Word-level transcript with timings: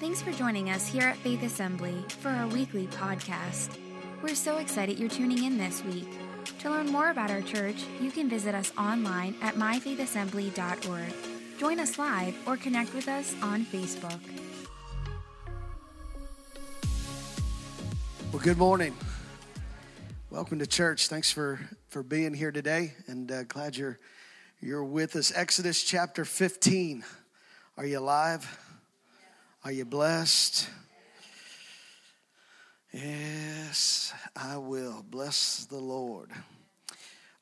Thanks 0.00 0.20
for 0.20 0.32
joining 0.32 0.70
us 0.70 0.88
here 0.88 1.04
at 1.04 1.16
Faith 1.18 1.44
Assembly 1.44 2.04
for 2.18 2.28
our 2.28 2.48
weekly 2.48 2.88
podcast. 2.88 3.78
We're 4.22 4.34
so 4.34 4.56
excited 4.58 4.98
you're 4.98 5.08
tuning 5.08 5.44
in 5.44 5.56
this 5.56 5.84
week. 5.84 6.08
To 6.58 6.70
learn 6.70 6.88
more 6.88 7.10
about 7.10 7.30
our 7.30 7.42
church, 7.42 7.84
you 8.00 8.10
can 8.10 8.28
visit 8.28 8.56
us 8.56 8.72
online 8.76 9.36
at 9.40 9.54
myfaithassembly.org. 9.54 11.14
Join 11.60 11.78
us 11.78 11.96
live 11.96 12.36
or 12.44 12.56
connect 12.56 12.92
with 12.92 13.06
us 13.06 13.36
on 13.40 13.64
Facebook. 13.64 14.18
Well, 18.32 18.42
good 18.42 18.58
morning. 18.58 18.96
Welcome 20.28 20.58
to 20.58 20.66
church. 20.66 21.06
Thanks 21.06 21.30
for, 21.30 21.60
for 21.86 22.02
being 22.02 22.34
here 22.34 22.50
today, 22.50 22.94
and 23.06 23.30
uh, 23.30 23.44
glad 23.44 23.76
you're 23.76 24.00
you're 24.60 24.84
with 24.84 25.14
us. 25.14 25.32
Exodus 25.34 25.84
chapter 25.84 26.24
15. 26.24 27.04
Are 27.76 27.86
you 27.86 28.00
alive? 28.00 28.63
Are 29.66 29.72
you 29.72 29.86
blessed? 29.86 30.68
Yes, 32.92 34.12
I 34.36 34.58
will. 34.58 35.02
Bless 35.08 35.64
the 35.64 35.78
Lord. 35.78 36.30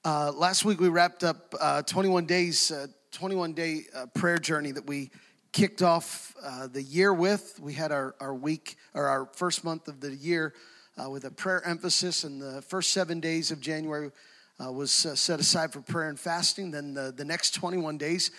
Uh, 0.04 0.30
last 0.30 0.64
week 0.64 0.78
we 0.78 0.88
wrapped 0.88 1.24
up 1.24 1.52
uh, 1.60 1.82
21 1.82 2.26
days, 2.26 2.70
uh, 2.70 2.86
21 3.10 3.54
day 3.54 3.80
uh, 3.92 4.06
prayer 4.14 4.38
journey 4.38 4.70
that 4.70 4.86
we 4.86 5.10
kicked 5.50 5.82
off 5.82 6.36
uh, 6.44 6.68
the 6.68 6.80
year 6.80 7.12
with. 7.12 7.58
We 7.60 7.72
had 7.72 7.90
our, 7.90 8.14
our 8.20 8.36
week 8.36 8.76
or 8.94 9.08
our 9.08 9.28
first 9.34 9.64
month 9.64 9.88
of 9.88 9.98
the 9.98 10.14
year 10.14 10.54
uh, 10.96 11.10
with 11.10 11.24
a 11.24 11.30
prayer 11.32 11.66
emphasis, 11.66 12.22
and 12.22 12.40
the 12.40 12.62
first 12.62 12.92
seven 12.92 13.18
days 13.18 13.50
of 13.50 13.60
January 13.60 14.12
was 14.60 14.92
set 14.92 15.40
aside 15.40 15.72
for 15.72 15.80
prayer 15.80 16.08
and 16.08 16.20
fasting. 16.20 16.70
Then 16.70 16.94
the, 16.94 17.10
the 17.10 17.24
next 17.24 17.52
21 17.56 17.98
days, 17.98 18.30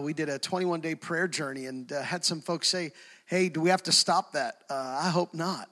we 0.00 0.14
did 0.14 0.30
a 0.30 0.38
21 0.38 0.80
day 0.80 0.94
prayer 0.94 1.28
journey 1.28 1.66
and 1.66 1.90
had 1.90 2.24
some 2.24 2.40
folks 2.40 2.66
say, 2.66 2.92
hey, 3.26 3.48
do 3.48 3.60
we 3.60 3.70
have 3.70 3.82
to 3.84 3.92
stop 3.92 4.32
that? 4.32 4.62
Uh, 4.70 5.00
I 5.02 5.10
hope 5.10 5.34
not. 5.34 5.68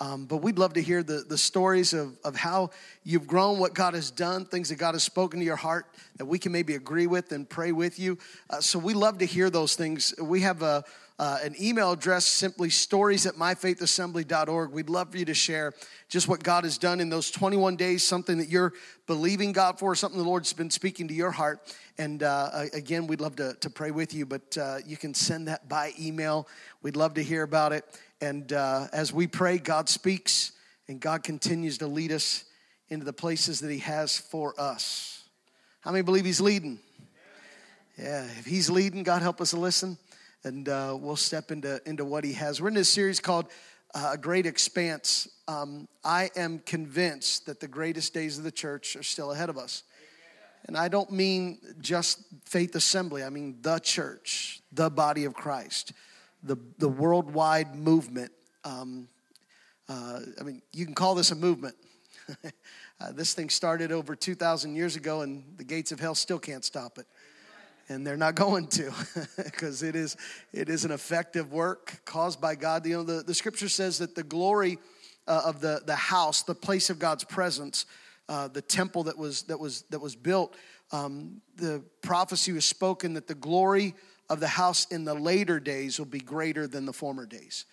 Um, 0.00 0.26
but 0.26 0.36
we'd 0.36 0.58
love 0.58 0.74
to 0.74 0.82
hear 0.82 1.02
the, 1.02 1.24
the 1.28 1.38
stories 1.38 1.92
of, 1.92 2.16
of 2.22 2.36
how 2.36 2.70
you've 3.02 3.26
grown, 3.26 3.58
what 3.58 3.74
God 3.74 3.94
has 3.94 4.12
done, 4.12 4.44
things 4.44 4.68
that 4.68 4.76
God 4.76 4.94
has 4.94 5.02
spoken 5.02 5.40
to 5.40 5.44
your 5.44 5.56
heart 5.56 5.86
that 6.18 6.26
we 6.26 6.38
can 6.38 6.52
maybe 6.52 6.76
agree 6.76 7.08
with 7.08 7.32
and 7.32 7.48
pray 7.48 7.72
with 7.72 7.98
you. 7.98 8.16
Uh, 8.48 8.60
so 8.60 8.78
we 8.78 8.94
love 8.94 9.18
to 9.18 9.24
hear 9.24 9.50
those 9.50 9.74
things. 9.74 10.14
We 10.20 10.42
have 10.42 10.62
a, 10.62 10.84
uh, 11.18 11.38
an 11.42 11.54
email 11.60 11.92
address, 11.92 12.24
simply 12.24 12.70
stories 12.70 13.26
at 13.26 13.34
myfaithassembly.org. 13.34 14.70
We'd 14.70 14.88
love 14.88 15.10
for 15.10 15.18
you 15.18 15.24
to 15.24 15.34
share 15.34 15.72
just 16.08 16.28
what 16.28 16.42
God 16.42 16.64
has 16.64 16.78
done 16.78 17.00
in 17.00 17.08
those 17.08 17.30
21 17.30 17.76
days, 17.76 18.04
something 18.04 18.38
that 18.38 18.48
you're 18.48 18.72
believing 19.06 19.52
God 19.52 19.78
for, 19.78 19.94
something 19.94 20.18
the 20.18 20.28
Lord's 20.28 20.52
been 20.52 20.70
speaking 20.70 21.08
to 21.08 21.14
your 21.14 21.32
heart. 21.32 21.74
And 21.98 22.22
uh, 22.22 22.66
again, 22.72 23.08
we'd 23.08 23.20
love 23.20 23.36
to, 23.36 23.54
to 23.54 23.70
pray 23.70 23.90
with 23.90 24.14
you, 24.14 24.26
but 24.26 24.56
uh, 24.56 24.78
you 24.86 24.96
can 24.96 25.12
send 25.12 25.48
that 25.48 25.68
by 25.68 25.92
email. 25.98 26.46
We'd 26.82 26.96
love 26.96 27.14
to 27.14 27.22
hear 27.22 27.42
about 27.42 27.72
it. 27.72 27.84
And 28.20 28.52
uh, 28.52 28.86
as 28.92 29.12
we 29.12 29.26
pray, 29.26 29.58
God 29.58 29.88
speaks 29.88 30.52
and 30.86 31.00
God 31.00 31.22
continues 31.22 31.78
to 31.78 31.86
lead 31.86 32.12
us 32.12 32.44
into 32.88 33.04
the 33.04 33.12
places 33.12 33.60
that 33.60 33.70
He 33.70 33.78
has 33.78 34.16
for 34.16 34.58
us. 34.58 35.24
How 35.80 35.90
many 35.90 36.02
believe 36.02 36.24
He's 36.24 36.40
leading? 36.40 36.78
Yeah, 37.98 38.24
if 38.38 38.46
He's 38.46 38.70
leading, 38.70 39.02
God 39.02 39.22
help 39.22 39.40
us 39.40 39.50
to 39.50 39.58
listen, 39.58 39.98
and 40.48 40.66
uh, 40.70 40.96
we'll 40.98 41.14
step 41.14 41.50
into, 41.50 41.78
into 41.86 42.06
what 42.06 42.24
He 42.24 42.32
has. 42.32 42.60
We're 42.60 42.68
in 42.68 42.74
this 42.74 42.88
series 42.88 43.20
called 43.20 43.48
uh, 43.94 44.12
A 44.14 44.18
Great 44.18 44.46
Expanse. 44.46 45.28
Um, 45.46 45.86
I 46.02 46.30
am 46.36 46.60
convinced 46.60 47.44
that 47.46 47.60
the 47.60 47.68
greatest 47.68 48.14
days 48.14 48.38
of 48.38 48.44
the 48.44 48.50
church 48.50 48.96
are 48.96 49.02
still 49.02 49.32
ahead 49.32 49.50
of 49.50 49.58
us. 49.58 49.82
And 50.66 50.76
I 50.76 50.88
don't 50.88 51.12
mean 51.12 51.58
just 51.80 52.24
faith 52.46 52.74
assembly, 52.74 53.22
I 53.22 53.28
mean 53.28 53.58
the 53.60 53.78
church, 53.78 54.62
the 54.72 54.88
body 54.88 55.26
of 55.26 55.34
Christ, 55.34 55.92
the, 56.42 56.56
the 56.78 56.88
worldwide 56.88 57.74
movement. 57.74 58.32
Um, 58.64 59.08
uh, 59.86 60.20
I 60.40 60.44
mean, 60.44 60.62
you 60.72 60.86
can 60.86 60.94
call 60.94 61.14
this 61.14 61.30
a 61.30 61.36
movement. 61.36 61.74
uh, 62.44 63.12
this 63.12 63.34
thing 63.34 63.50
started 63.50 63.92
over 63.92 64.16
2,000 64.16 64.74
years 64.74 64.96
ago, 64.96 65.20
and 65.20 65.44
the 65.58 65.64
gates 65.64 65.92
of 65.92 66.00
hell 66.00 66.14
still 66.14 66.38
can't 66.38 66.64
stop 66.64 66.96
it. 66.98 67.06
And 67.88 68.06
they're 68.06 68.16
not 68.16 68.34
going 68.36 68.66
to 68.68 68.92
because 69.36 69.82
it 69.82 69.96
is, 69.96 70.16
it 70.52 70.68
is 70.68 70.84
an 70.84 70.90
effective 70.90 71.52
work 71.52 72.00
caused 72.04 72.40
by 72.40 72.54
God. 72.54 72.86
You 72.86 72.98
know, 72.98 73.02
the, 73.02 73.22
the 73.22 73.34
scripture 73.34 73.68
says 73.68 73.98
that 73.98 74.14
the 74.14 74.22
glory 74.22 74.78
uh, 75.26 75.42
of 75.44 75.60
the, 75.60 75.82
the 75.84 75.94
house, 75.94 76.42
the 76.42 76.54
place 76.54 76.90
of 76.90 76.98
God's 76.98 77.24
presence, 77.24 77.86
uh, 78.28 78.48
the 78.48 78.62
temple 78.62 79.04
that 79.04 79.16
was 79.16 79.42
that 79.44 79.58
was 79.58 79.82
that 79.90 80.00
was 80.00 80.14
built. 80.14 80.54
Um, 80.92 81.40
the 81.56 81.82
prophecy 82.02 82.52
was 82.52 82.64
spoken 82.64 83.14
that 83.14 83.26
the 83.26 83.34
glory 83.34 83.94
of 84.28 84.40
the 84.40 84.48
house 84.48 84.86
in 84.90 85.04
the 85.04 85.14
later 85.14 85.58
days 85.60 85.98
will 85.98 86.06
be 86.06 86.20
greater 86.20 86.66
than 86.66 86.84
the 86.84 86.92
former 86.92 87.26
days, 87.26 87.64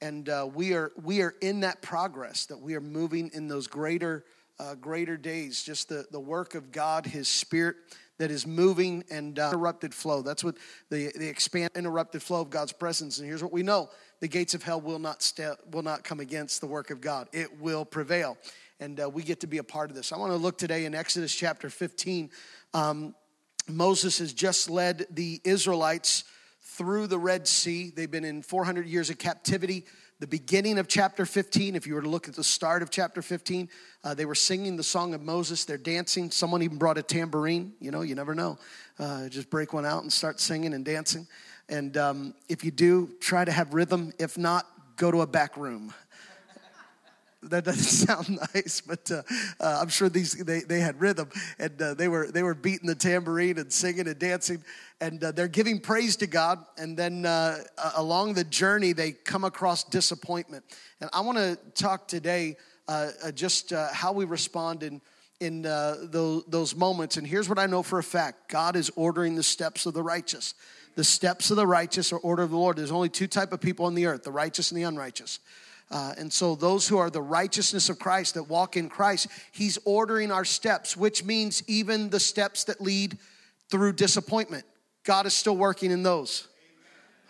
and 0.00 0.28
uh, 0.28 0.48
we 0.52 0.74
are 0.74 0.92
we 1.02 1.22
are 1.22 1.34
in 1.40 1.60
that 1.60 1.82
progress 1.82 2.46
that 2.46 2.58
we 2.58 2.74
are 2.74 2.80
moving 2.80 3.30
in 3.32 3.46
those 3.48 3.66
greater 3.66 4.24
uh, 4.58 4.74
greater 4.74 5.16
days. 5.16 5.62
Just 5.62 5.88
the 5.88 6.06
the 6.10 6.20
work 6.20 6.54
of 6.54 6.72
God, 6.72 7.06
His 7.06 7.28
Spirit 7.28 7.76
that 8.22 8.30
is 8.30 8.46
moving 8.46 9.02
and 9.10 9.36
uh, 9.38 9.50
interrupted 9.52 9.92
flow. 9.92 10.22
That's 10.22 10.44
what 10.44 10.56
the, 10.90 11.10
the 11.16 11.26
expand 11.26 11.72
interrupted 11.74 12.22
flow 12.22 12.42
of 12.42 12.50
God's 12.50 12.72
presence. 12.72 13.18
And 13.18 13.26
here's 13.26 13.42
what 13.42 13.52
we 13.52 13.64
know: 13.64 13.90
the 14.20 14.28
gates 14.28 14.54
of 14.54 14.62
hell 14.62 14.80
will 14.80 15.00
not 15.00 15.22
st- 15.22 15.58
will 15.72 15.82
not 15.82 16.04
come 16.04 16.20
against 16.20 16.60
the 16.60 16.68
work 16.68 16.90
of 16.90 17.00
God. 17.00 17.28
It 17.32 17.60
will 17.60 17.84
prevail 17.84 18.38
and 18.78 19.00
uh, 19.00 19.08
we 19.08 19.22
get 19.22 19.40
to 19.40 19.46
be 19.46 19.58
a 19.58 19.64
part 19.64 19.90
of 19.90 19.96
this. 19.96 20.12
I 20.12 20.18
want 20.18 20.32
to 20.32 20.36
look 20.36 20.58
today 20.58 20.86
in 20.86 20.94
Exodus 20.94 21.32
chapter 21.32 21.70
15. 21.70 22.30
Um, 22.74 23.14
Moses 23.68 24.18
has 24.18 24.32
just 24.32 24.68
led 24.68 25.06
the 25.10 25.40
Israelites 25.44 26.24
through 26.60 27.06
the 27.06 27.18
Red 27.18 27.46
Sea. 27.46 27.92
They've 27.94 28.10
been 28.10 28.24
in 28.24 28.42
400 28.42 28.86
years 28.86 29.08
of 29.10 29.18
captivity. 29.18 29.84
The 30.22 30.28
beginning 30.28 30.78
of 30.78 30.86
chapter 30.86 31.26
15, 31.26 31.74
if 31.74 31.84
you 31.84 31.94
were 31.94 32.00
to 32.00 32.08
look 32.08 32.28
at 32.28 32.36
the 32.36 32.44
start 32.44 32.84
of 32.84 32.90
chapter 32.90 33.22
15, 33.22 33.68
uh, 34.04 34.14
they 34.14 34.24
were 34.24 34.36
singing 34.36 34.76
the 34.76 34.84
song 34.84 35.14
of 35.14 35.20
Moses. 35.20 35.64
They're 35.64 35.76
dancing. 35.76 36.30
Someone 36.30 36.62
even 36.62 36.78
brought 36.78 36.96
a 36.96 37.02
tambourine. 37.02 37.72
You 37.80 37.90
know, 37.90 38.02
you 38.02 38.14
never 38.14 38.32
know. 38.32 38.56
Uh, 39.00 39.28
just 39.28 39.50
break 39.50 39.72
one 39.72 39.84
out 39.84 40.02
and 40.02 40.12
start 40.12 40.38
singing 40.38 40.74
and 40.74 40.84
dancing. 40.84 41.26
And 41.68 41.96
um, 41.96 42.34
if 42.48 42.64
you 42.64 42.70
do, 42.70 43.10
try 43.18 43.44
to 43.44 43.50
have 43.50 43.74
rhythm. 43.74 44.12
If 44.20 44.38
not, 44.38 44.64
go 44.94 45.10
to 45.10 45.22
a 45.22 45.26
back 45.26 45.56
room 45.56 45.92
that 47.44 47.64
doesn't 47.64 47.82
sound 48.06 48.38
nice, 48.54 48.80
but 48.80 49.10
uh, 49.10 49.22
uh, 49.60 49.78
I'm 49.80 49.88
sure 49.88 50.08
these 50.08 50.32
they, 50.32 50.60
they 50.60 50.80
had 50.80 51.00
rhythm 51.00 51.28
and 51.58 51.80
uh, 51.80 51.94
they 51.94 52.08
were 52.08 52.30
they 52.30 52.42
were 52.42 52.54
beating 52.54 52.86
the 52.86 52.94
tambourine 52.94 53.58
and 53.58 53.72
singing 53.72 54.06
and 54.06 54.18
dancing 54.18 54.62
and 55.00 55.22
uh, 55.22 55.32
they're 55.32 55.48
giving 55.48 55.80
praise 55.80 56.16
to 56.16 56.26
God. 56.26 56.64
And 56.78 56.96
then 56.96 57.26
uh, 57.26 57.58
along 57.96 58.34
the 58.34 58.44
journey, 58.44 58.92
they 58.92 59.12
come 59.12 59.42
across 59.44 59.82
disappointment. 59.82 60.64
And 61.00 61.10
I 61.12 61.22
want 61.22 61.38
to 61.38 61.58
talk 61.74 62.06
today 62.06 62.56
uh, 62.86 63.32
just 63.34 63.70
how 63.70 64.12
we 64.12 64.24
respond 64.24 64.82
in 64.82 65.00
in 65.40 65.62
those, 65.62 66.44
those 66.46 66.76
moments. 66.76 67.16
And 67.16 67.26
here's 67.26 67.48
what 67.48 67.58
I 67.58 67.66
know 67.66 67.82
for 67.82 67.98
a 67.98 68.04
fact: 68.04 68.48
God 68.48 68.76
is 68.76 68.90
ordering 68.94 69.34
the 69.34 69.42
steps 69.42 69.86
of 69.86 69.94
the 69.94 70.02
righteous. 70.02 70.54
The 70.94 71.04
steps 71.04 71.50
of 71.50 71.56
the 71.56 71.66
righteous 71.66 72.12
are 72.12 72.18
order 72.18 72.42
of 72.42 72.50
the 72.50 72.56
Lord. 72.56 72.76
There's 72.76 72.92
only 72.92 73.08
two 73.08 73.26
type 73.26 73.52
of 73.52 73.60
people 73.60 73.86
on 73.86 73.94
the 73.94 74.06
earth: 74.06 74.22
the 74.22 74.30
righteous 74.30 74.70
and 74.70 74.78
the 74.78 74.84
unrighteous. 74.84 75.40
Uh, 75.92 76.14
and 76.16 76.32
so, 76.32 76.54
those 76.54 76.88
who 76.88 76.96
are 76.96 77.10
the 77.10 77.20
righteousness 77.20 77.90
of 77.90 77.98
Christ, 77.98 78.34
that 78.34 78.44
walk 78.44 78.78
in 78.78 78.88
Christ, 78.88 79.28
He's 79.52 79.78
ordering 79.84 80.32
our 80.32 80.44
steps, 80.44 80.96
which 80.96 81.22
means 81.22 81.62
even 81.66 82.08
the 82.08 82.18
steps 82.18 82.64
that 82.64 82.80
lead 82.80 83.18
through 83.70 83.92
disappointment. 83.92 84.64
God 85.04 85.26
is 85.26 85.34
still 85.34 85.56
working 85.56 85.90
in 85.90 86.02
those. 86.02 86.48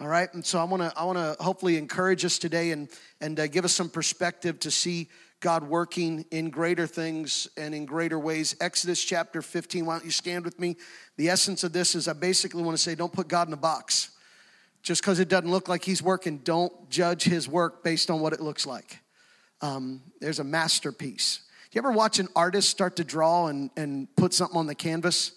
All 0.00 0.06
right, 0.06 0.32
and 0.32 0.46
so 0.46 0.60
I 0.60 0.64
want 0.64 0.82
to 0.82 0.92
I 0.96 1.04
want 1.04 1.18
to 1.18 1.36
hopefully 1.42 1.76
encourage 1.76 2.24
us 2.24 2.38
today 2.38 2.70
and 2.70 2.88
and 3.20 3.38
uh, 3.38 3.48
give 3.48 3.64
us 3.64 3.72
some 3.72 3.90
perspective 3.90 4.60
to 4.60 4.70
see 4.70 5.08
God 5.40 5.64
working 5.64 6.24
in 6.30 6.50
greater 6.50 6.86
things 6.86 7.48
and 7.56 7.74
in 7.74 7.84
greater 7.84 8.18
ways. 8.18 8.54
Exodus 8.60 9.02
chapter 9.02 9.42
15. 9.42 9.84
Why 9.84 9.94
don't 9.94 10.04
you 10.04 10.12
stand 10.12 10.44
with 10.44 10.58
me? 10.60 10.76
The 11.16 11.28
essence 11.28 11.64
of 11.64 11.72
this 11.72 11.96
is 11.96 12.06
I 12.06 12.12
basically 12.12 12.62
want 12.62 12.76
to 12.76 12.82
say, 12.82 12.94
don't 12.94 13.12
put 13.12 13.26
God 13.26 13.48
in 13.48 13.52
a 13.52 13.56
box. 13.56 14.12
Just 14.82 15.00
because 15.00 15.20
it 15.20 15.28
doesn't 15.28 15.50
look 15.50 15.68
like 15.68 15.84
he's 15.84 16.02
working, 16.02 16.38
don't 16.38 16.90
judge 16.90 17.22
his 17.22 17.48
work 17.48 17.84
based 17.84 18.10
on 18.10 18.20
what 18.20 18.32
it 18.32 18.40
looks 18.40 18.66
like. 18.66 18.98
Um, 19.60 20.02
there's 20.20 20.40
a 20.40 20.44
masterpiece. 20.44 21.40
You 21.70 21.78
ever 21.80 21.92
watch 21.92 22.18
an 22.18 22.28
artist 22.34 22.68
start 22.68 22.96
to 22.96 23.04
draw 23.04 23.46
and, 23.46 23.70
and 23.76 24.14
put 24.16 24.34
something 24.34 24.58
on 24.58 24.66
the 24.66 24.74
canvas? 24.74 25.32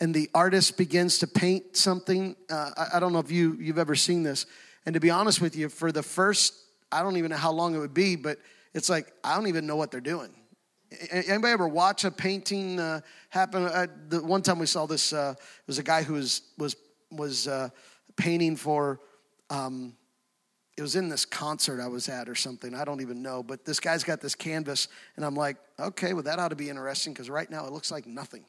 And 0.00 0.14
the 0.14 0.30
artist 0.34 0.78
begins 0.78 1.18
to 1.18 1.26
paint 1.26 1.76
something. 1.76 2.36
Uh, 2.48 2.70
I, 2.76 2.86
I 2.96 3.00
don't 3.00 3.12
know 3.12 3.18
if 3.18 3.30
you, 3.30 3.56
you've 3.60 3.78
ever 3.78 3.94
seen 3.94 4.22
this. 4.22 4.46
And 4.84 4.94
to 4.94 5.00
be 5.00 5.10
honest 5.10 5.40
with 5.40 5.56
you, 5.56 5.68
for 5.68 5.90
the 5.90 6.02
first, 6.02 6.54
I 6.92 7.02
don't 7.02 7.16
even 7.16 7.30
know 7.30 7.36
how 7.36 7.50
long 7.50 7.74
it 7.74 7.78
would 7.78 7.94
be, 7.94 8.14
but 8.14 8.38
it's 8.72 8.88
like, 8.88 9.12
I 9.24 9.34
don't 9.34 9.48
even 9.48 9.66
know 9.66 9.76
what 9.76 9.90
they're 9.90 10.00
doing. 10.00 10.30
Anybody 11.10 11.52
ever 11.52 11.66
watch 11.66 12.04
a 12.04 12.10
painting 12.10 12.78
uh, 12.78 13.00
happen? 13.30 13.64
Uh, 13.64 13.86
the 14.08 14.22
one 14.22 14.42
time 14.42 14.60
we 14.60 14.66
saw 14.66 14.86
this, 14.86 15.12
uh, 15.12 15.34
was 15.66 15.78
a 15.78 15.82
guy 15.82 16.04
who 16.04 16.14
was 16.14 16.42
was 16.58 16.76
was 17.10 17.48
uh, 17.48 17.68
painting 18.16 18.56
for, 18.56 19.00
um, 19.50 19.94
it 20.76 20.82
was 20.82 20.96
in 20.96 21.08
this 21.08 21.24
concert 21.24 21.80
I 21.80 21.88
was 21.88 22.08
at 22.08 22.28
or 22.28 22.34
something. 22.34 22.74
I 22.74 22.84
don't 22.84 23.00
even 23.00 23.22
know. 23.22 23.42
But 23.42 23.64
this 23.64 23.80
guy's 23.80 24.04
got 24.04 24.20
this 24.20 24.34
canvas, 24.34 24.88
and 25.16 25.24
I'm 25.24 25.34
like, 25.34 25.56
okay, 25.78 26.12
well, 26.12 26.22
that 26.24 26.38
ought 26.38 26.48
to 26.48 26.56
be 26.56 26.68
interesting 26.68 27.12
because 27.12 27.30
right 27.30 27.50
now 27.50 27.66
it 27.66 27.72
looks 27.72 27.90
like 27.90 28.06
nothing. 28.06 28.44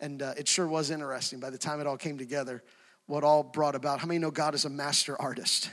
And 0.00 0.22
uh, 0.22 0.34
it 0.36 0.48
sure 0.48 0.66
was 0.66 0.90
interesting 0.90 1.38
by 1.38 1.50
the 1.50 1.58
time 1.58 1.80
it 1.80 1.86
all 1.86 1.96
came 1.96 2.18
together, 2.18 2.62
what 3.06 3.22
all 3.22 3.42
brought 3.42 3.74
about. 3.74 4.00
How 4.00 4.06
many 4.06 4.18
know 4.18 4.30
God 4.30 4.54
is 4.54 4.64
a 4.64 4.70
master 4.70 5.20
artist? 5.20 5.70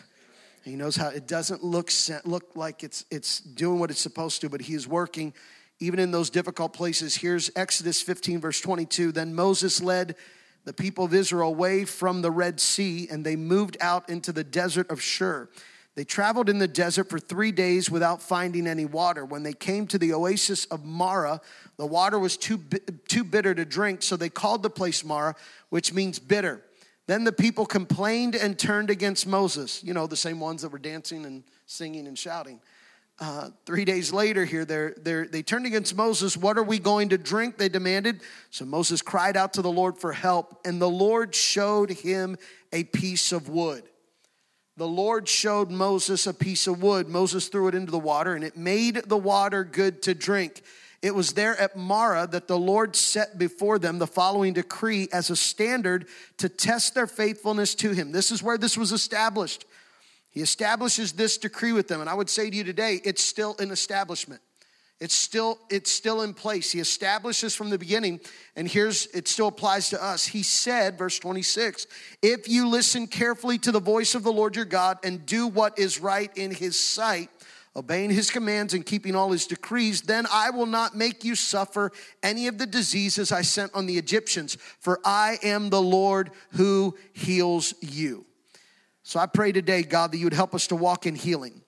He 0.63 0.75
knows 0.75 0.95
how 0.95 1.07
it 1.09 1.27
doesn't 1.27 1.63
look 1.63 1.89
look 2.24 2.56
like 2.56 2.83
it's 2.83 3.06
it's 3.09 3.39
doing 3.39 3.79
what 3.79 3.89
it's 3.89 4.00
supposed 4.00 4.41
to, 4.41 4.50
but 4.50 4.62
he 4.62 4.75
is 4.75 4.88
working 4.88 5.33
even 5.79 6.00
in 6.00 6.12
those 6.12 6.29
difficult 6.29 6.74
places. 6.74 7.15
Here's 7.15 7.50
Exodus 7.56 8.01
15 8.01 8.39
verse 8.39 8.62
22. 8.62 9.12
Then 9.12 9.33
Moses 9.33 9.81
led 9.81 10.15
the 10.65 10.73
people 10.73 11.05
of 11.05 11.13
Israel 11.13 11.49
away 11.49 11.85
from 11.85 12.21
the 12.21 12.31
Red 12.31 12.59
Sea 12.59 13.07
and 13.09 13.25
they 13.25 13.35
moved 13.35 13.77
out 13.81 14.09
into 14.09 14.31
the 14.31 14.43
desert 14.43 14.89
of 14.91 15.01
Shur. 15.01 15.49
They 15.95 16.05
traveled 16.05 16.47
in 16.47 16.59
the 16.59 16.69
desert 16.69 17.09
for 17.09 17.19
3 17.19 17.51
days 17.51 17.91
without 17.91 18.21
finding 18.21 18.65
any 18.65 18.85
water. 18.85 19.25
When 19.25 19.43
they 19.43 19.53
came 19.53 19.87
to 19.87 19.97
the 19.97 20.13
oasis 20.13 20.65
of 20.65 20.85
Marah, 20.85 21.41
the 21.77 21.85
water 21.85 22.17
was 22.17 22.37
too 22.37 22.59
too 23.09 23.25
bitter 23.25 23.53
to 23.53 23.65
drink, 23.65 24.01
so 24.01 24.15
they 24.15 24.29
called 24.29 24.63
the 24.63 24.69
place 24.69 25.03
Marah, 25.03 25.35
which 25.69 25.93
means 25.93 26.17
bitter. 26.17 26.63
Then 27.07 27.25
the 27.25 27.33
people 27.33 27.65
complained 27.65 28.35
and 28.35 28.57
turned 28.57 28.89
against 28.89 29.27
Moses. 29.27 29.83
You 29.83 29.93
know, 29.93 30.07
the 30.07 30.15
same 30.15 30.39
ones 30.39 30.61
that 30.61 30.69
were 30.69 30.79
dancing 30.79 31.25
and 31.25 31.43
singing 31.65 32.07
and 32.07 32.17
shouting. 32.17 32.61
Uh, 33.21 33.51
three 33.68 33.85
days 33.85 34.12
later, 34.12 34.45
here, 34.45 34.65
they're, 34.65 34.95
they're, 34.97 35.27
they 35.27 35.44
turned 35.44 35.68
against 35.68 35.95
Moses. 35.95 36.35
What 36.35 36.57
are 36.57 36.63
we 36.63 36.79
going 36.79 37.09
to 37.09 37.19
drink? 37.19 37.56
They 37.56 37.69
demanded. 37.69 38.21
So 38.50 38.65
Moses 38.65 39.03
cried 39.03 39.38
out 39.38 39.53
to 39.53 39.62
the 39.62 39.69
Lord 39.69 40.00
for 40.00 40.12
help, 40.12 40.59
and 40.65 40.81
the 40.81 40.89
Lord 40.89 41.35
showed 41.35 41.91
him 41.91 42.35
a 42.73 42.83
piece 42.83 43.31
of 43.31 43.47
wood. 43.47 43.83
The 44.75 44.88
Lord 44.88 45.29
showed 45.29 45.69
Moses 45.69 46.25
a 46.25 46.33
piece 46.33 46.65
of 46.65 46.81
wood. 46.81 47.07
Moses 47.09 47.47
threw 47.47 47.68
it 47.68 47.75
into 47.75 47.91
the 47.91 48.00
water, 48.00 48.33
and 48.33 48.44
it 48.44 48.57
made 48.57 48.95
the 49.06 49.18
water 49.18 49.63
good 49.63 50.01
to 50.01 50.15
drink. 50.15 50.63
It 51.03 51.13
was 51.13 51.33
there 51.33 51.56
at 51.59 51.77
Marah 51.77 52.25
that 52.31 52.47
the 52.47 52.57
Lord 52.57 52.95
set 52.95 53.38
before 53.38 53.77
them 53.77 54.00
the 54.00 54.07
following 54.07 54.53
decree 54.53 55.07
as 55.13 55.29
a 55.29 55.35
standard 55.35 56.07
to 56.38 56.50
test 56.50 56.95
their 56.95 57.06
faithfulness 57.06 57.75
to 57.75 57.91
Him. 57.91 58.12
This 58.12 58.31
is 58.31 58.41
where 58.41 58.57
this 58.57 58.75
was 58.75 58.91
established. 58.91 59.65
He 60.31 60.41
establishes 60.41 61.11
this 61.11 61.37
decree 61.37 61.73
with 61.73 61.87
them. 61.87 62.01
And 62.01 62.09
I 62.09 62.13
would 62.13 62.29
say 62.29 62.49
to 62.49 62.55
you 62.55 62.63
today, 62.63 63.01
it's 63.03 63.23
still 63.23 63.55
an 63.59 63.69
establishment. 63.69 64.41
It's 65.01 65.15
still, 65.15 65.57
it's 65.69 65.91
still 65.91 66.21
in 66.21 66.35
place. 66.35 66.71
He 66.71 66.79
establishes 66.79 67.55
from 67.55 67.71
the 67.71 67.77
beginning, 67.79 68.19
and 68.55 68.67
here's 68.67 69.07
it 69.07 69.27
still 69.27 69.47
applies 69.47 69.89
to 69.89 70.01
us. 70.01 70.27
He 70.27 70.43
said, 70.43 70.95
verse 70.95 71.17
26, 71.17 71.87
if 72.21 72.47
you 72.47 72.67
listen 72.67 73.07
carefully 73.07 73.57
to 73.59 73.71
the 73.71 73.79
voice 73.79 74.13
of 74.13 74.21
the 74.21 74.31
Lord 74.31 74.55
your 74.55 74.63
God 74.63 74.99
and 75.03 75.25
do 75.25 75.47
what 75.47 75.79
is 75.79 75.99
right 75.99 76.31
in 76.37 76.51
his 76.51 76.79
sight, 76.79 77.29
obeying 77.75 78.11
his 78.11 78.29
commands 78.29 78.75
and 78.75 78.85
keeping 78.85 79.15
all 79.15 79.31
his 79.31 79.47
decrees, 79.47 80.01
then 80.01 80.27
I 80.31 80.51
will 80.51 80.67
not 80.67 80.95
make 80.95 81.23
you 81.23 81.33
suffer 81.33 81.91
any 82.21 82.45
of 82.45 82.59
the 82.59 82.67
diseases 82.67 83.31
I 83.31 83.41
sent 83.41 83.73
on 83.73 83.87
the 83.87 83.97
Egyptians, 83.97 84.55
for 84.79 84.99
I 85.03 85.39
am 85.41 85.71
the 85.71 85.81
Lord 85.81 86.29
who 86.51 86.95
heals 87.13 87.73
you. 87.81 88.27
So 89.03 89.19
I 89.19 89.25
pray 89.25 89.51
today, 89.51 89.83
God, 89.83 90.12
that 90.12 90.18
you 90.18 90.25
would 90.25 90.33
help 90.33 90.53
us 90.53 90.68
to 90.68 90.75
walk 90.75 91.06
in 91.06 91.15
healing. 91.15 91.62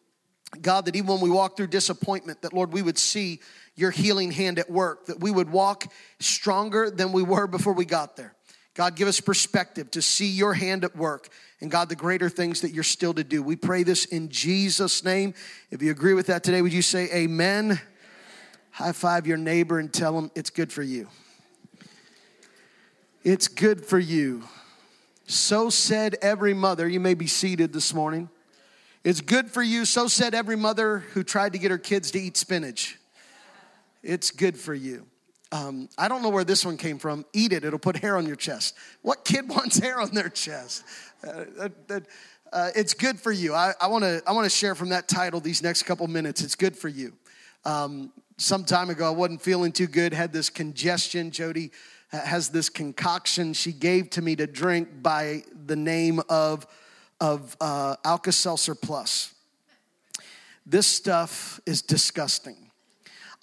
God, 0.62 0.86
that 0.86 0.96
even 0.96 1.08
when 1.08 1.22
we 1.22 1.30
walk 1.30 1.58
through 1.58 1.68
disappointment, 1.68 2.44
that 2.44 2.54
Lord, 2.54 2.72
we 2.72 2.82
would 2.82 2.98
see 2.98 3.40
your 3.76 3.90
healing 3.92 4.32
hand 4.32 4.60
at 4.60 4.70
work, 4.70 5.08
that 5.08 5.20
we 5.20 5.32
would 5.32 5.52
walk 5.52 5.92
stronger 6.20 6.92
than 6.92 7.12
we 7.12 7.24
were 7.24 7.48
before 7.48 7.74
we 7.74 7.86
got 7.86 8.16
there. 8.16 8.36
God, 8.76 8.96
give 8.96 9.08
us 9.08 9.20
perspective 9.20 9.92
to 9.92 10.02
see 10.02 10.28
your 10.28 10.54
hand 10.54 10.84
at 10.84 10.96
work 10.96 11.30
and 11.64 11.72
God, 11.72 11.88
the 11.88 11.96
greater 11.96 12.30
things 12.30 12.62
that 12.62 12.72
you're 12.72 12.84
still 12.84 13.14
to 13.14 13.24
do. 13.24 13.42
We 13.42 13.56
pray 13.56 13.84
this 13.84 14.06
in 14.06 14.30
Jesus' 14.30 15.04
name. 15.04 15.34
If 15.72 15.82
you 15.82 15.92
agree 15.92 16.14
with 16.14 16.28
that 16.28 16.44
today, 16.44 16.62
would 16.62 16.74
you 16.74 16.82
say 16.82 17.06
amen? 17.14 17.66
amen. 17.66 17.82
High 18.72 18.92
five 18.92 19.28
your 19.28 19.38
neighbor 19.38 19.80
and 19.80 19.92
tell 19.94 20.14
them 20.14 20.30
it's 20.36 20.50
good 20.50 20.74
for 20.74 20.84
you. 20.84 21.08
It's 23.24 23.48
good 23.48 23.86
for 23.86 24.00
you. 24.00 24.44
So 25.26 25.70
said 25.70 26.16
every 26.22 26.54
mother. 26.54 26.88
You 26.88 27.00
may 27.00 27.14
be 27.14 27.28
seated 27.28 27.74
this 27.74 27.94
morning. 27.94 28.30
It's 29.04 29.22
good 29.22 29.50
for 29.50 29.62
you. 29.62 29.86
So 29.86 30.08
said 30.08 30.34
every 30.34 30.56
mother 30.56 31.00
who 31.00 31.24
tried 31.24 31.54
to 31.54 31.60
get 31.60 31.72
her 31.72 31.78
kids 31.78 32.12
to 32.12 32.20
eat 32.20 32.38
spinach. 32.38 32.98
It's 34.02 34.32
good 34.32 34.58
for 34.58 34.74
you. 34.74 35.06
Um, 35.52 35.88
I 35.98 36.08
don't 36.08 36.24
know 36.24 36.30
where 36.30 36.44
this 36.44 36.66
one 36.66 36.78
came 36.78 36.98
from. 36.98 37.26
Eat 37.32 37.54
it, 37.54 37.64
it'll 37.64 37.78
put 37.78 37.98
hair 37.98 38.18
on 38.18 38.26
your 38.26 38.36
chest. 38.36 38.76
What 39.02 39.24
kid 39.24 39.48
wants 39.50 39.78
hair 39.78 40.00
on 40.00 40.12
their 40.12 40.30
chest? 40.30 40.84
Uh, 41.26 41.46
that, 41.58 41.88
that, 41.88 42.04
uh, 42.52 42.70
it's 42.76 42.94
good 42.94 43.20
for 43.20 43.32
you. 43.32 43.54
I, 43.54 43.74
I 43.80 43.88
want 43.88 44.04
to 44.04 44.22
I 44.28 44.32
wanna 44.32 44.50
share 44.50 44.76
from 44.76 44.90
that 44.90 45.08
title 45.08 45.40
these 45.40 45.64
next 45.64 45.84
couple 45.84 46.08
minutes. 46.08 46.42
It's 46.42 46.56
good 46.56 46.76
for 46.76 46.88
you. 46.88 47.14
Um, 47.66 48.12
some 48.38 48.66
time 48.66 48.90
ago, 48.90 49.06
I 49.08 49.12
wasn't 49.12 49.42
feeling 49.42 49.72
too 49.72 49.88
good, 49.88 50.14
had 50.14 50.34
this 50.34 50.50
congestion. 50.50 51.32
Jody 51.32 51.72
has 52.14 52.50
this 52.50 52.70
concoction 52.70 53.54
she 53.54 53.72
gave 53.72 54.10
to 54.12 54.22
me 54.22 54.36
to 54.36 54.48
drink 54.48 55.02
by 55.02 55.44
the 55.66 55.76
name 55.76 56.22
of, 56.30 56.68
of 57.20 57.58
uh, 57.60 57.96
Alka 58.06 58.32
Seltzer 58.32 58.76
Plus. 58.76 59.34
This 60.66 60.88
stuff 60.88 61.60
is 61.66 61.82
disgusting. 61.82 62.64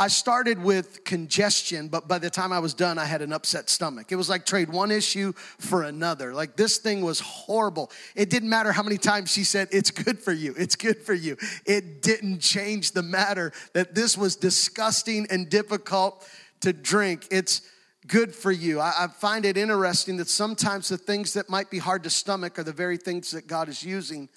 I 0.01 0.09
started 0.09 0.63
with 0.63 1.05
congestion, 1.05 1.89
but 1.89 2.09
by 2.09 2.19
the 2.19 2.31
time 2.31 2.55
I 2.55 2.59
was 2.59 2.73
done, 2.73 2.97
I 2.97 3.05
had 3.05 3.21
an 3.21 3.35
upset 3.35 3.69
stomach. 3.69 4.11
It 4.11 4.17
was 4.17 4.31
like 4.31 4.47
trade 4.47 4.71
one 4.71 4.91
issue 4.91 5.35
for 5.35 5.83
another. 5.83 6.33
Like 6.33 6.57
this 6.57 6.79
thing 6.79 7.03
was 7.03 7.21
horrible. 7.21 7.91
It 8.17 8.31
didn't 8.31 8.49
matter 8.49 8.73
how 8.73 8.83
many 8.83 8.97
times 8.97 9.31
she 9.31 9.45
said, 9.45 9.69
It's 9.73 9.91
good 9.91 10.19
for 10.19 10.33
you, 10.33 10.55
it's 10.57 10.75
good 10.75 11.03
for 11.03 11.13
you. 11.13 11.37
It 11.67 12.01
didn't 12.01 12.39
change 12.41 12.93
the 12.93 13.03
matter 13.03 13.53
that 13.75 13.95
this 13.95 14.17
was 14.17 14.37
disgusting 14.37 15.27
and 15.29 15.51
difficult 15.51 16.27
to 16.61 16.73
drink. 16.73 17.27
It's 17.31 17.61
good 18.07 18.35
for 18.35 18.53
you. 18.53 18.81
I, 18.81 18.93
I 19.01 19.07
find 19.09 19.45
it 19.45 19.57
interesting 19.57 20.17
that 20.19 20.29
sometimes 20.29 20.89
the 20.89 20.99
things 20.99 21.35
that 21.35 21.49
might 21.49 21.71
be 21.71 21.79
hard 21.79 22.05
to 22.05 22.11
stomach 22.11 22.59
are 22.59 22.65
the 22.65 22.73
very 22.73 22.97
things 22.97 23.31
that 23.33 23.47
God 23.47 23.69
is 23.69 23.83
using 23.83 24.29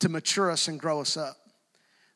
to 0.00 0.08
mature 0.08 0.50
us 0.50 0.68
and 0.68 0.80
grow 0.80 1.00
us 1.00 1.16
up 1.16 1.36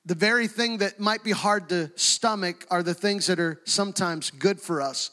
the 0.06 0.14
very 0.14 0.47
thing 0.47 0.79
that 0.79 1.00
might 1.00 1.25
be 1.25 1.32
hard 1.32 1.69
to 1.69 1.91
stomach 1.97 2.64
are 2.70 2.85
the 2.85 2.94
things 2.94 3.26
that 3.26 3.41
are 3.41 3.61
sometimes 3.64 4.31
good 4.31 4.61
for 4.61 4.81
us. 4.81 5.11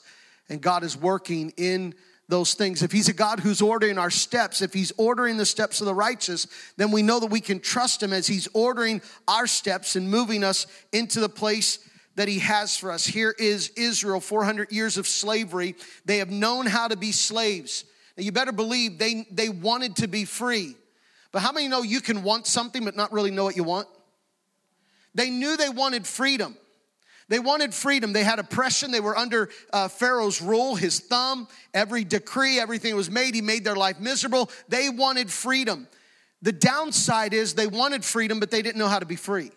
And 0.50 0.62
God 0.62 0.84
is 0.84 0.96
working 0.96 1.52
in 1.58 1.96
those 2.30 2.54
things. 2.54 2.84
If 2.84 2.92
He's 2.92 3.10
a 3.10 3.14
God 3.14 3.40
who's 3.40 3.62
ordering 3.62 3.98
our 3.98 4.12
steps, 4.12 4.62
if 4.62 4.72
He's 4.72 4.94
ordering 4.98 5.38
the 5.38 5.48
steps 5.48 5.82
of 5.82 5.88
the 5.88 5.96
righteous, 5.96 6.48
then 6.78 6.92
we 6.92 7.02
know 7.02 7.20
that 7.20 7.32
we 7.32 7.42
can 7.42 7.60
trust 7.60 8.04
Him 8.04 8.14
as 8.14 8.28
He's 8.28 8.48
ordering 8.54 9.02
our 9.28 9.48
steps 9.48 9.96
and 9.96 10.10
moving 10.10 10.44
us 10.44 10.68
into 10.92 11.20
the 11.20 11.30
place 11.30 11.80
that 12.16 12.28
He 12.28 12.40
has 12.40 12.78
for 12.78 12.92
us. 12.92 13.06
Here 13.06 13.34
is 13.38 13.70
Israel, 13.76 14.20
400 14.20 14.72
years 14.72 14.98
of 14.98 15.08
slavery. 15.08 15.76
They 16.06 16.18
have 16.18 16.30
known 16.30 16.66
how 16.66 16.88
to 16.88 16.96
be 16.96 17.12
slaves. 17.12 17.86
Now, 18.18 18.24
you 18.24 18.32
better 18.32 18.52
believe 18.52 19.00
they, 19.00 19.26
they 19.32 19.50
wanted 19.50 19.96
to 19.98 20.08
be 20.08 20.26
free. 20.26 20.76
But 21.32 21.42
how 21.42 21.52
many 21.52 21.68
know 21.68 21.82
you 21.82 22.00
can 22.00 22.24
want 22.24 22.46
something 22.46 22.86
but 22.86 22.96
not 22.96 23.12
really 23.12 23.32
know 23.32 23.44
what 23.44 23.56
you 23.56 23.64
want? 23.64 23.88
They 25.16 25.30
knew 25.30 25.58
they 25.58 25.70
wanted 25.70 26.06
freedom. 26.06 26.56
They 27.30 27.40
wanted 27.40 27.74
freedom. 27.74 28.14
They 28.14 28.24
had 28.24 28.40
oppression. 28.40 28.92
They 28.92 29.00
were 29.00 29.18
under 29.18 29.50
uh, 29.72 29.88
Pharaoh's 29.88 30.42
rule, 30.42 30.76
his 30.76 31.00
thumb. 31.00 31.48
Every 31.74 32.04
decree, 32.04 32.60
everything 32.60 32.96
was 32.96 33.10
made. 33.10 33.34
He 33.34 33.42
made 33.42 33.64
their 33.64 33.76
life 33.76 34.00
miserable. 34.00 34.52
They 34.68 34.90
wanted 34.90 35.32
freedom. 35.32 35.88
The 36.42 36.52
downside 36.52 37.34
is 37.34 37.54
they 37.54 37.68
wanted 37.68 38.04
freedom, 38.04 38.40
but 38.40 38.52
they 38.52 38.62
didn't 38.62 38.78
know 38.78 38.88
how 38.88 39.00
to 39.00 39.06
be 39.06 39.16
free. 39.16 39.52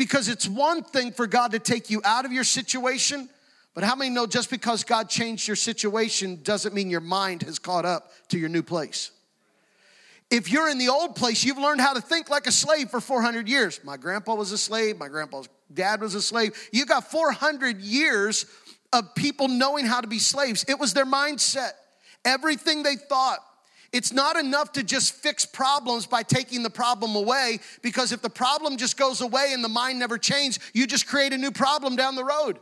Because 0.00 0.28
it's 0.28 0.48
one 0.48 0.82
thing 0.82 1.12
for 1.12 1.26
God 1.26 1.52
to 1.52 1.58
take 1.58 1.90
you 1.90 2.00
out 2.06 2.24
of 2.24 2.32
your 2.32 2.42
situation, 2.42 3.28
but 3.74 3.84
how 3.84 3.94
many 3.94 4.08
know 4.08 4.26
just 4.26 4.48
because 4.48 4.82
God 4.82 5.10
changed 5.10 5.46
your 5.46 5.56
situation 5.56 6.40
doesn't 6.42 6.74
mean 6.74 6.88
your 6.88 7.02
mind 7.02 7.42
has 7.42 7.58
caught 7.58 7.84
up 7.84 8.10
to 8.28 8.38
your 8.38 8.48
new 8.48 8.62
place? 8.62 9.10
if 10.30 10.50
you're 10.50 10.70
in 10.70 10.78
the 10.78 10.88
old 10.88 11.16
place, 11.16 11.44
you've 11.44 11.58
learned 11.58 11.82
how 11.82 11.92
to 11.92 12.00
think 12.00 12.30
like 12.30 12.46
a 12.46 12.52
slave 12.52 12.88
for 12.88 12.98
400 13.00 13.46
years. 13.46 13.78
My 13.84 13.98
grandpa 13.98 14.36
was 14.36 14.52
a 14.52 14.58
slave, 14.58 14.96
my 14.96 15.08
grandpa's 15.08 15.48
dad 15.74 16.00
was 16.00 16.14
a 16.14 16.22
slave. 16.22 16.56
You 16.72 16.86
got 16.86 17.10
400 17.10 17.82
years 17.82 18.46
of 18.94 19.14
people 19.14 19.48
knowing 19.48 19.84
how 19.84 20.00
to 20.00 20.06
be 20.06 20.18
slaves. 20.18 20.64
It 20.66 20.78
was 20.78 20.94
their 20.94 21.04
mindset, 21.04 21.72
everything 22.24 22.84
they 22.84 22.96
thought. 22.96 23.40
It's 23.92 24.12
not 24.12 24.36
enough 24.36 24.72
to 24.72 24.84
just 24.84 25.14
fix 25.14 25.44
problems 25.44 26.06
by 26.06 26.22
taking 26.22 26.62
the 26.62 26.70
problem 26.70 27.16
away, 27.16 27.58
because 27.82 28.12
if 28.12 28.22
the 28.22 28.30
problem 28.30 28.76
just 28.76 28.96
goes 28.96 29.20
away 29.20 29.50
and 29.52 29.64
the 29.64 29.68
mind 29.68 29.98
never 29.98 30.16
changes, 30.16 30.60
you 30.72 30.86
just 30.86 31.08
create 31.08 31.32
a 31.32 31.38
new 31.38 31.50
problem 31.50 31.96
down 31.96 32.14
the 32.14 32.24
road. 32.24 32.60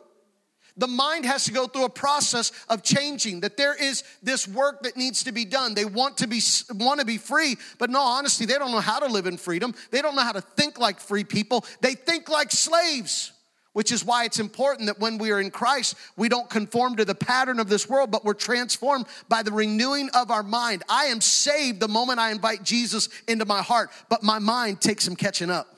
The 0.78 0.86
mind 0.86 1.26
has 1.26 1.44
to 1.46 1.52
go 1.52 1.66
through 1.66 1.86
a 1.86 1.90
process 1.90 2.52
of 2.68 2.84
changing 2.84 3.40
that 3.40 3.56
there 3.56 3.74
is 3.74 4.04
this 4.22 4.46
work 4.46 4.84
that 4.84 4.96
needs 4.96 5.24
to 5.24 5.32
be 5.32 5.44
done. 5.44 5.74
They 5.74 5.84
want 5.84 6.18
to 6.18 6.28
be 6.28 6.40
want 6.72 7.00
to 7.00 7.06
be 7.06 7.18
free 7.18 7.56
but 7.78 7.90
no 7.90 8.00
honesty 8.00 8.46
they 8.46 8.54
don't 8.54 8.70
know 8.70 8.78
how 8.78 9.00
to 9.00 9.06
live 9.06 9.26
in 9.26 9.38
freedom. 9.38 9.74
They 9.90 10.00
don't 10.00 10.14
know 10.14 10.22
how 10.22 10.32
to 10.32 10.40
think 10.40 10.78
like 10.78 11.00
free 11.00 11.24
people. 11.24 11.64
They 11.80 11.94
think 11.94 12.28
like 12.28 12.52
slaves 12.52 13.32
which 13.72 13.92
is 13.92 14.04
why 14.04 14.24
it's 14.24 14.40
important 14.40 14.86
that 14.86 14.98
when 14.98 15.18
we 15.18 15.30
are 15.30 15.40
in 15.40 15.50
Christ, 15.50 15.94
we 16.16 16.28
don't 16.28 16.50
conform 16.50 16.96
to 16.96 17.04
the 17.04 17.14
pattern 17.14 17.60
of 17.60 17.68
this 17.68 17.88
world, 17.88 18.10
but 18.10 18.24
we're 18.24 18.34
transformed 18.34 19.06
by 19.28 19.42
the 19.42 19.52
renewing 19.52 20.10
of 20.14 20.30
our 20.30 20.42
mind. 20.42 20.82
I 20.88 21.04
am 21.06 21.20
saved 21.20 21.80
the 21.80 21.88
moment 21.88 22.18
I 22.18 22.30
invite 22.30 22.62
Jesus 22.62 23.08
into 23.28 23.44
my 23.44 23.62
heart, 23.62 23.90
but 24.08 24.22
my 24.22 24.38
mind 24.38 24.80
takes 24.80 25.04
some 25.04 25.16
catching 25.16 25.50
up. 25.50 25.77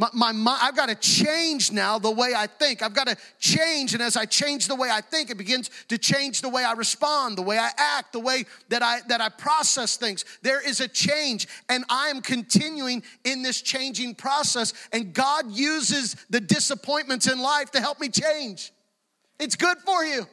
My, 0.00 0.08
my, 0.12 0.30
my, 0.30 0.56
I've 0.62 0.76
got 0.76 0.88
to 0.88 0.94
change 0.94 1.72
now 1.72 1.98
the 1.98 2.10
way 2.10 2.32
I 2.34 2.46
think. 2.46 2.82
I've 2.82 2.94
got 2.94 3.08
to 3.08 3.16
change. 3.40 3.94
And 3.94 4.02
as 4.02 4.16
I 4.16 4.26
change 4.26 4.68
the 4.68 4.76
way 4.76 4.88
I 4.90 5.00
think, 5.00 5.28
it 5.28 5.36
begins 5.36 5.70
to 5.88 5.98
change 5.98 6.40
the 6.40 6.48
way 6.48 6.62
I 6.62 6.72
respond, 6.72 7.36
the 7.36 7.42
way 7.42 7.58
I 7.58 7.70
act, 7.76 8.12
the 8.12 8.20
way 8.20 8.44
that 8.68 8.80
I, 8.80 9.00
that 9.08 9.20
I 9.20 9.28
process 9.28 9.96
things. 9.96 10.24
There 10.42 10.66
is 10.66 10.80
a 10.80 10.86
change. 10.86 11.48
And 11.68 11.84
I 11.88 12.08
am 12.10 12.22
continuing 12.22 13.02
in 13.24 13.42
this 13.42 13.60
changing 13.60 14.14
process. 14.14 14.72
And 14.92 15.12
God 15.12 15.50
uses 15.50 16.14
the 16.30 16.40
disappointments 16.40 17.30
in 17.30 17.40
life 17.40 17.72
to 17.72 17.80
help 17.80 17.98
me 17.98 18.08
change. 18.08 18.72
It's 19.40 19.56
good 19.56 19.78
for 19.78 20.04
you. 20.04 20.28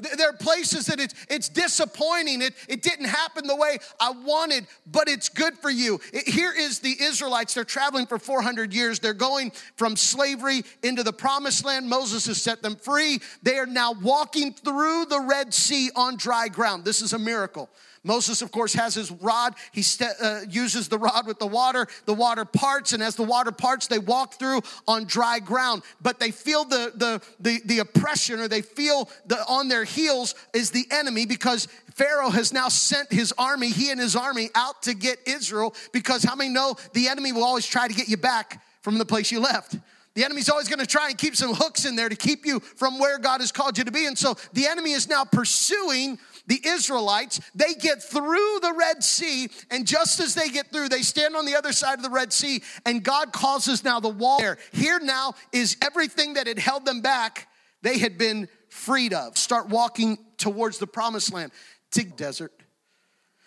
There 0.00 0.28
are 0.28 0.36
places 0.36 0.86
that 0.86 1.00
it's, 1.00 1.14
it's 1.28 1.48
disappointing. 1.48 2.42
It, 2.42 2.54
it 2.68 2.82
didn't 2.82 3.06
happen 3.06 3.46
the 3.46 3.56
way 3.56 3.78
I 3.98 4.10
wanted, 4.10 4.66
but 4.90 5.08
it's 5.08 5.28
good 5.28 5.58
for 5.58 5.70
you. 5.70 6.00
It, 6.12 6.28
here 6.28 6.52
is 6.56 6.80
the 6.80 6.96
Israelites. 7.00 7.54
They're 7.54 7.64
traveling 7.64 8.06
for 8.06 8.18
400 8.18 8.72
years. 8.72 8.98
They're 8.98 9.14
going 9.14 9.52
from 9.76 9.96
slavery 9.96 10.62
into 10.82 11.02
the 11.02 11.12
promised 11.12 11.64
land. 11.64 11.88
Moses 11.88 12.26
has 12.26 12.40
set 12.40 12.62
them 12.62 12.76
free. 12.76 13.20
They 13.42 13.58
are 13.58 13.66
now 13.66 13.92
walking 13.92 14.52
through 14.52 15.06
the 15.06 15.20
Red 15.20 15.54
Sea 15.54 15.90
on 15.94 16.16
dry 16.16 16.48
ground. 16.48 16.84
This 16.84 17.02
is 17.02 17.12
a 17.12 17.18
miracle. 17.18 17.70
Moses, 18.02 18.40
of 18.40 18.50
course, 18.50 18.72
has 18.72 18.94
his 18.94 19.10
rod. 19.10 19.54
He 19.72 19.82
st- 19.82 20.14
uh, 20.22 20.40
uses 20.48 20.88
the 20.88 20.98
rod 20.98 21.26
with 21.26 21.38
the 21.38 21.46
water. 21.46 21.86
The 22.06 22.14
water 22.14 22.44
parts, 22.44 22.92
and 22.94 23.02
as 23.02 23.14
the 23.14 23.22
water 23.22 23.52
parts, 23.52 23.88
they 23.88 23.98
walk 23.98 24.34
through 24.34 24.62
on 24.88 25.04
dry 25.04 25.38
ground. 25.38 25.82
But 26.00 26.18
they 26.18 26.30
feel 26.30 26.64
the, 26.64 26.92
the, 26.94 27.22
the, 27.40 27.60
the 27.64 27.78
oppression, 27.80 28.40
or 28.40 28.48
they 28.48 28.62
feel 28.62 29.10
the, 29.26 29.38
on 29.46 29.68
their 29.68 29.84
heels 29.84 30.34
is 30.54 30.70
the 30.70 30.86
enemy 30.90 31.26
because 31.26 31.68
Pharaoh 31.94 32.30
has 32.30 32.52
now 32.52 32.68
sent 32.68 33.12
his 33.12 33.34
army, 33.36 33.68
he 33.68 33.90
and 33.90 34.00
his 34.00 34.16
army, 34.16 34.48
out 34.54 34.82
to 34.84 34.94
get 34.94 35.18
Israel. 35.26 35.74
Because 35.92 36.22
how 36.22 36.34
many 36.34 36.48
know 36.48 36.76
the 36.94 37.08
enemy 37.08 37.32
will 37.32 37.44
always 37.44 37.66
try 37.66 37.86
to 37.86 37.94
get 37.94 38.08
you 38.08 38.16
back 38.16 38.62
from 38.80 38.96
the 38.96 39.04
place 39.04 39.30
you 39.30 39.40
left? 39.40 39.76
The 40.14 40.24
enemy's 40.24 40.50
always 40.50 40.68
going 40.68 40.80
to 40.80 40.86
try 40.86 41.08
and 41.08 41.16
keep 41.16 41.36
some 41.36 41.54
hooks 41.54 41.84
in 41.84 41.94
there 41.94 42.08
to 42.08 42.16
keep 42.16 42.44
you 42.44 42.58
from 42.60 42.98
where 42.98 43.18
God 43.18 43.40
has 43.40 43.52
called 43.52 43.78
you 43.78 43.84
to 43.84 43.92
be. 43.92 44.06
And 44.06 44.18
so 44.18 44.34
the 44.52 44.66
enemy 44.66 44.90
is 44.92 45.08
now 45.08 45.24
pursuing 45.24 46.18
the 46.50 46.60
Israelites, 46.66 47.40
they 47.54 47.74
get 47.74 48.02
through 48.02 48.58
the 48.60 48.74
Red 48.76 49.04
Sea, 49.04 49.48
and 49.70 49.86
just 49.86 50.18
as 50.18 50.34
they 50.34 50.48
get 50.48 50.72
through, 50.72 50.88
they 50.88 51.02
stand 51.02 51.36
on 51.36 51.46
the 51.46 51.54
other 51.54 51.72
side 51.72 51.96
of 51.96 52.02
the 52.02 52.10
Red 52.10 52.32
Sea, 52.32 52.60
and 52.84 53.04
God 53.04 53.32
causes 53.32 53.84
now 53.84 54.00
the 54.00 54.08
wall 54.08 54.40
there. 54.40 54.58
Here 54.72 54.98
now 54.98 55.34
is 55.52 55.76
everything 55.80 56.34
that 56.34 56.48
had 56.48 56.58
held 56.58 56.84
them 56.84 57.02
back, 57.02 57.46
they 57.82 57.98
had 57.98 58.18
been 58.18 58.48
freed 58.68 59.14
of. 59.14 59.38
Start 59.38 59.68
walking 59.68 60.18
towards 60.38 60.78
the 60.78 60.88
promised 60.88 61.32
land 61.32 61.52
to 61.92 62.02
desert. 62.02 62.52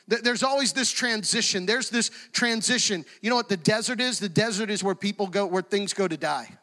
There's 0.07 0.43
always 0.43 0.71
this 0.71 0.89
transition. 0.89 1.65
There's 1.65 1.89
this 1.89 2.09
transition. 2.31 3.03
You 3.21 3.29
know 3.29 3.35
what 3.35 3.49
the 3.49 3.57
desert 3.57 3.99
is? 3.99 4.19
The 4.19 4.29
desert 4.29 4.69
is 4.69 4.81
where 4.81 4.95
people 4.95 5.27
go, 5.27 5.45
where 5.45 5.61
things 5.61 5.93
go 5.93 6.07
to 6.07 6.15
die. 6.15 6.57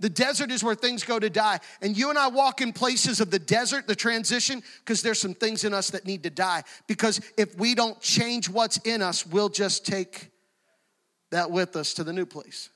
The 0.00 0.08
desert 0.08 0.52
is 0.52 0.62
where 0.62 0.76
things 0.76 1.02
go 1.02 1.18
to 1.18 1.28
die. 1.28 1.58
And 1.82 1.96
you 1.96 2.10
and 2.10 2.18
I 2.18 2.28
walk 2.28 2.60
in 2.60 2.72
places 2.72 3.20
of 3.20 3.30
the 3.30 3.38
desert, 3.38 3.88
the 3.88 3.96
transition, 3.96 4.62
because 4.78 5.02
there's 5.02 5.20
some 5.20 5.34
things 5.34 5.64
in 5.64 5.74
us 5.74 5.90
that 5.90 6.06
need 6.06 6.22
to 6.22 6.30
die. 6.30 6.62
Because 6.86 7.20
if 7.36 7.58
we 7.58 7.74
don't 7.74 8.00
change 8.00 8.48
what's 8.48 8.76
in 8.78 9.02
us, 9.02 9.26
we'll 9.26 9.48
just 9.48 9.84
take 9.84 10.30
that 11.30 11.50
with 11.50 11.74
us 11.74 11.94
to 11.94 12.04
the 12.04 12.12
new 12.12 12.26
place. 12.26 12.70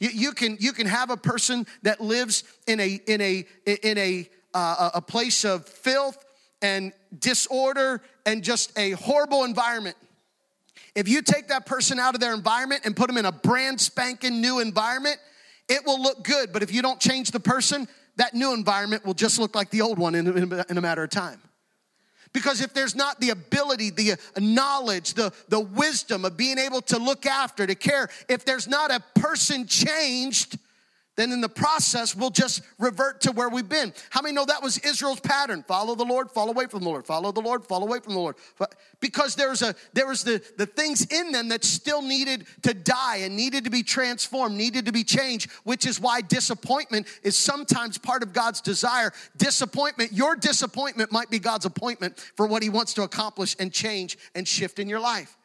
You, 0.00 0.08
you 0.08 0.32
can, 0.32 0.56
you 0.58 0.72
can 0.72 0.86
have 0.86 1.10
a 1.10 1.16
person 1.16 1.66
that 1.82 2.00
lives 2.00 2.44
in 2.66 2.80
a, 2.80 2.98
in 3.06 3.20
a, 3.20 3.44
in 3.66 3.98
a, 3.98 4.30
uh, 4.54 4.90
a 4.94 5.02
place 5.02 5.44
of 5.44 5.66
filth 5.66 6.24
and 6.62 6.92
disorder 7.18 8.02
and 8.24 8.42
just 8.42 8.76
a 8.78 8.92
horrible 8.92 9.44
environment. 9.44 9.96
If 10.94 11.08
you 11.08 11.22
take 11.22 11.48
that 11.48 11.66
person 11.66 11.98
out 11.98 12.14
of 12.14 12.20
their 12.20 12.34
environment 12.34 12.82
and 12.84 12.96
put 12.96 13.06
them 13.06 13.18
in 13.18 13.26
a 13.26 13.32
brand 13.32 13.80
spanking 13.80 14.40
new 14.40 14.60
environment, 14.60 15.18
it 15.68 15.84
will 15.84 16.00
look 16.00 16.24
good, 16.24 16.52
but 16.52 16.62
if 16.62 16.72
you 16.72 16.82
don't 16.82 17.00
change 17.00 17.30
the 17.30 17.40
person, 17.40 17.88
that 18.16 18.34
new 18.34 18.52
environment 18.52 19.04
will 19.04 19.14
just 19.14 19.38
look 19.38 19.54
like 19.54 19.70
the 19.70 19.80
old 19.80 19.98
one 19.98 20.14
in, 20.14 20.52
a 20.52 20.80
matter 20.80 21.04
of 21.04 21.10
time. 21.10 21.40
Because 22.32 22.60
if 22.60 22.74
there's 22.74 22.94
not 22.94 23.20
the 23.20 23.30
ability, 23.30 23.90
the 23.90 24.18
knowledge, 24.38 25.14
the, 25.14 25.32
the 25.48 25.60
wisdom 25.60 26.24
of 26.24 26.36
being 26.36 26.58
able 26.58 26.82
to 26.82 26.98
look 26.98 27.26
after, 27.26 27.66
to 27.66 27.74
care, 27.74 28.08
if 28.28 28.44
there's 28.44 28.68
not 28.68 28.90
a 28.90 29.02
person 29.18 29.66
changed, 29.66 30.58
then 31.18 31.32
in 31.32 31.40
the 31.40 31.48
process 31.48 32.14
we'll 32.14 32.30
just 32.30 32.62
revert 32.78 33.20
to 33.22 33.32
where 33.32 33.48
we've 33.48 33.68
been. 33.68 33.92
How 34.10 34.22
many 34.22 34.34
know 34.34 34.44
that 34.44 34.62
was 34.62 34.78
Israel's 34.78 35.18
pattern? 35.18 35.64
Follow 35.66 35.96
the 35.96 36.04
Lord, 36.04 36.30
fall 36.30 36.48
away 36.48 36.66
from 36.66 36.80
the 36.80 36.88
Lord, 36.88 37.04
follow 37.04 37.32
the 37.32 37.40
Lord, 37.40 37.64
fall 37.64 37.82
away 37.82 37.98
from 37.98 38.12
the 38.12 38.20
Lord. 38.20 38.36
Because 39.00 39.34
there's 39.34 39.62
a 39.62 39.74
there 39.94 40.06
was 40.06 40.22
the, 40.22 40.40
the 40.56 40.66
things 40.66 41.06
in 41.06 41.32
them 41.32 41.48
that 41.48 41.64
still 41.64 42.02
needed 42.02 42.46
to 42.62 42.72
die 42.72 43.16
and 43.18 43.34
needed 43.34 43.64
to 43.64 43.70
be 43.70 43.82
transformed, 43.82 44.56
needed 44.56 44.86
to 44.86 44.92
be 44.92 45.02
changed, 45.02 45.50
which 45.64 45.86
is 45.86 46.00
why 46.00 46.20
disappointment 46.20 47.08
is 47.24 47.36
sometimes 47.36 47.98
part 47.98 48.22
of 48.22 48.32
God's 48.32 48.60
desire. 48.60 49.12
Disappointment, 49.36 50.12
your 50.12 50.36
disappointment 50.36 51.10
might 51.10 51.30
be 51.30 51.40
God's 51.40 51.64
appointment 51.64 52.18
for 52.36 52.46
what 52.46 52.62
He 52.62 52.68
wants 52.68 52.94
to 52.94 53.02
accomplish 53.02 53.56
and 53.58 53.72
change 53.72 54.18
and 54.36 54.46
shift 54.46 54.78
in 54.78 54.88
your 54.88 55.00
life 55.00 55.37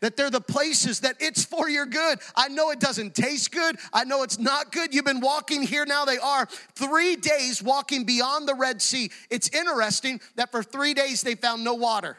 that 0.00 0.16
they're 0.16 0.30
the 0.30 0.40
places 0.40 1.00
that 1.00 1.16
it's 1.20 1.44
for 1.44 1.68
your 1.68 1.86
good. 1.86 2.18
I 2.34 2.48
know 2.48 2.70
it 2.70 2.80
doesn't 2.80 3.14
taste 3.14 3.52
good. 3.52 3.76
I 3.92 4.04
know 4.04 4.22
it's 4.22 4.38
not 4.38 4.72
good. 4.72 4.94
You've 4.94 5.04
been 5.04 5.20
walking 5.20 5.62
here 5.62 5.86
now, 5.86 6.04
they 6.04 6.18
are 6.18 6.46
three 6.74 7.16
days 7.16 7.62
walking 7.62 8.04
beyond 8.04 8.48
the 8.48 8.54
Red 8.54 8.82
Sea. 8.82 9.10
It's 9.30 9.48
interesting 9.50 10.20
that 10.36 10.50
for 10.50 10.62
three 10.62 10.94
days 10.94 11.22
they 11.22 11.34
found 11.34 11.64
no 11.64 11.74
water 11.74 12.16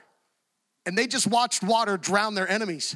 and 0.85 0.97
they 0.97 1.05
just 1.05 1.27
watched 1.27 1.63
water 1.63 1.97
drown 1.97 2.33
their 2.33 2.49
enemies. 2.49 2.95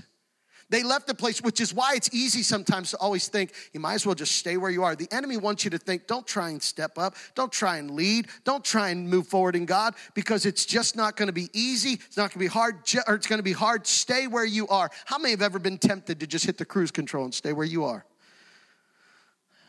They 0.72 0.84
left 0.84 1.06
the 1.06 1.14
place, 1.14 1.42
which 1.42 1.60
is 1.60 1.74
why 1.74 1.96
it's 1.96 2.10
easy 2.14 2.44
sometimes 2.44 2.92
to 2.92 2.98
always 2.98 3.28
think 3.28 3.52
you 3.74 3.82
might 3.82 3.96
as 3.96 4.06
well 4.06 4.16
just 4.16 4.38
stay 4.38 4.56
where 4.56 4.72
you 4.72 4.86
are. 4.86 4.96
The 4.96 5.10
enemy 5.12 5.36
wants 5.36 5.66
you 5.66 5.70
to 5.72 5.78
think, 5.78 6.08
don't 6.08 6.26
try 6.26 6.50
and 6.50 6.64
step 6.64 6.98
up, 6.98 7.18
don't 7.36 7.52
try 7.52 7.76
and 7.76 7.92
lead, 7.92 8.30
don't 8.46 8.64
try 8.64 8.88
and 8.90 9.10
move 9.10 9.28
forward 9.28 9.58
in 9.58 9.66
God 9.66 9.96
because 10.14 10.46
it's 10.46 10.66
just 10.66 10.96
not 10.96 11.18
going 11.18 11.28
to 11.28 11.34
be 11.34 11.50
easy. 11.52 11.96
It's 11.96 12.16
not 12.16 12.30
going 12.32 12.36
to 12.36 12.40
be 12.40 12.48
hard, 12.48 12.78
or 13.06 13.16
it's 13.16 13.28
going 13.28 13.40
to 13.40 13.44
be 13.44 13.52
hard. 13.52 13.86
Stay 13.86 14.28
where 14.28 14.46
you 14.46 14.66
are. 14.70 14.90
How 15.04 15.18
many 15.18 15.32
have 15.32 15.42
ever 15.42 15.60
been 15.60 15.78
tempted 15.78 16.22
to 16.22 16.26
just 16.26 16.46
hit 16.46 16.58
the 16.58 16.64
cruise 16.64 16.90
control 16.90 17.26
and 17.26 17.34
stay 17.34 17.52
where 17.52 17.68
you 17.68 17.84
are? 17.84 18.06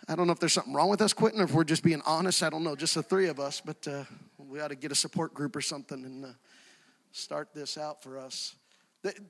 I 0.07 0.15
don't 0.15 0.29
know 0.29 0.33
if 0.33 0.39
there's 0.39 0.53
something 0.53 0.73
wrong 0.73 0.89
with 0.89 1.03
us 1.03 1.13
quitting 1.13 1.41
or 1.41 1.45
if 1.45 1.53
we're 1.53 1.65
just 1.65 1.83
being 1.83 2.03
honest. 2.07 2.45
I 2.45 2.51
don't 2.51 2.63
know, 2.63 2.77
just 2.77 2.95
the 2.95 3.03
three 3.03 3.27
of 3.27 3.41
us, 3.41 3.61
but 3.61 3.89
uh, 3.89 4.05
we 4.39 4.61
ought 4.61 4.69
to 4.69 4.77
get 4.77 4.93
a 4.93 4.97
support 4.97 5.35
group 5.35 5.57
or 5.57 5.63
something 5.63 6.05
and 6.05 6.25
uh, 6.27 6.29
start 7.11 7.49
this 7.53 7.77
out 7.77 8.05
for 8.05 8.19
us. 8.19 8.55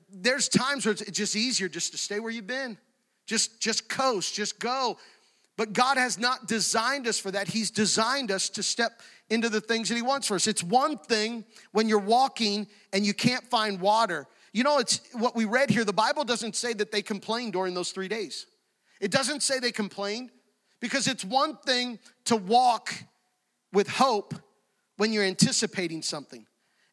There's 0.09 0.49
times 0.49 0.85
where 0.85 0.93
it's 0.93 1.09
just 1.11 1.35
easier 1.35 1.67
just 1.67 1.91
to 1.91 1.97
stay 1.97 2.19
where 2.19 2.31
you've 2.31 2.47
been. 2.47 2.77
Just, 3.25 3.61
just 3.61 3.89
coast, 3.89 4.35
just 4.35 4.59
go. 4.59 4.97
But 5.55 5.73
God 5.73 5.97
has 5.97 6.17
not 6.19 6.47
designed 6.47 7.07
us 7.07 7.19
for 7.19 7.31
that. 7.31 7.47
He's 7.47 7.71
designed 7.71 8.31
us 8.31 8.49
to 8.49 8.63
step 8.63 9.01
into 9.29 9.49
the 9.49 9.61
things 9.61 9.89
that 9.89 9.95
He 9.95 10.01
wants 10.01 10.27
for 10.27 10.35
us. 10.35 10.47
It's 10.47 10.63
one 10.63 10.97
thing 10.97 11.45
when 11.71 11.87
you're 11.87 11.99
walking 11.99 12.67
and 12.91 13.05
you 13.05 13.13
can't 13.13 13.43
find 13.45 13.79
water. 13.79 14.27
You 14.51 14.63
know, 14.63 14.79
it's 14.79 15.01
what 15.13 15.35
we 15.35 15.45
read 15.45 15.69
here. 15.69 15.85
The 15.85 15.93
Bible 15.93 16.23
doesn't 16.23 16.55
say 16.55 16.73
that 16.73 16.91
they 16.91 17.01
complained 17.01 17.53
during 17.53 17.73
those 17.73 17.91
three 17.91 18.07
days. 18.07 18.45
It 18.99 19.11
doesn't 19.11 19.41
say 19.41 19.59
they 19.59 19.71
complained 19.71 20.31
because 20.79 21.07
it's 21.07 21.23
one 21.23 21.57
thing 21.57 21.99
to 22.25 22.35
walk 22.35 22.93
with 23.71 23.87
hope 23.87 24.35
when 24.97 25.11
you're 25.11 25.23
anticipating 25.23 26.01
something, 26.01 26.45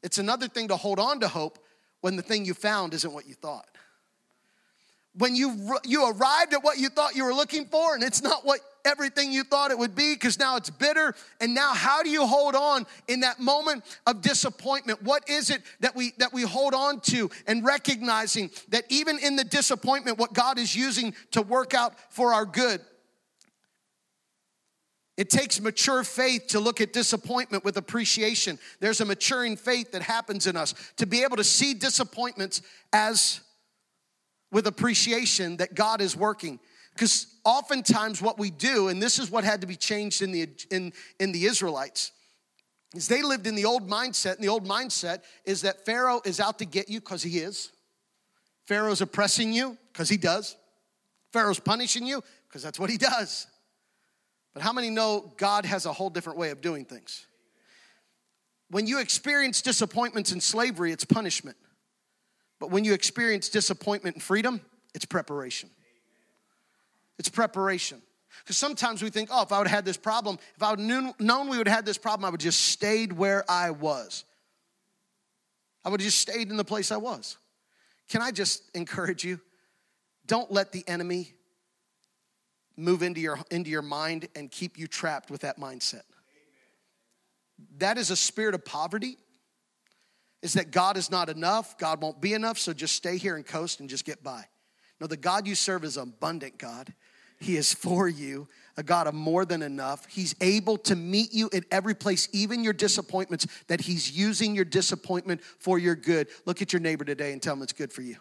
it's 0.02 0.18
another 0.18 0.49
thing 0.49 0.68
to 0.68 0.76
hold 0.76 0.99
on 0.99 1.20
to 1.20 1.28
hope 1.28 1.58
when 2.00 2.16
the 2.16 2.23
thing 2.23 2.45
you 2.45 2.54
found 2.54 2.95
isn't 2.95 3.12
what 3.12 3.26
you 3.26 3.35
thought. 3.35 3.66
When 5.16 5.35
you, 5.35 5.76
you 5.85 6.09
arrived 6.09 6.54
at 6.54 6.62
what 6.62 6.78
you 6.78 6.88
thought 6.88 7.16
you 7.16 7.25
were 7.25 7.35
looking 7.35 7.66
for 7.66 7.95
and 7.95 8.02
it's 8.04 8.23
not 8.23 8.47
what 8.47 8.61
everything 8.85 9.33
you 9.33 9.45
thought 9.45 9.71
it 9.71 9.78
would 9.78 9.95
be 9.95 10.14
because 10.14 10.38
now 10.38 10.57
it's 10.57 10.71
bitter. 10.71 11.14
And 11.40 11.54
now 11.54 11.75
how 11.75 12.02
do 12.02 12.11
you 12.11 12.26
hold 12.26 12.54
on 12.54 12.87
in 13.09 13.21
that 13.21 13.40
moment 13.40 13.85
of 14.07 14.23
disappointment? 14.23 15.02
What 15.02 15.28
is 15.28 15.50
it 15.50 15.62
that 15.80 15.97
we 15.97 16.12
that 16.19 16.33
we 16.33 16.42
hold 16.42 16.75
on 16.75 17.00
to 17.00 17.30
and 17.47 17.64
recognizing 17.64 18.50
that 18.69 18.85
even 18.88 19.19
in 19.19 19.37
the 19.37 19.45
disappointment, 19.45 20.19
what 20.19 20.33
God 20.33 20.59
is 20.59 20.75
using 20.75 21.14
to 21.33 21.42
work 21.42 21.75
out 21.75 21.95
for 22.11 22.33
our 22.33 22.47
good? 22.47 22.80
It 25.20 25.28
takes 25.28 25.60
mature 25.60 26.02
faith 26.02 26.46
to 26.46 26.60
look 26.60 26.80
at 26.80 26.94
disappointment 26.94 27.62
with 27.62 27.76
appreciation. 27.76 28.58
There's 28.80 29.02
a 29.02 29.04
maturing 29.04 29.58
faith 29.58 29.92
that 29.92 30.00
happens 30.00 30.46
in 30.46 30.56
us 30.56 30.72
to 30.96 31.04
be 31.04 31.24
able 31.24 31.36
to 31.36 31.44
see 31.44 31.74
disappointments 31.74 32.62
as 32.90 33.42
with 34.50 34.66
appreciation 34.66 35.58
that 35.58 35.74
God 35.74 36.00
is 36.00 36.16
working. 36.16 36.58
Because 36.94 37.26
oftentimes 37.44 38.22
what 38.22 38.38
we 38.38 38.50
do, 38.50 38.88
and 38.88 39.02
this 39.02 39.18
is 39.18 39.30
what 39.30 39.44
had 39.44 39.60
to 39.60 39.66
be 39.66 39.76
changed 39.76 40.22
in 40.22 40.32
the, 40.32 40.48
in, 40.70 40.90
in 41.18 41.32
the 41.32 41.44
Israelites, 41.44 42.12
is 42.94 43.06
they 43.06 43.20
lived 43.20 43.46
in 43.46 43.54
the 43.54 43.66
old 43.66 43.90
mindset, 43.90 44.36
and 44.36 44.42
the 44.42 44.48
old 44.48 44.66
mindset 44.66 45.20
is 45.44 45.60
that 45.60 45.84
Pharaoh 45.84 46.22
is 46.24 46.40
out 46.40 46.60
to 46.60 46.64
get 46.64 46.88
you 46.88 46.98
because 46.98 47.22
he 47.22 47.40
is. 47.40 47.72
Pharaoh's 48.66 49.02
oppressing 49.02 49.52
you 49.52 49.76
because 49.92 50.08
he 50.08 50.16
does. 50.16 50.56
Pharaoh's 51.30 51.60
punishing 51.60 52.06
you 52.06 52.24
because 52.48 52.62
that's 52.62 52.78
what 52.80 52.88
he 52.88 52.96
does. 52.96 53.46
But 54.52 54.62
how 54.62 54.73
many 54.73 54.90
know 54.90 55.33
God 55.37 55.64
has 55.64 55.87
a 55.87 55.92
whole 55.92 56.11
different 56.11 56.38
way 56.38 56.50
of 56.50 56.61
doing 56.61 56.85
things? 56.85 57.26
When 58.71 58.87
you 58.87 59.00
experience 59.00 59.62
disappointments 59.62 60.33
in 60.33 60.40
slavery, 60.40 60.92
it's 60.92 61.04
punishment. 61.04 61.57
But 62.59 62.71
when 62.71 62.85
you 62.85 62.92
experience 62.92 63.49
disappointment 63.49 64.16
in 64.16 64.21
freedom, 64.21 64.61
it's 64.95 65.04
preparation. 65.04 65.71
It's 67.19 67.28
preparation. 67.28 68.02
Because 68.42 68.57
sometimes 68.57 69.02
we 69.02 69.11
think, 69.11 69.28
oh, 69.33 69.42
if 69.42 69.52
I 69.52 69.59
would 69.59 69.66
have 69.66 69.76
had 69.76 69.85
this 69.85 69.97
problem, 69.97 70.38
if 70.57 70.62
I 70.62 70.71
would 70.71 70.78
known, 70.78 71.12
known 71.19 71.49
we 71.49 71.59
would 71.59 71.66
have 71.66 71.76
had 71.76 71.87
this 71.87 71.99
problem, 71.99 72.25
I 72.25 72.30
would 72.30 72.40
just 72.40 72.61
stayed 72.61 73.12
where 73.12 73.45
I 73.50 73.71
was. 73.71 74.25
I 75.85 75.88
would 75.88 76.00
have 76.00 76.07
just 76.07 76.19
stayed 76.19 76.50
in 76.50 76.57
the 76.57 76.64
place 76.64 76.92
I 76.92 76.97
was. 76.97 77.37
Can 78.09 78.23
I 78.23 78.30
just 78.30 78.62
encourage 78.75 79.25
you? 79.25 79.40
Don't 80.26 80.50
let 80.50 80.73
the 80.73 80.87
enemy 80.87 81.35
move 82.80 83.02
into 83.02 83.20
your, 83.20 83.38
into 83.50 83.70
your 83.70 83.82
mind 83.82 84.28
and 84.34 84.50
keep 84.50 84.78
you 84.78 84.87
trapped 84.87 85.30
with 85.30 85.42
that 85.42 85.58
mindset. 85.58 86.02
That 87.78 87.99
is 87.99 88.10
a 88.10 88.16
spirit 88.16 88.54
of 88.54 88.64
poverty. 88.64 89.16
Is 90.42 90.54
that 90.54 90.70
God 90.70 90.96
is 90.96 91.10
not 91.10 91.28
enough, 91.28 91.76
God 91.76 92.00
won't 92.00 92.18
be 92.18 92.32
enough, 92.32 92.58
so 92.58 92.72
just 92.72 92.96
stay 92.96 93.18
here 93.18 93.37
and 93.37 93.46
coast 93.46 93.80
and 93.80 93.90
just 93.90 94.06
get 94.06 94.22
by. 94.25 94.46
No, 94.99 95.06
the 95.06 95.18
God 95.18 95.46
you 95.46 95.54
serve 95.54 95.84
is 95.84 95.99
abundant 95.99 96.56
God. 96.56 96.94
He 97.40 97.56
is 97.56 97.72
for 97.72 98.08
you, 98.08 98.49
a 98.76 98.82
God 98.82 99.06
of 99.06 99.14
more 99.14 99.44
than 99.44 99.62
enough. 99.62 100.06
He's 100.06 100.34
able 100.40 100.76
to 100.78 100.96
meet 100.96 101.32
you 101.32 101.49
in 101.52 101.64
every 101.70 101.94
place, 101.94 102.28
even 102.32 102.62
your 102.62 102.75
disappointments, 102.75 103.46
that 103.66 103.80
He's 103.80 104.10
using 104.12 104.54
your 104.54 104.66
disappointment 104.66 105.42
for 105.42 105.78
your 105.78 105.94
good. 105.94 106.28
Look 106.44 106.60
at 106.60 106.72
your 106.72 106.80
neighbor 106.80 107.04
today 107.04 107.32
and 107.32 107.42
tell 107.42 107.54
him 107.54 107.62
it's 107.62 107.72
good 107.72 107.92
for 107.92 108.02
you. 108.02 108.16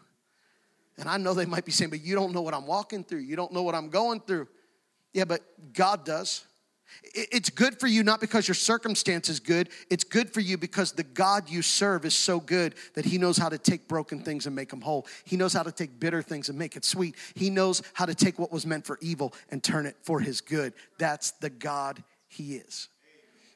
And 0.99 1.07
I 1.07 1.17
know 1.17 1.33
they 1.33 1.45
might 1.45 1.65
be 1.65 1.71
saying, 1.71 1.89
but 1.89 2.01
you 2.01 2.13
don't 2.13 2.33
know 2.33 2.41
what 2.41 2.53
I'm 2.53 2.67
walking 2.67 3.03
through. 3.03 3.19
You 3.19 3.37
don't 3.37 3.53
know 3.53 3.63
what 3.63 3.73
I'm 3.73 3.89
going 3.89 4.19
through. 4.19 4.47
Yeah, 5.13 5.23
but 5.23 5.41
God 5.73 6.05
does. 6.05 6.43
It's 7.13 7.49
good 7.49 7.79
for 7.79 7.87
you 7.87 8.03
not 8.03 8.19
because 8.19 8.47
your 8.47 8.55
circumstance 8.55 9.29
is 9.29 9.39
good. 9.39 9.69
It's 9.89 10.03
good 10.03 10.33
for 10.33 10.41
you 10.41 10.57
because 10.57 10.91
the 10.91 11.03
God 11.03 11.49
you 11.49 11.61
serve 11.61 12.03
is 12.03 12.15
so 12.15 12.39
good 12.39 12.75
that 12.95 13.05
He 13.05 13.17
knows 13.17 13.37
how 13.37 13.47
to 13.47 13.57
take 13.57 13.87
broken 13.87 14.21
things 14.21 14.45
and 14.45 14.55
make 14.55 14.69
them 14.69 14.81
whole. 14.81 15.07
He 15.23 15.37
knows 15.37 15.53
how 15.53 15.63
to 15.63 15.71
take 15.71 15.99
bitter 15.99 16.21
things 16.21 16.49
and 16.49 16.57
make 16.57 16.75
it 16.75 16.83
sweet. 16.83 17.15
He 17.35 17.49
knows 17.49 17.81
how 17.93 18.05
to 18.05 18.15
take 18.15 18.37
what 18.37 18.51
was 18.51 18.65
meant 18.65 18.85
for 18.85 18.97
evil 19.01 19.33
and 19.49 19.63
turn 19.63 19.85
it 19.85 19.95
for 20.03 20.19
His 20.19 20.41
good. 20.41 20.73
That's 20.97 21.31
the 21.31 21.49
God 21.49 22.03
He 22.27 22.55
is 22.55 22.89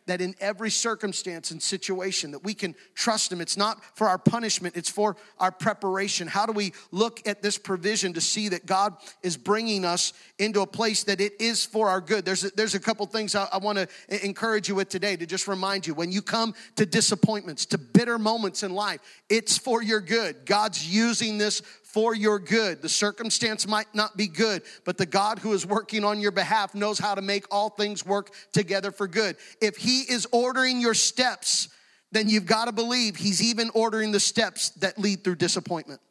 that 0.06 0.22
in 0.22 0.36
every 0.40 0.70
circumstance 0.70 1.52
and 1.52 1.62
situation 1.62 2.32
that 2.32 2.44
we 2.44 2.54
can 2.54 2.76
trust 2.96 3.32
him. 3.32 3.42
It's 3.42 3.58
not 3.58 3.84
for 3.96 4.08
our 4.08 4.18
punishment 4.18 4.76
it's 4.76 4.90
for 4.90 5.16
our 5.40 5.52
preparation. 5.52 6.28
How 6.28 6.46
do 6.46 6.52
we 6.52 6.74
look 6.92 7.26
at 7.28 7.42
this 7.42 7.58
provision 7.58 8.14
to 8.14 8.22
see 8.22 8.50
that 8.50 8.66
god 8.66 8.96
is 9.22 9.38
bringing 9.38 9.86
us 9.86 10.14
into 10.40 10.62
a 10.62 10.68
place 10.68 11.04
that 11.04 11.22
it 11.22 11.40
is 11.40 11.66
for 11.66 11.90
our 11.90 12.02
good? 12.02 12.26
There's 12.26 12.44
a, 12.44 12.52
there's 12.56 12.76
a 12.76 12.80
couple 12.80 13.06
things 13.06 13.36
i, 13.36 13.48
I 13.52 13.58
want 13.58 13.78
to 13.78 14.26
encourage 14.26 14.68
you 14.68 14.76
with 14.76 14.90
today 14.90 15.16
to 15.16 15.26
just 15.26 15.48
remind 15.48 15.88
you. 15.88 15.94
When 15.94 16.12
you 16.12 16.22
come 16.22 16.54
to 16.76 16.86
disappointments 16.86 17.66
to 17.68 17.78
bitter 17.78 18.18
moments 18.18 18.64
in 18.64 18.74
life 18.74 19.00
it's 19.30 19.58
for 19.58 19.82
your 19.82 20.02
good. 20.02 20.46
God's 20.46 20.88
using 20.88 21.38
this 21.38 21.62
for 21.94 22.16
your 22.16 22.40
good. 22.40 22.82
The 22.82 22.90
circumstance 22.90 23.68
might 23.68 23.94
not 23.94 24.18
be 24.18 24.28
good, 24.28 24.64
but 24.84 24.98
the 24.98 25.06
God 25.06 25.38
who 25.38 25.54
is 25.54 25.64
working 25.64 26.04
on 26.04 26.20
your 26.20 26.32
behalf 26.32 26.74
knows 26.74 26.98
how 26.98 27.14
to 27.14 27.22
make 27.22 27.46
all 27.52 27.70
things 27.70 28.04
work 28.04 28.32
together 28.52 28.92
for 28.92 29.08
good. 29.08 29.38
If 29.62 29.78
He 29.78 30.02
is 30.02 30.28
ordering 30.32 30.82
your 30.82 30.96
steps, 30.96 31.70
then 32.12 32.28
you've 32.28 32.48
got 32.48 32.66
to 32.66 32.72
believe 32.72 33.16
He's 33.16 33.44
even 33.44 33.70
ordering 33.76 34.12
the 34.12 34.20
steps 34.20 34.72
that 34.72 34.98
lead 34.98 35.24
through 35.24 35.36
disappointment. 35.36 36.02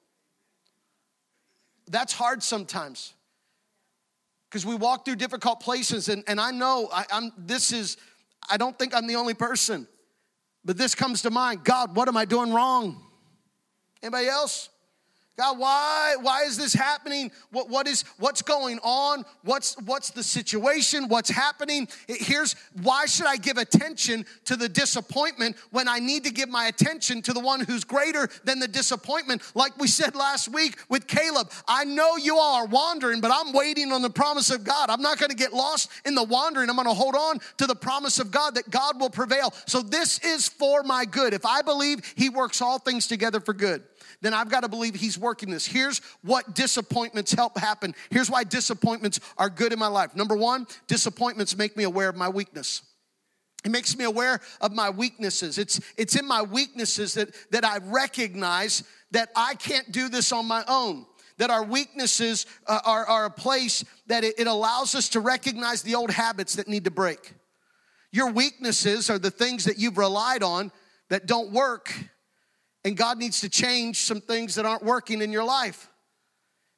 That's 1.88 2.12
hard 2.12 2.44
sometimes 2.44 3.12
because 4.48 4.64
we 4.64 4.76
walk 4.76 5.04
through 5.04 5.16
difficult 5.16 5.58
places, 5.60 6.08
and, 6.08 6.22
and 6.28 6.40
I 6.40 6.52
know 6.52 6.88
I, 6.92 7.06
I'm 7.10 7.32
this 7.36 7.72
is, 7.72 7.96
I 8.48 8.56
don't 8.56 8.78
think 8.78 8.94
I'm 8.94 9.08
the 9.08 9.16
only 9.16 9.34
person, 9.34 9.88
but 10.64 10.78
this 10.78 10.94
comes 10.94 11.22
to 11.22 11.30
mind 11.30 11.64
God, 11.64 11.96
what 11.96 12.06
am 12.06 12.16
I 12.16 12.24
doing 12.24 12.52
wrong? 12.52 13.02
Anybody 14.00 14.28
else? 14.28 14.68
God, 15.42 15.58
why, 15.58 16.14
why 16.20 16.44
is 16.44 16.56
this 16.56 16.72
happening? 16.72 17.32
What, 17.50 17.68
what 17.68 17.88
is, 17.88 18.04
what's 18.18 18.42
going 18.42 18.78
on? 18.84 19.24
What's, 19.42 19.74
what's 19.82 20.10
the 20.10 20.22
situation? 20.22 21.08
What's 21.08 21.30
happening? 21.30 21.88
Here's 22.06 22.54
why 22.80 23.06
should 23.06 23.26
I 23.26 23.38
give 23.38 23.56
attention 23.58 24.24
to 24.44 24.54
the 24.54 24.68
disappointment 24.68 25.56
when 25.72 25.88
I 25.88 25.98
need 25.98 26.22
to 26.24 26.30
give 26.30 26.48
my 26.48 26.66
attention 26.66 27.22
to 27.22 27.32
the 27.32 27.40
one 27.40 27.58
who's 27.58 27.82
greater 27.82 28.28
than 28.44 28.60
the 28.60 28.68
disappointment? 28.68 29.42
Like 29.56 29.76
we 29.80 29.88
said 29.88 30.14
last 30.14 30.48
week 30.48 30.78
with 30.88 31.08
Caleb, 31.08 31.50
I 31.66 31.86
know 31.86 32.16
you 32.16 32.38
all 32.38 32.54
are 32.62 32.66
wandering, 32.66 33.20
but 33.20 33.32
I'm 33.34 33.52
waiting 33.52 33.90
on 33.90 34.00
the 34.00 34.10
promise 34.10 34.48
of 34.52 34.62
God. 34.62 34.90
I'm 34.90 35.02
not 35.02 35.18
going 35.18 35.30
to 35.30 35.36
get 35.36 35.52
lost 35.52 35.90
in 36.04 36.14
the 36.14 36.22
wandering. 36.22 36.70
I'm 36.70 36.76
going 36.76 36.86
to 36.86 36.94
hold 36.94 37.16
on 37.16 37.40
to 37.58 37.66
the 37.66 37.74
promise 37.74 38.20
of 38.20 38.30
God 38.30 38.54
that 38.54 38.70
God 38.70 39.00
will 39.00 39.10
prevail. 39.10 39.52
So 39.66 39.82
this 39.82 40.20
is 40.20 40.48
for 40.48 40.84
my 40.84 41.04
good. 41.04 41.34
If 41.34 41.44
I 41.44 41.62
believe 41.62 42.14
He 42.14 42.28
works 42.28 42.62
all 42.62 42.78
things 42.78 43.08
together 43.08 43.40
for 43.40 43.54
good 43.54 43.82
then 44.22 44.32
I've 44.32 44.48
got 44.48 44.62
to 44.62 44.68
believe 44.68 44.94
He's 44.94 45.18
working 45.18 45.50
this. 45.50 45.66
Here's 45.66 46.00
what 46.22 46.54
disappointments 46.54 47.32
help 47.32 47.58
happen. 47.58 47.94
Here's 48.10 48.30
why 48.30 48.44
disappointments 48.44 49.20
are 49.36 49.50
good 49.50 49.72
in 49.72 49.78
my 49.78 49.88
life. 49.88 50.16
Number 50.16 50.36
one, 50.36 50.66
disappointments 50.86 51.56
make 51.56 51.76
me 51.76 51.84
aware 51.84 52.08
of 52.08 52.16
my 52.16 52.28
weakness. 52.28 52.82
It 53.64 53.70
makes 53.70 53.96
me 53.96 54.04
aware 54.04 54.40
of 54.60 54.72
my 54.72 54.90
weaknesses. 54.90 55.58
It's, 55.58 55.80
it's 55.96 56.16
in 56.16 56.26
my 56.26 56.42
weaknesses 56.42 57.14
that, 57.14 57.30
that 57.50 57.64
I 57.64 57.78
recognize 57.78 58.82
that 59.10 59.28
I 59.36 59.54
can't 59.54 59.92
do 59.92 60.08
this 60.08 60.32
on 60.32 60.46
my 60.46 60.64
own. 60.66 61.06
That 61.38 61.50
our 61.50 61.64
weaknesses 61.64 62.46
uh, 62.66 62.80
are, 62.84 63.06
are 63.06 63.24
a 63.26 63.30
place 63.30 63.84
that 64.06 64.24
it, 64.24 64.38
it 64.38 64.46
allows 64.46 64.94
us 64.94 65.08
to 65.10 65.20
recognize 65.20 65.82
the 65.82 65.94
old 65.94 66.10
habits 66.10 66.56
that 66.56 66.68
need 66.68 66.84
to 66.84 66.90
break. 66.90 67.34
Your 68.12 68.30
weaknesses 68.30 69.10
are 69.10 69.18
the 69.18 69.30
things 69.30 69.64
that 69.64 69.78
you've 69.78 69.98
relied 69.98 70.42
on 70.42 70.70
that 71.08 71.26
don't 71.26 71.50
work 71.52 71.92
and 72.84 72.96
God 72.96 73.18
needs 73.18 73.40
to 73.40 73.48
change 73.48 73.98
some 73.98 74.20
things 74.20 74.56
that 74.56 74.66
aren't 74.66 74.82
working 74.82 75.22
in 75.22 75.32
your 75.32 75.44
life. 75.44 75.88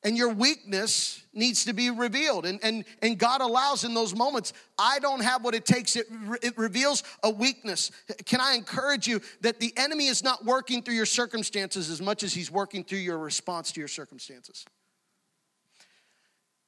And 0.02 0.18
your 0.18 0.28
weakness 0.28 1.22
needs 1.32 1.64
to 1.64 1.72
be 1.72 1.88
revealed. 1.90 2.44
And, 2.44 2.60
and, 2.62 2.84
and 3.00 3.18
God 3.18 3.40
allows 3.40 3.84
in 3.84 3.94
those 3.94 4.14
moments, 4.14 4.52
I 4.78 4.98
don't 4.98 5.22
have 5.22 5.42
what 5.42 5.54
it 5.54 5.64
takes. 5.64 5.96
It, 5.96 6.06
it 6.42 6.58
reveals 6.58 7.02
a 7.22 7.30
weakness. 7.30 7.90
Can 8.26 8.38
I 8.38 8.54
encourage 8.54 9.06
you 9.06 9.22
that 9.40 9.60
the 9.60 9.72
enemy 9.78 10.08
is 10.08 10.22
not 10.22 10.44
working 10.44 10.82
through 10.82 10.94
your 10.94 11.06
circumstances 11.06 11.88
as 11.88 12.02
much 12.02 12.22
as 12.22 12.34
he's 12.34 12.50
working 12.50 12.84
through 12.84 12.98
your 12.98 13.16
response 13.16 13.72
to 13.72 13.80
your 13.80 13.88
circumstances? 13.88 14.66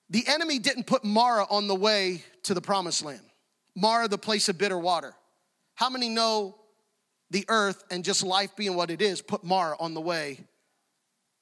The 0.08 0.26
enemy 0.26 0.58
didn't 0.58 0.86
put 0.86 1.04
Marah 1.04 1.46
on 1.50 1.66
the 1.68 1.74
way 1.74 2.22
to 2.44 2.54
the 2.54 2.62
promised 2.62 3.04
land, 3.04 3.20
Marah, 3.74 4.08
the 4.08 4.16
place 4.16 4.48
of 4.48 4.56
bitter 4.56 4.78
water. 4.78 5.14
How 5.74 5.90
many 5.90 6.08
know 6.08 6.56
the 7.30 7.44
earth 7.48 7.84
and 7.90 8.04
just 8.04 8.22
life 8.22 8.54
being 8.56 8.76
what 8.76 8.90
it 8.90 9.02
is 9.02 9.20
put 9.22 9.44
Marah 9.44 9.76
on 9.80 9.94
the 9.94 10.00
way 10.00 10.40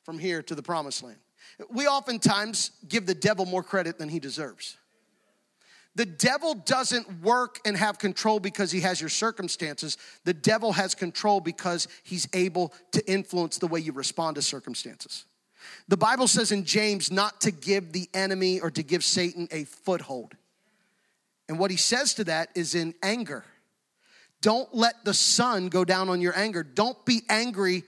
from 0.04 0.18
here 0.18 0.42
to 0.42 0.54
the 0.54 0.62
promised 0.62 1.02
land. 1.02 1.18
We 1.70 1.86
oftentimes 1.86 2.70
give 2.88 3.06
the 3.06 3.14
devil 3.14 3.46
more 3.46 3.62
credit 3.62 3.98
than 3.98 4.08
he 4.08 4.18
deserves. 4.18 4.76
The 5.96 6.06
devil 6.06 6.54
doesn't 6.54 7.22
work 7.22 7.60
and 7.64 7.76
have 7.76 7.98
control 7.98 8.40
because 8.40 8.72
he 8.72 8.80
has 8.80 9.00
your 9.00 9.10
circumstances. 9.10 9.96
The 10.24 10.34
devil 10.34 10.72
has 10.72 10.94
control 10.94 11.40
because 11.40 11.86
he's 12.02 12.26
able 12.32 12.72
to 12.92 13.10
influence 13.10 13.58
the 13.58 13.68
way 13.68 13.78
you 13.78 13.92
respond 13.92 14.34
to 14.34 14.42
circumstances. 14.42 15.24
The 15.86 15.96
Bible 15.96 16.26
says 16.26 16.50
in 16.50 16.64
James 16.64 17.12
not 17.12 17.40
to 17.42 17.52
give 17.52 17.92
the 17.92 18.08
enemy 18.12 18.60
or 18.60 18.70
to 18.72 18.82
give 18.82 19.04
Satan 19.04 19.48
a 19.52 19.64
foothold. 19.64 20.34
And 21.48 21.58
what 21.58 21.70
he 21.70 21.76
says 21.76 22.14
to 22.14 22.24
that 22.24 22.48
is 22.54 22.74
in 22.74 22.94
anger. 23.02 23.44
Don't 24.44 24.72
let 24.74 25.06
the 25.06 25.14
sun 25.14 25.70
go 25.70 25.86
down 25.86 26.10
on 26.10 26.20
your 26.20 26.38
anger. 26.38 26.62
Don't 26.62 27.02
be 27.06 27.22
angry 27.30 27.82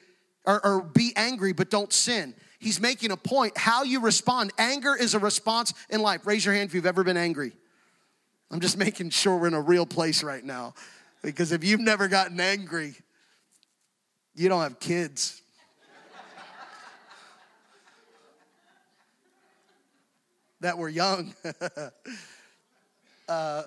or, 0.46 0.64
or 0.64 0.80
be 0.80 1.12
angry, 1.14 1.52
but 1.52 1.68
don't 1.68 1.92
sin. 1.92 2.32
He's 2.58 2.80
making 2.80 3.10
a 3.10 3.16
point. 3.18 3.58
How 3.58 3.82
you 3.82 4.00
respond. 4.00 4.54
Anger 4.56 4.96
is 4.96 5.12
a 5.12 5.18
response 5.18 5.74
in 5.90 6.00
life. 6.00 6.26
Raise 6.26 6.46
your 6.46 6.54
hand 6.54 6.70
if 6.70 6.74
you've 6.74 6.86
ever 6.86 7.04
been 7.04 7.18
angry. 7.18 7.52
I'm 8.50 8.60
just 8.60 8.78
making 8.78 9.10
sure 9.10 9.36
we're 9.36 9.48
in 9.48 9.54
a 9.54 9.60
real 9.60 9.84
place 9.84 10.22
right 10.22 10.42
now. 10.42 10.72
Because 11.20 11.52
if 11.52 11.62
you've 11.62 11.80
never 11.80 12.08
gotten 12.08 12.40
angry, 12.40 12.94
you 14.34 14.48
don't 14.48 14.62
have 14.62 14.80
kids. 14.80 15.42
that 20.60 20.78
were 20.78 20.88
young. 20.88 21.34
uh, 23.28 23.62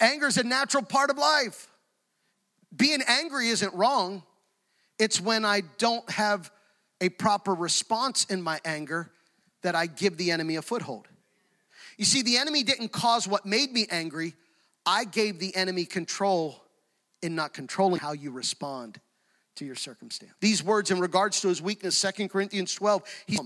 anger 0.00 0.26
is 0.26 0.38
a 0.38 0.44
natural 0.44 0.82
part 0.82 1.10
of 1.10 1.18
life. 1.18 1.68
Being 2.74 3.02
angry 3.06 3.48
isn't 3.48 3.74
wrong. 3.74 4.22
It's 4.98 5.20
when 5.20 5.44
I 5.44 5.62
don't 5.78 6.08
have 6.10 6.50
a 7.00 7.08
proper 7.08 7.54
response 7.54 8.24
in 8.26 8.40
my 8.42 8.60
anger 8.64 9.10
that 9.62 9.74
I 9.74 9.86
give 9.86 10.16
the 10.16 10.30
enemy 10.30 10.56
a 10.56 10.62
foothold. 10.62 11.08
You 11.98 12.04
see, 12.04 12.22
the 12.22 12.38
enemy 12.38 12.62
didn't 12.62 12.92
cause 12.92 13.28
what 13.28 13.44
made 13.44 13.72
me 13.72 13.86
angry. 13.90 14.34
I 14.86 15.04
gave 15.04 15.38
the 15.38 15.54
enemy 15.54 15.84
control 15.84 16.62
in 17.22 17.34
not 17.34 17.52
controlling 17.52 18.00
how 18.00 18.12
you 18.12 18.30
respond 18.30 19.00
to 19.56 19.64
your 19.64 19.74
circumstance. 19.74 20.32
These 20.40 20.62
words 20.62 20.90
in 20.90 20.98
regards 20.98 21.40
to 21.42 21.48
his 21.48 21.60
weakness, 21.60 21.96
Second 21.96 22.30
Corinthians 22.30 22.74
12, 22.74 23.02
he, 23.26 23.38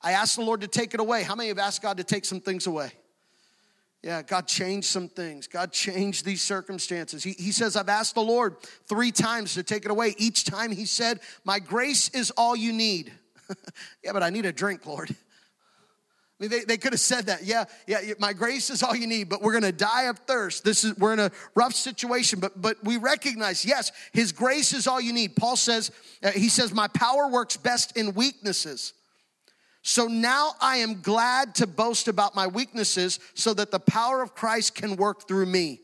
I 0.00 0.12
asked 0.12 0.36
the 0.36 0.42
Lord 0.42 0.60
to 0.60 0.68
take 0.68 0.94
it 0.94 1.00
away. 1.00 1.22
How 1.22 1.34
many 1.34 1.48
have 1.48 1.58
asked 1.58 1.82
God 1.82 1.96
to 1.96 2.04
take 2.04 2.24
some 2.24 2.40
things 2.40 2.66
away? 2.66 2.92
Yeah, 4.02 4.22
God 4.22 4.48
changed 4.48 4.86
some 4.86 5.08
things. 5.08 5.46
God 5.46 5.72
changed 5.72 6.24
these 6.24 6.40
circumstances. 6.40 7.22
He, 7.22 7.32
he 7.32 7.52
says, 7.52 7.76
I've 7.76 7.90
asked 7.90 8.14
the 8.14 8.22
Lord 8.22 8.56
three 8.88 9.12
times 9.12 9.54
to 9.54 9.62
take 9.62 9.84
it 9.84 9.90
away. 9.90 10.14
Each 10.16 10.44
time 10.44 10.72
he 10.72 10.86
said, 10.86 11.20
My 11.44 11.58
grace 11.58 12.08
is 12.10 12.30
all 12.30 12.56
you 12.56 12.72
need. 12.72 13.12
yeah, 14.02 14.12
but 14.12 14.22
I 14.22 14.30
need 14.30 14.46
a 14.46 14.52
drink, 14.52 14.86
Lord. 14.86 15.10
I 15.10 15.14
mean, 16.44 16.50
they, 16.50 16.60
they 16.60 16.78
could 16.78 16.94
have 16.94 17.00
said 17.00 17.26
that. 17.26 17.44
Yeah, 17.44 17.66
yeah, 17.86 18.14
my 18.18 18.32
grace 18.32 18.70
is 18.70 18.82
all 18.82 18.96
you 18.96 19.06
need, 19.06 19.28
but 19.28 19.42
we're 19.42 19.60
to 19.60 19.72
die 19.72 20.04
of 20.04 20.18
thirst. 20.20 20.64
This 20.64 20.84
is 20.84 20.96
we're 20.96 21.12
in 21.12 21.20
a 21.20 21.30
rough 21.54 21.74
situation, 21.74 22.40
but 22.40 22.60
but 22.60 22.82
we 22.82 22.96
recognize, 22.96 23.66
yes, 23.66 23.92
his 24.14 24.32
grace 24.32 24.72
is 24.72 24.86
all 24.86 25.02
you 25.02 25.12
need. 25.12 25.36
Paul 25.36 25.56
says, 25.56 25.90
uh, 26.22 26.30
he 26.30 26.48
says, 26.48 26.72
my 26.72 26.88
power 26.88 27.28
works 27.28 27.58
best 27.58 27.98
in 27.98 28.14
weaknesses. 28.14 28.94
So 29.82 30.06
now 30.06 30.52
I 30.60 30.76
am 30.78 31.00
glad 31.00 31.54
to 31.56 31.66
boast 31.66 32.08
about 32.08 32.34
my 32.34 32.46
weaknesses 32.46 33.18
so 33.34 33.54
that 33.54 33.70
the 33.70 33.80
power 33.80 34.22
of 34.22 34.34
Christ 34.34 34.74
can 34.74 34.96
work 34.96 35.26
through 35.26 35.46
me. 35.46 35.80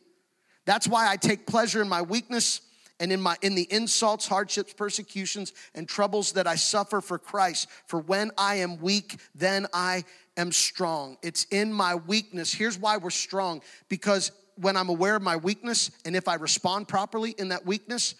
That's 0.66 0.86
why 0.86 1.10
I 1.10 1.16
take 1.16 1.46
pleasure 1.46 1.80
in 1.80 1.88
my 1.88 2.02
weakness 2.02 2.60
and 2.98 3.12
in 3.12 3.20
my 3.20 3.36
in 3.42 3.54
the 3.54 3.70
insults, 3.70 4.26
hardships, 4.26 4.72
persecutions 4.72 5.52
and 5.74 5.88
troubles 5.88 6.32
that 6.32 6.46
I 6.46 6.56
suffer 6.56 7.00
for 7.00 7.18
Christ. 7.18 7.68
For 7.86 8.00
when 8.00 8.30
I 8.36 8.56
am 8.56 8.80
weak, 8.80 9.18
then 9.34 9.66
I 9.72 10.04
am 10.36 10.52
strong. 10.52 11.16
It's 11.22 11.44
in 11.44 11.72
my 11.72 11.94
weakness. 11.94 12.52
Here's 12.52 12.78
why 12.78 12.96
we're 12.96 13.10
strong 13.10 13.62
because 13.88 14.32
when 14.56 14.76
I'm 14.76 14.88
aware 14.88 15.16
of 15.16 15.22
my 15.22 15.36
weakness 15.36 15.90
and 16.04 16.16
if 16.16 16.28
I 16.28 16.34
respond 16.34 16.88
properly 16.88 17.34
in 17.38 17.48
that 17.48 17.64
weakness, 17.64 18.14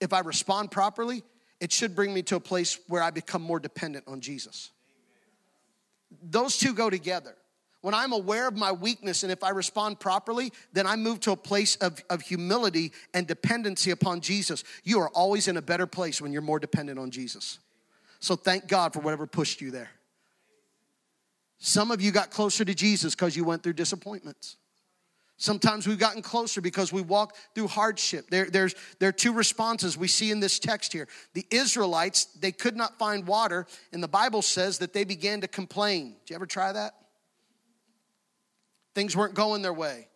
if 0.00 0.12
I 0.12 0.20
respond 0.20 0.70
properly, 0.70 1.22
it 1.60 1.72
should 1.72 1.94
bring 1.94 2.14
me 2.14 2.22
to 2.22 2.36
a 2.36 2.40
place 2.40 2.78
where 2.88 3.02
I 3.02 3.10
become 3.10 3.42
more 3.42 3.60
dependent 3.60 4.06
on 4.08 4.20
Jesus. 4.20 4.70
Those 6.22 6.56
two 6.56 6.74
go 6.74 6.90
together. 6.90 7.36
When 7.82 7.94
I'm 7.94 8.12
aware 8.12 8.46
of 8.46 8.56
my 8.56 8.72
weakness 8.72 9.22
and 9.22 9.32
if 9.32 9.42
I 9.42 9.50
respond 9.50 10.00
properly, 10.00 10.52
then 10.72 10.86
I 10.86 10.96
move 10.96 11.20
to 11.20 11.32
a 11.32 11.36
place 11.36 11.76
of, 11.76 12.02
of 12.10 12.20
humility 12.20 12.92
and 13.14 13.26
dependency 13.26 13.90
upon 13.90 14.20
Jesus. 14.20 14.64
You 14.84 15.00
are 15.00 15.08
always 15.08 15.48
in 15.48 15.56
a 15.56 15.62
better 15.62 15.86
place 15.86 16.20
when 16.20 16.32
you're 16.32 16.42
more 16.42 16.58
dependent 16.58 16.98
on 16.98 17.10
Jesus. 17.10 17.58
So 18.20 18.36
thank 18.36 18.68
God 18.68 18.92
for 18.92 19.00
whatever 19.00 19.26
pushed 19.26 19.62
you 19.62 19.70
there. 19.70 19.90
Some 21.58 21.90
of 21.90 22.02
you 22.02 22.10
got 22.10 22.30
closer 22.30 22.64
to 22.64 22.74
Jesus 22.74 23.14
because 23.14 23.34
you 23.34 23.44
went 23.44 23.62
through 23.62 23.74
disappointments. 23.74 24.56
Sometimes 25.40 25.86
we've 25.86 25.98
gotten 25.98 26.20
closer 26.20 26.60
because 26.60 26.92
we 26.92 27.00
walked 27.00 27.38
through 27.54 27.68
hardship. 27.68 28.28
There, 28.28 28.50
there's, 28.50 28.74
there 28.98 29.08
are 29.08 29.12
two 29.12 29.32
responses 29.32 29.96
we 29.96 30.06
see 30.06 30.30
in 30.30 30.38
this 30.38 30.58
text 30.58 30.92
here. 30.92 31.08
The 31.32 31.46
Israelites, 31.50 32.26
they 32.26 32.52
could 32.52 32.76
not 32.76 32.98
find 32.98 33.26
water, 33.26 33.66
and 33.90 34.02
the 34.02 34.08
Bible 34.08 34.42
says 34.42 34.76
that 34.80 34.92
they 34.92 35.02
began 35.02 35.40
to 35.40 35.48
complain. 35.48 36.16
Did 36.26 36.30
you 36.30 36.36
ever 36.36 36.44
try 36.44 36.72
that? 36.72 36.92
Things 38.94 39.16
weren't 39.16 39.32
going 39.32 39.62
their 39.62 39.72
way. 39.72 40.08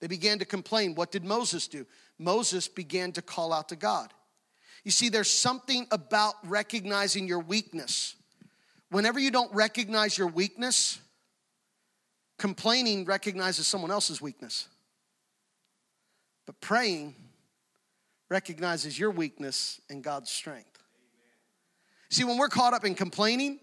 They 0.00 0.08
began 0.08 0.40
to 0.40 0.44
complain. 0.44 0.94
What 0.94 1.10
did 1.10 1.24
Moses 1.24 1.68
do? 1.68 1.86
Moses 2.18 2.68
began 2.68 3.12
to 3.12 3.22
call 3.22 3.54
out 3.54 3.70
to 3.70 3.76
God. 3.76 4.12
You 4.84 4.90
see, 4.90 5.08
there's 5.08 5.30
something 5.30 5.86
about 5.90 6.34
recognizing 6.44 7.26
your 7.26 7.40
weakness. 7.40 8.14
Whenever 8.90 9.18
you 9.18 9.30
don't 9.30 9.52
recognize 9.54 10.18
your 10.18 10.28
weakness, 10.28 10.98
complaining 12.38 13.04
recognizes 13.04 13.66
someone 13.66 13.90
else's 13.90 14.20
weakness. 14.20 14.68
But 16.46 16.60
praying 16.60 17.14
recognizes 18.28 18.98
your 18.98 19.10
weakness 19.10 19.80
and 19.90 20.02
God's 20.02 20.30
strength. 20.30 20.82
See, 22.10 22.24
when 22.24 22.38
we're 22.38 22.48
caught 22.48 22.72
up 22.72 22.84
in 22.84 22.94
complaining, 22.94 23.58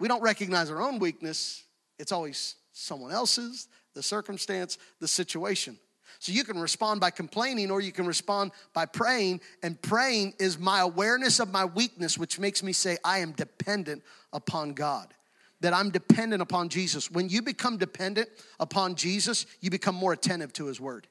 we 0.00 0.08
don't 0.08 0.22
recognize 0.22 0.70
our 0.70 0.80
own 0.80 0.98
weakness. 0.98 1.64
It's 1.98 2.12
always 2.12 2.56
someone 2.72 3.12
else's, 3.12 3.68
the 3.94 4.02
circumstance, 4.02 4.78
the 5.00 5.08
situation. 5.08 5.78
So 6.18 6.32
you 6.32 6.44
can 6.44 6.58
respond 6.58 7.00
by 7.00 7.10
complaining 7.10 7.70
or 7.70 7.80
you 7.80 7.92
can 7.92 8.06
respond 8.06 8.52
by 8.72 8.86
praying. 8.86 9.40
And 9.62 9.80
praying 9.80 10.34
is 10.38 10.58
my 10.58 10.80
awareness 10.80 11.40
of 11.40 11.50
my 11.50 11.64
weakness, 11.64 12.18
which 12.18 12.38
makes 12.38 12.62
me 12.62 12.72
say, 12.72 12.98
I 13.04 13.18
am 13.18 13.32
dependent 13.32 14.02
upon 14.32 14.74
God. 14.74 15.14
That 15.62 15.72
I'm 15.72 15.90
dependent 15.90 16.42
upon 16.42 16.68
Jesus. 16.68 17.10
When 17.10 17.28
you 17.28 17.42
become 17.42 17.76
dependent 17.76 18.28
upon 18.60 18.94
Jesus, 18.94 19.46
you 19.60 19.70
become 19.70 19.94
more 19.94 20.12
attentive 20.12 20.52
to 20.54 20.66
his 20.66 20.80
word. 20.80 21.08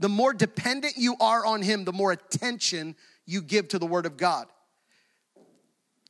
The 0.00 0.08
more 0.08 0.32
dependent 0.32 0.94
you 0.96 1.16
are 1.20 1.46
on 1.46 1.62
him, 1.62 1.84
the 1.84 1.92
more 1.92 2.10
attention 2.10 2.96
you 3.26 3.40
give 3.40 3.68
to 3.68 3.78
the 3.78 3.86
word 3.86 4.06
of 4.06 4.16
God. 4.16 4.46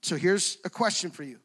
So 0.01 0.16
here's 0.16 0.59
a 0.64 0.71
question 0.71 1.11
for 1.11 1.25
you 1.25 1.40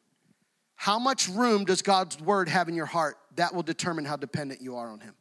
How 0.76 0.98
much 0.98 1.28
room 1.28 1.64
does 1.64 1.82
God's 1.82 2.18
word 2.20 2.48
have 2.48 2.68
in 2.68 2.74
your 2.74 2.86
heart? 2.86 3.16
that 3.38 3.54
will 3.54 3.62
determine 3.62 4.04
how 4.04 4.16
dependent 4.16 4.60
you 4.60 4.76
are 4.76 4.90
on 4.90 5.00
Him. 5.00 5.14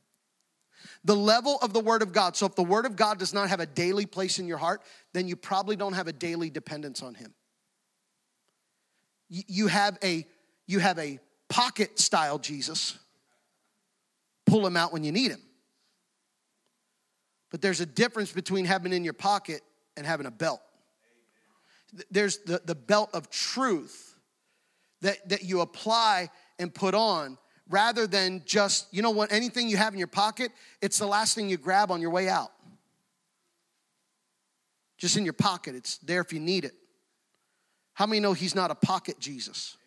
The 1.06 1.16
level 1.16 1.58
of 1.62 1.72
the 1.72 1.80
Word 1.80 2.02
of 2.02 2.12
God. 2.12 2.36
So, 2.36 2.46
if 2.46 2.56
the 2.56 2.64
Word 2.64 2.86
of 2.86 2.96
God 2.96 3.20
does 3.20 3.34
not 3.34 3.50
have 3.50 3.60
a 3.60 3.66
daily 3.66 4.06
place 4.06 4.40
in 4.40 4.48
your 4.48 4.58
heart, 4.58 4.82
then 5.14 5.28
you 5.28 5.36
probably 5.36 5.76
don't 5.76 5.94
have 5.94 6.08
a 6.08 6.14
daily 6.14 6.50
dependence 6.50 7.02
on 7.02 7.14
Him. 7.14 7.34
You 9.30 9.68
have 9.68 9.98
a, 10.04 10.26
you 10.68 10.80
have 10.80 11.00
a 11.00 11.20
pocket 11.50 11.98
style 12.00 12.38
Jesus. 12.38 12.98
Pull 14.46 14.66
him 14.66 14.78
out 14.78 14.94
when 14.94 15.04
you 15.04 15.12
need 15.12 15.32
him. 15.32 15.42
But 17.50 17.62
there's 17.62 17.82
a 17.82 17.86
difference 17.86 18.32
between 18.32 18.66
having 18.66 18.94
in 18.94 19.04
your 19.04 19.14
pocket 19.14 19.62
and 19.96 20.06
having 20.06 20.26
a 20.26 20.32
belt. 20.32 20.62
There's 22.12 22.40
the, 22.40 22.62
the 22.64 22.76
belt 22.76 23.10
of 23.14 23.30
truth 23.30 24.16
that, 25.02 25.30
that 25.30 25.44
you 25.44 25.62
apply 25.62 26.30
and 26.60 26.74
put 26.74 26.94
on 26.94 27.38
rather 27.70 28.08
than 28.08 28.44
just, 28.46 28.94
you 28.94 29.02
know 29.02 29.12
what, 29.12 29.32
anything 29.32 29.70
you 29.70 29.78
have 29.78 29.94
in 29.94 30.00
your 30.00 30.08
pocket, 30.08 30.52
it's 30.82 31.00
the 31.00 31.08
last 31.08 31.36
thing 31.36 31.50
you 31.50 31.58
grab 31.58 31.92
on 31.92 32.02
your 32.02 32.12
way 32.12 32.30
out. 32.30 32.52
Just 34.98 35.18
in 35.18 35.24
your 35.24 35.34
pocket, 35.34 35.76
it's 35.76 35.98
there 36.00 36.22
if 36.22 36.34
you 36.34 36.40
need 36.40 36.66
it. 36.66 36.74
How 37.94 38.06
many 38.06 38.20
know 38.20 38.34
he's 38.34 38.56
not 38.56 38.72
a 38.72 38.76
pocket 38.76 39.20
Jesus? 39.20 39.78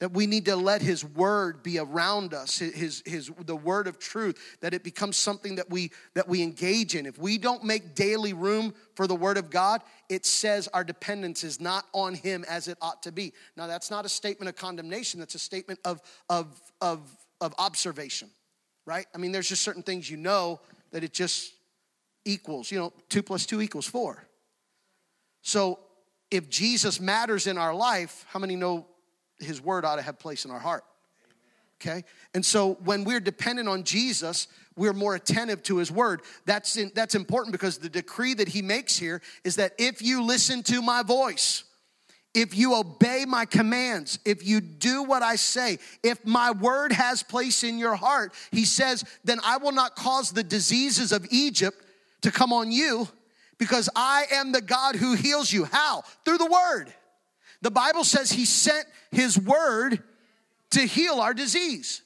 That 0.00 0.12
we 0.12 0.26
need 0.26 0.44
to 0.44 0.54
let 0.54 0.80
his 0.80 1.04
word 1.04 1.62
be 1.62 1.78
around 1.78 2.32
us 2.32 2.58
his, 2.58 3.02
his 3.04 3.30
the 3.44 3.56
word 3.56 3.86
of 3.86 3.98
truth 3.98 4.58
that 4.60 4.72
it 4.74 4.84
becomes 4.84 5.16
something 5.16 5.56
that 5.56 5.70
we 5.70 5.90
that 6.14 6.28
we 6.28 6.42
engage 6.42 6.94
in. 6.94 7.06
If 7.06 7.18
we 7.18 7.38
don't 7.38 7.64
make 7.64 7.94
daily 7.94 8.32
room 8.32 8.74
for 8.94 9.06
the 9.06 9.16
word 9.16 9.38
of 9.38 9.50
god 9.50 9.82
it 10.08 10.24
says 10.24 10.68
our 10.68 10.84
dependence 10.84 11.44
is 11.44 11.60
not 11.60 11.84
on 11.92 12.14
him 12.14 12.44
as 12.48 12.68
it 12.68 12.78
ought 12.80 13.02
to 13.02 13.12
be. 13.12 13.32
Now 13.56 13.66
that's 13.66 13.90
not 13.90 14.04
a 14.04 14.08
statement 14.08 14.48
of 14.48 14.56
condemnation 14.56 15.20
that's 15.20 15.34
a 15.34 15.40
statement 15.40 15.80
of 15.84 16.00
of 16.28 16.60
of 16.80 17.00
of 17.40 17.54
observation 17.58 18.30
right? 18.86 19.06
I 19.14 19.18
mean 19.18 19.32
there's 19.32 19.48
just 19.48 19.62
certain 19.62 19.82
things 19.82 20.08
you 20.10 20.16
know 20.16 20.60
that 20.92 21.04
it 21.04 21.12
just 21.12 21.52
equals 22.24 22.70
you 22.70 22.78
know 22.78 22.92
two 23.08 23.22
plus 23.22 23.46
two 23.46 23.60
equals 23.60 23.86
four. 23.86 24.24
So 25.42 25.80
if 26.30 26.48
jesus 26.50 27.00
matters 27.00 27.46
in 27.46 27.58
our 27.58 27.74
life 27.74 28.26
how 28.28 28.38
many 28.38 28.54
know 28.54 28.86
his 29.38 29.60
word 29.60 29.84
ought 29.84 29.96
to 29.96 30.02
have 30.02 30.18
place 30.18 30.44
in 30.44 30.50
our 30.50 30.58
heart. 30.58 30.84
Okay? 31.80 32.04
And 32.34 32.44
so 32.44 32.74
when 32.84 33.04
we're 33.04 33.20
dependent 33.20 33.68
on 33.68 33.84
Jesus, 33.84 34.48
we're 34.76 34.92
more 34.92 35.14
attentive 35.14 35.62
to 35.64 35.76
his 35.76 35.90
word. 35.90 36.22
That's, 36.44 36.76
in, 36.76 36.90
that's 36.94 37.14
important 37.14 37.52
because 37.52 37.78
the 37.78 37.88
decree 37.88 38.34
that 38.34 38.48
he 38.48 38.62
makes 38.62 38.96
here 38.96 39.22
is 39.44 39.56
that 39.56 39.72
if 39.78 40.02
you 40.02 40.22
listen 40.22 40.62
to 40.64 40.82
my 40.82 41.02
voice, 41.02 41.64
if 42.34 42.56
you 42.56 42.74
obey 42.74 43.24
my 43.26 43.44
commands, 43.44 44.18
if 44.24 44.46
you 44.46 44.60
do 44.60 45.02
what 45.02 45.22
I 45.22 45.36
say, 45.36 45.78
if 46.02 46.24
my 46.26 46.50
word 46.50 46.92
has 46.92 47.22
place 47.22 47.64
in 47.64 47.78
your 47.78 47.96
heart, 47.96 48.34
he 48.50 48.64
says, 48.64 49.04
then 49.24 49.38
I 49.44 49.56
will 49.58 49.72
not 49.72 49.96
cause 49.96 50.32
the 50.32 50.44
diseases 50.44 51.12
of 51.12 51.26
Egypt 51.30 51.80
to 52.22 52.30
come 52.30 52.52
on 52.52 52.70
you 52.70 53.08
because 53.56 53.88
I 53.94 54.26
am 54.32 54.52
the 54.52 54.60
God 54.60 54.96
who 54.96 55.14
heals 55.14 55.52
you. 55.52 55.64
How? 55.64 56.02
Through 56.24 56.38
the 56.38 56.46
word. 56.46 56.92
The 57.62 57.70
Bible 57.70 58.04
says 58.04 58.30
he 58.30 58.44
sent 58.44 58.86
his 59.10 59.38
word 59.38 60.02
to 60.70 60.80
heal 60.80 61.20
our 61.20 61.34
disease. 61.34 62.02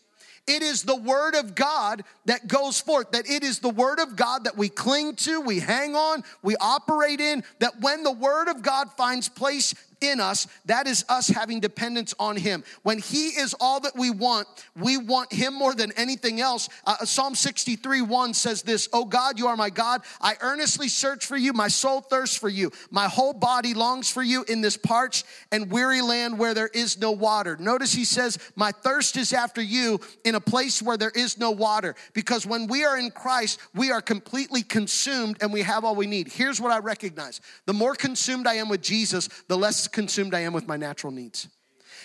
It 0.46 0.62
is 0.62 0.82
the 0.82 0.96
word 0.96 1.34
of 1.34 1.54
God 1.54 2.02
that 2.24 2.48
goes 2.48 2.80
forth, 2.80 3.12
that 3.12 3.30
it 3.30 3.44
is 3.44 3.60
the 3.60 3.68
word 3.68 4.00
of 4.00 4.16
God 4.16 4.44
that 4.44 4.56
we 4.56 4.68
cling 4.68 5.14
to, 5.16 5.40
we 5.40 5.60
hang 5.60 5.94
on, 5.94 6.24
we 6.42 6.56
operate 6.56 7.20
in, 7.20 7.44
that 7.60 7.80
when 7.80 8.02
the 8.02 8.12
word 8.12 8.48
of 8.48 8.62
God 8.62 8.90
finds 8.96 9.28
place 9.28 9.74
in 10.02 10.20
us, 10.20 10.46
that 10.66 10.86
is 10.86 11.04
us 11.08 11.28
having 11.28 11.60
dependence 11.60 12.14
on 12.18 12.36
Him. 12.36 12.64
When 12.82 12.98
He 12.98 13.28
is 13.28 13.54
all 13.60 13.80
that 13.80 13.96
we 13.96 14.10
want, 14.10 14.48
we 14.76 14.96
want 14.96 15.32
Him 15.32 15.54
more 15.54 15.74
than 15.74 15.92
anything 15.92 16.40
else. 16.40 16.68
Uh, 16.84 17.04
Psalm 17.04 17.34
63 17.34 18.02
1 18.02 18.34
says 18.34 18.62
this 18.62 18.88
Oh 18.92 19.04
God, 19.04 19.38
you 19.38 19.46
are 19.46 19.56
my 19.56 19.70
God. 19.70 20.02
I 20.20 20.36
earnestly 20.40 20.88
search 20.88 21.26
for 21.26 21.36
you. 21.36 21.52
My 21.52 21.68
soul 21.68 22.00
thirsts 22.00 22.36
for 22.36 22.48
you. 22.48 22.72
My 22.90 23.08
whole 23.08 23.32
body 23.32 23.74
longs 23.74 24.10
for 24.10 24.22
you 24.22 24.44
in 24.48 24.60
this 24.60 24.76
parched 24.76 25.24
and 25.50 25.70
weary 25.70 26.02
land 26.02 26.38
where 26.38 26.54
there 26.54 26.70
is 26.72 26.98
no 26.98 27.12
water. 27.12 27.56
Notice 27.58 27.92
He 27.92 28.04
says, 28.04 28.38
My 28.56 28.72
thirst 28.72 29.16
is 29.16 29.32
after 29.32 29.62
you 29.62 30.00
in 30.24 30.34
a 30.34 30.40
place 30.40 30.82
where 30.82 30.96
there 30.96 31.12
is 31.14 31.38
no 31.38 31.50
water. 31.50 31.94
Because 32.12 32.46
when 32.46 32.66
we 32.66 32.84
are 32.84 32.98
in 32.98 33.10
Christ, 33.10 33.60
we 33.74 33.90
are 33.90 34.00
completely 34.00 34.62
consumed 34.62 35.38
and 35.40 35.52
we 35.52 35.62
have 35.62 35.84
all 35.84 35.94
we 35.94 36.06
need. 36.06 36.28
Here's 36.28 36.60
what 36.60 36.72
I 36.72 36.78
recognize 36.78 37.40
the 37.66 37.72
more 37.72 37.94
consumed 37.94 38.46
I 38.46 38.54
am 38.54 38.68
with 38.68 38.82
Jesus, 38.82 39.28
the 39.48 39.56
less 39.56 39.88
consumed 39.92 40.34
I 40.34 40.40
am 40.40 40.52
with 40.52 40.66
my 40.66 40.76
natural 40.76 41.12
needs. 41.12 41.48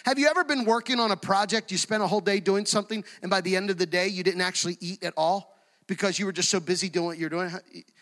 Have 0.06 0.20
you 0.20 0.28
ever 0.28 0.44
been 0.44 0.66
working 0.66 1.00
on 1.00 1.12
a 1.12 1.18
project, 1.18 1.72
you 1.72 1.78
spent 1.78 2.04
a 2.04 2.08
whole 2.08 2.22
day 2.22 2.40
doing 2.40 2.66
something, 2.66 3.04
and 3.22 3.32
by 3.32 3.42
the 3.42 3.56
end 3.56 3.70
of 3.70 3.78
the 3.78 3.86
day, 3.86 4.08
you 4.08 4.24
didn't 4.24 4.42
actually 4.42 4.78
eat 4.80 5.04
at 5.04 5.14
all 5.18 5.58
because 5.88 6.20
you 6.20 6.26
were 6.26 6.32
just 6.32 6.50
so 6.50 6.60
busy 6.60 6.90
doing 6.90 7.06
what 7.06 7.18
you're 7.18 7.30
doing? 7.30 7.52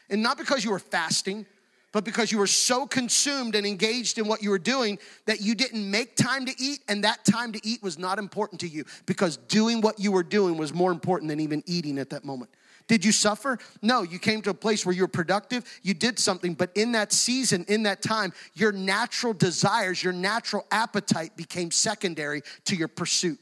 And 0.10 0.22
not 0.22 0.38
because 0.38 0.64
you 0.64 0.72
were 0.72 0.80
fasting, 0.80 1.46
but 1.92 2.04
because 2.04 2.32
you 2.32 2.40
were 2.40 2.48
so 2.48 2.86
consumed 2.86 3.56
and 3.56 3.66
engaged 3.66 4.18
in 4.18 4.28
what 4.28 4.44
you 4.44 4.50
were 4.50 4.60
doing 4.60 5.00
that 5.28 5.40
you 5.40 5.56
didn't 5.56 5.90
make 5.90 6.16
time 6.16 6.46
to 6.46 6.54
eat, 6.60 6.80
and 6.90 7.04
that 7.06 7.24
time 7.24 7.54
to 7.54 7.60
eat 7.66 7.82
was 7.82 7.98
not 7.98 8.20
important 8.20 8.60
to 8.62 8.68
you 8.68 8.84
because 9.06 9.38
doing 9.38 9.80
what 9.80 9.98
you 9.98 10.12
were 10.12 10.24
doing 10.24 10.58
was 10.58 10.74
more 10.74 10.92
important 10.92 11.30
than 11.30 11.40
even 11.40 11.64
eating 11.66 11.98
at 11.98 12.10
that 12.10 12.26
moment. 12.26 12.52
Did 12.88 13.04
you 13.04 13.12
suffer? 13.12 13.58
No, 13.82 14.04
you 14.04 14.20
came 14.20 14.42
to 14.44 14.52
a 14.52 14.56
place 14.56 14.86
where 14.86 14.94
you 14.94 15.02
were 15.02 15.08
productive, 15.08 15.64
you 15.82 15.94
did 15.94 16.20
something, 16.20 16.54
but 16.54 16.72
in 16.76 16.92
that 16.92 17.12
season, 17.12 17.66
in 17.68 17.84
that 17.84 18.02
time, 18.02 18.32
your 18.54 18.72
natural 18.72 19.34
desires, 19.34 20.04
your 20.04 20.14
natural 20.14 20.66
appetite 20.72 21.36
became 21.36 21.72
secondary 21.72 22.44
to 22.66 22.76
your 22.76 22.88
pursuit. 22.88 23.40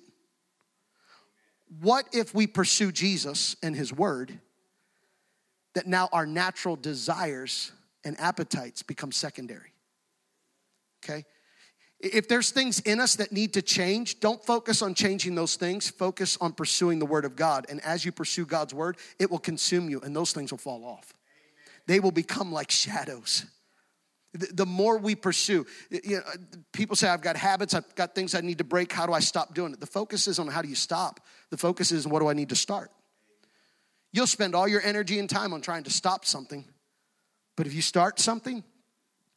What 1.82 2.06
if 2.14 2.34
we 2.34 2.48
pursue 2.48 2.92
Jesus 2.92 3.56
and 3.62 3.76
His 3.76 3.92
Word, 3.92 4.40
that 5.74 5.88
now 5.88 6.08
our 6.14 6.26
natural 6.26 6.76
desires 6.76 7.72
and 8.06 8.18
appetites 8.20 8.82
become 8.84 9.12
secondary? 9.12 9.74
Okay? 11.04 11.26
If 12.04 12.28
there's 12.28 12.52
things 12.52 12.82
in 12.82 13.00
us 13.00 13.16
that 13.16 13.32
need 13.32 13.54
to 13.54 13.62
change, 13.62 14.20
don't 14.20 14.44
focus 14.46 14.82
on 14.82 14.94
changing 14.94 15.36
those 15.36 15.56
things. 15.56 15.89
Focus 15.89 16.38
on 16.42 16.52
pursuing 16.52 17.00
the 17.00 17.06
Word 17.06 17.24
of 17.24 17.38
God. 17.38 17.66
And 17.70 17.80
as 17.82 18.04
you 18.04 18.12
pursue 18.12 18.46
God's 18.46 18.74
Word, 18.74 18.98
it 19.20 19.32
will 19.32 19.39
consume 19.39 19.89
you 19.89 20.02
and 20.02 20.13
those 20.13 20.34
things 20.34 20.52
will 20.52 20.58
fall 20.58 20.84
off. 20.84 21.13
They 21.88 22.02
will 22.02 22.12
become 22.12 22.52
like 22.52 22.72
shadows. 22.72 23.46
The 24.34 24.66
more 24.66 24.98
we 24.98 25.16
pursue, 25.16 25.66
you 25.92 26.18
know, 26.18 26.24
people 26.74 26.98
say, 26.98 27.08
I've 27.08 27.22
got 27.22 27.38
habits, 27.38 27.74
I've 27.74 27.96
got 27.96 28.16
things 28.16 28.36
I 28.36 28.42
need 28.42 28.58
to 28.58 28.63
break. 28.63 28.92
How 28.92 29.06
do 29.06 29.13
I 29.13 29.20
stop 29.20 29.54
doing 29.54 29.72
it? 29.72 29.80
The 29.80 29.86
focus 29.86 30.28
is 30.28 30.39
on 30.39 30.48
how 30.48 30.62
do 30.62 30.68
you 30.68 30.76
stop? 30.76 31.22
The 31.52 31.58
focus 31.58 31.94
is 31.94 32.06
what 32.06 32.20
do 32.20 32.28
I 32.28 32.34
need 32.34 32.50
to 32.50 32.56
start? 32.56 32.92
You'll 34.12 34.28
spend 34.28 34.56
all 34.56 34.68
your 34.68 34.82
energy 34.82 35.20
and 35.20 35.30
time 35.30 35.54
on 35.54 35.62
trying 35.62 35.84
to 35.84 35.92
stop 35.92 36.26
something. 36.26 36.66
But 37.56 37.68
if 37.68 37.74
you 37.74 37.82
start 37.82 38.20
something, 38.20 38.63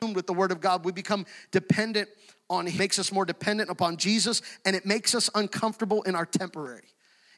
with 0.00 0.26
the 0.26 0.34
word 0.34 0.52
of 0.52 0.60
God, 0.60 0.84
we 0.84 0.92
become 0.92 1.26
dependent 1.50 2.08
on, 2.48 2.66
it 2.68 2.78
makes 2.78 2.98
us 2.98 3.12
more 3.12 3.24
dependent 3.24 3.70
upon 3.70 3.96
Jesus, 3.96 4.42
and 4.64 4.76
it 4.76 4.86
makes 4.86 5.14
us 5.14 5.28
uncomfortable 5.34 6.02
in 6.02 6.14
our 6.14 6.26
temporary. 6.26 6.84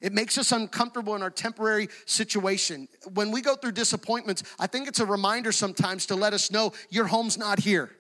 It 0.01 0.13
makes 0.13 0.39
us 0.39 0.53
uncomfortable 0.53 1.15
in 1.17 1.23
our 1.23 1.31
temporary 1.31 1.89
situation. 2.07 2.89
When 3.15 3.31
we 3.31 3.41
go 3.41 3.57
through 3.57 3.73
disappointments, 3.73 4.45
I 4.59 4.67
think 4.67 4.87
it's 4.87 5.01
a 5.01 5.07
reminder 5.07 5.51
sometimes 5.51 6.07
to 6.07 6.15
let 6.15 6.33
us 6.33 6.51
know 6.51 6.73
your 6.91 7.07
home's 7.07 7.37
not 7.37 7.59
here. 7.59 7.91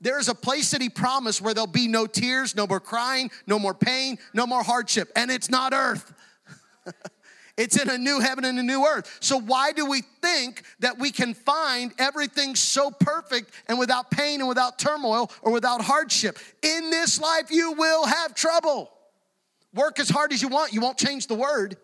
There 0.00 0.18
is 0.18 0.28
a 0.28 0.34
place 0.34 0.70
that 0.72 0.82
he 0.82 0.88
promised 0.88 1.40
where 1.40 1.54
there'll 1.54 1.66
be 1.66 1.88
no 1.88 2.06
tears, 2.06 2.54
no 2.54 2.66
more 2.66 2.80
crying, 2.80 3.30
no 3.46 3.58
more 3.58 3.74
pain, 3.74 4.18
no 4.34 4.46
more 4.46 4.62
hardship, 4.62 5.10
and 5.16 5.30
it's 5.30 5.50
not 5.50 5.72
earth. 5.72 6.12
It's 7.56 7.80
in 7.80 7.88
a 7.88 7.96
new 7.96 8.20
heaven 8.20 8.44
and 8.44 8.58
a 8.58 8.62
new 8.62 8.84
earth. 8.84 9.16
So, 9.20 9.40
why 9.40 9.72
do 9.72 9.86
we 9.86 10.02
think 10.20 10.62
that 10.80 10.98
we 10.98 11.10
can 11.10 11.32
find 11.32 11.92
everything 11.98 12.54
so 12.54 12.90
perfect 12.90 13.50
and 13.66 13.78
without 13.78 14.10
pain 14.10 14.40
and 14.40 14.48
without 14.48 14.78
turmoil 14.78 15.30
or 15.40 15.52
without 15.52 15.80
hardship? 15.80 16.38
In 16.62 16.90
this 16.90 17.20
life, 17.20 17.50
you 17.50 17.72
will 17.72 18.04
have 18.04 18.34
trouble. 18.34 18.90
Work 19.72 19.98
as 19.98 20.10
hard 20.10 20.32
as 20.32 20.42
you 20.42 20.48
want, 20.48 20.74
you 20.74 20.80
won't 20.80 20.98
change 20.98 21.28
the 21.28 21.34
word. 21.34 21.78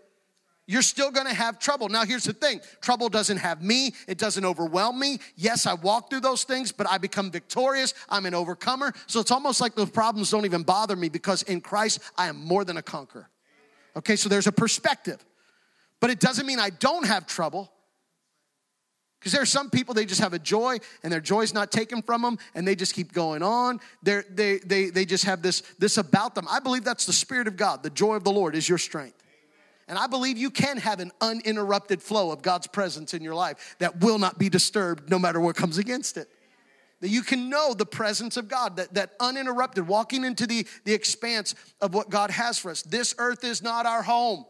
You're 0.67 0.83
still 0.83 1.11
gonna 1.11 1.35
have 1.35 1.59
trouble. 1.59 1.89
Now, 1.89 2.05
here's 2.05 2.25
the 2.25 2.35
thing 2.35 2.61
trouble 2.83 3.09
doesn't 3.09 3.39
have 3.39 3.63
me, 3.63 3.95
it 4.07 4.19
doesn't 4.19 4.45
overwhelm 4.45 4.99
me. 4.99 5.21
Yes, 5.37 5.67
I 5.67 5.73
walk 5.73 6.11
through 6.11 6.21
those 6.21 6.45
things, 6.45 6.71
but 6.71 6.87
I 6.87 6.99
become 6.99 7.31
victorious. 7.31 7.95
I'm 8.11 8.27
an 8.27 8.35
overcomer. 8.35 8.93
So, 9.07 9.21
it's 9.21 9.31
almost 9.31 9.63
like 9.63 9.75
those 9.75 9.91
problems 9.91 10.31
don't 10.31 10.45
even 10.45 10.65
bother 10.65 10.97
me 10.97 11.09
because 11.09 11.43
in 11.45 11.63
Christ, 11.63 12.01
I 12.19 12.29
am 12.29 12.45
more 12.45 12.67
than 12.67 12.77
a 12.77 12.83
conqueror. 12.83 13.31
Okay, 13.97 14.17
so 14.17 14.29
there's 14.29 14.47
a 14.47 14.53
perspective. 14.53 15.25
But 16.03 16.11
it 16.11 16.19
doesn't 16.19 16.47
mean 16.47 16.59
I 16.59 16.71
don't 16.71 17.07
have 17.07 17.29
trouble. 17.29 17.71
Because 19.21 19.31
there 19.31 19.41
are 19.41 19.47
some 19.47 19.71
people, 19.71 19.95
they 19.95 20.05
just 20.05 20.21
have 20.21 20.33
a 20.33 20.39
joy 20.41 20.79
and 21.05 21.13
their 21.13 21.21
joy 21.21 21.43
is 21.43 21.55
not 21.55 21.71
taken 21.71 22.03
from 22.03 22.23
them 22.23 22.39
and 22.57 22.67
they 22.67 22.75
just 22.75 22.93
keep 22.93 23.13
going 23.13 23.41
on. 23.41 23.79
They're, 24.03 24.25
they, 24.29 24.59
they, 24.59 24.91
they 24.91 25.05
just 25.05 25.25
have 25.27 25.43
this, 25.43 25.61
this 25.79 25.99
about 25.99 26.35
them. 26.35 26.49
I 26.51 26.59
believe 26.59 26.83
that's 26.83 27.07
the 27.07 27.13
Spirit 27.13 27.47
of 27.47 27.57
God. 27.57 27.85
The 27.85 27.91
joy 27.91 28.17
of 28.17 28.25
the 28.25 28.33
Lord 28.33 28.57
is 28.57 28.69
your 28.69 28.79
strength. 28.79 29.23
And 29.87 29.97
I 29.97 30.09
believe 30.09 30.37
you 30.37 30.51
can 30.51 30.77
have 30.79 30.99
an 30.99 31.13
uninterrupted 31.21 32.03
flow 32.03 32.33
of 32.33 32.43
God's 32.43 32.67
presence 32.67 33.15
in 33.15 33.23
your 33.23 33.37
life 33.37 33.77
that 33.79 34.01
will 34.01 34.19
not 34.19 34.41
be 34.41 34.49
disturbed 34.49 35.09
no 35.09 35.21
matter 35.21 35.39
what 35.39 35.55
comes 35.55 35.79
against 35.79 36.17
it. 36.17 36.29
That 37.01 37.11
you 37.11 37.23
can 37.23 37.49
know 37.49 37.75
the 37.75 37.87
presence 37.87 38.37
of 38.37 38.49
God, 38.49 38.75
that, 38.75 38.93
that 38.95 39.13
uninterrupted, 39.21 39.87
walking 39.87 40.25
into 40.25 40.49
the, 40.49 40.67
the 40.85 40.95
expanse 40.95 41.55
of 41.81 41.95
what 41.95 42.11
God 42.11 42.33
has 42.33 42.59
for 42.59 42.73
us. 42.73 42.83
This 42.83 43.15
earth 43.19 43.45
is 43.45 43.63
not 43.63 43.87
our 43.87 44.03
home. 44.03 44.47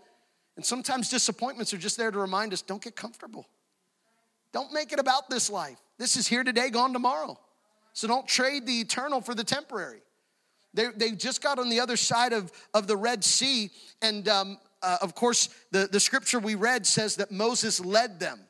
And 0.57 0.65
sometimes 0.65 1.09
disappointments 1.09 1.73
are 1.73 1.79
just 1.79 1.97
there 1.97 2.11
to 2.11 2.19
remind 2.19 2.53
us 2.53 2.63
don't 2.63 2.83
get 2.83 2.97
comfortable. 2.97 3.47
Don't 4.53 4.73
make 4.73 4.93
it 4.93 4.99
about 4.99 5.31
this 5.31 5.49
life. 5.49 5.79
This 5.99 6.17
is 6.17 6.29
here 6.29 6.45
today, 6.45 6.69
gone 6.69 6.93
tomorrow. 6.93 7.39
So 7.95 8.07
don't 8.07 8.27
trade 8.27 8.67
the 8.67 8.81
eternal 8.81 9.21
for 9.21 9.35
the 9.35 9.45
temporary. 9.45 10.03
They, 10.75 10.87
they 10.97 11.11
just 11.13 11.43
got 11.43 11.59
on 11.59 11.69
the 11.69 11.81
other 11.81 11.97
side 11.97 12.33
of, 12.33 12.51
of 12.73 12.87
the 12.87 12.97
Red 12.97 13.25
Sea. 13.25 13.71
And 14.01 14.29
um, 14.29 14.59
uh, 14.83 14.99
of 15.01 15.15
course, 15.15 15.49
the, 15.71 15.89
the 15.91 16.01
scripture 16.01 16.39
we 16.39 16.55
read 16.55 16.87
says 16.87 17.17
that 17.17 17.31
Moses 17.31 17.81
led 17.81 18.19
them, 18.19 18.41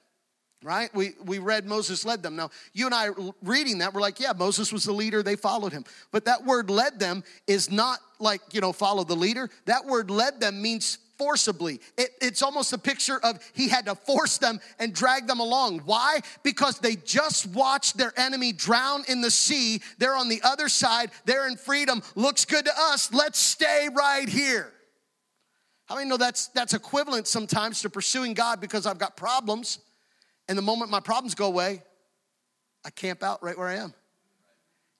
right? 0.62 0.92
We, 0.94 1.12
we 1.24 1.38
read 1.38 1.66
Moses 1.66 2.04
led 2.04 2.22
them. 2.22 2.36
Now, 2.36 2.50
you 2.72 2.86
and 2.86 2.94
I 2.94 3.08
reading 3.42 3.78
that, 3.78 3.92
we're 3.92 4.00
like, 4.00 4.20
yeah, 4.20 4.32
Moses 4.36 4.72
was 4.72 4.84
the 4.84 4.92
leader, 4.92 5.22
they 5.22 5.36
followed 5.36 5.72
him. 5.72 5.84
But 6.12 6.24
that 6.26 6.44
word 6.44 6.70
led 6.70 6.98
them 7.00 7.24
is 7.46 7.70
not 7.70 7.98
like, 8.20 8.40
you 8.52 8.60
know, 8.60 8.72
follow 8.72 9.04
the 9.04 9.16
leader. 9.16 9.50
That 9.66 9.84
word 9.84 10.10
led 10.10 10.40
them 10.40 10.62
means 10.62 10.98
forcibly. 11.22 11.80
It, 11.96 12.11
it's 12.20 12.42
almost 12.42 12.72
a 12.72 12.78
picture 12.78 13.20
of 13.22 13.38
he 13.52 13.68
had 13.68 13.87
to 13.87 13.94
force 13.94 14.38
them 14.38 14.58
and 14.80 14.92
drag 14.92 15.28
them 15.28 15.38
along. 15.38 15.78
Why? 15.85 16.18
Because 16.42 16.80
they 16.80 16.96
just 16.96 17.46
watched 17.46 17.96
their 17.96 18.12
enemy 18.18 18.52
drown 18.52 19.04
in 19.06 19.20
the 19.20 19.30
sea. 19.30 19.80
They're 19.98 20.16
on 20.16 20.28
the 20.28 20.40
other 20.42 20.68
side, 20.68 21.12
they're 21.24 21.46
in 21.46 21.56
freedom. 21.56 22.02
Looks 22.16 22.44
good 22.44 22.64
to 22.64 22.72
us. 22.76 23.12
Let's 23.12 23.38
stay 23.38 23.88
right 23.94 24.28
here. 24.28 24.72
How 25.87 25.94
many 25.94 26.08
know 26.08 26.16
that's 26.16 26.48
that's 26.48 26.74
equivalent 26.74 27.28
sometimes 27.28 27.82
to 27.82 27.90
pursuing 27.90 28.35
God 28.35 28.61
because 28.61 28.85
I've 28.85 28.98
got 28.98 29.16
problems, 29.16 29.78
and 30.48 30.58
the 30.58 30.62
moment 30.62 30.90
my 30.90 31.00
problems 31.00 31.37
go 31.37 31.46
away, 31.46 31.82
I 32.85 32.90
camp 32.90 33.22
out 33.22 33.44
right 33.44 33.56
where 33.56 33.68
I 33.68 33.76
am. 33.76 33.94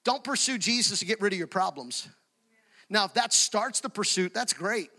Don't 0.05 0.23
pursue 0.23 0.57
Jesus 0.57 1.01
to 1.01 1.05
get 1.05 1.21
rid 1.21 1.33
of 1.33 1.39
your 1.39 1.49
problems. 1.49 2.09
Now, 2.89 3.07
if 3.07 3.15
that 3.15 3.33
starts 3.33 3.81
the 3.81 3.89
pursuit, 3.89 4.33
that's 4.35 4.53
great 4.53 4.91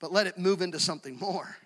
but 0.00 0.12
let 0.12 0.26
it 0.26 0.38
move 0.38 0.62
into 0.62 0.78
something 0.78 1.18
more. 1.18 1.56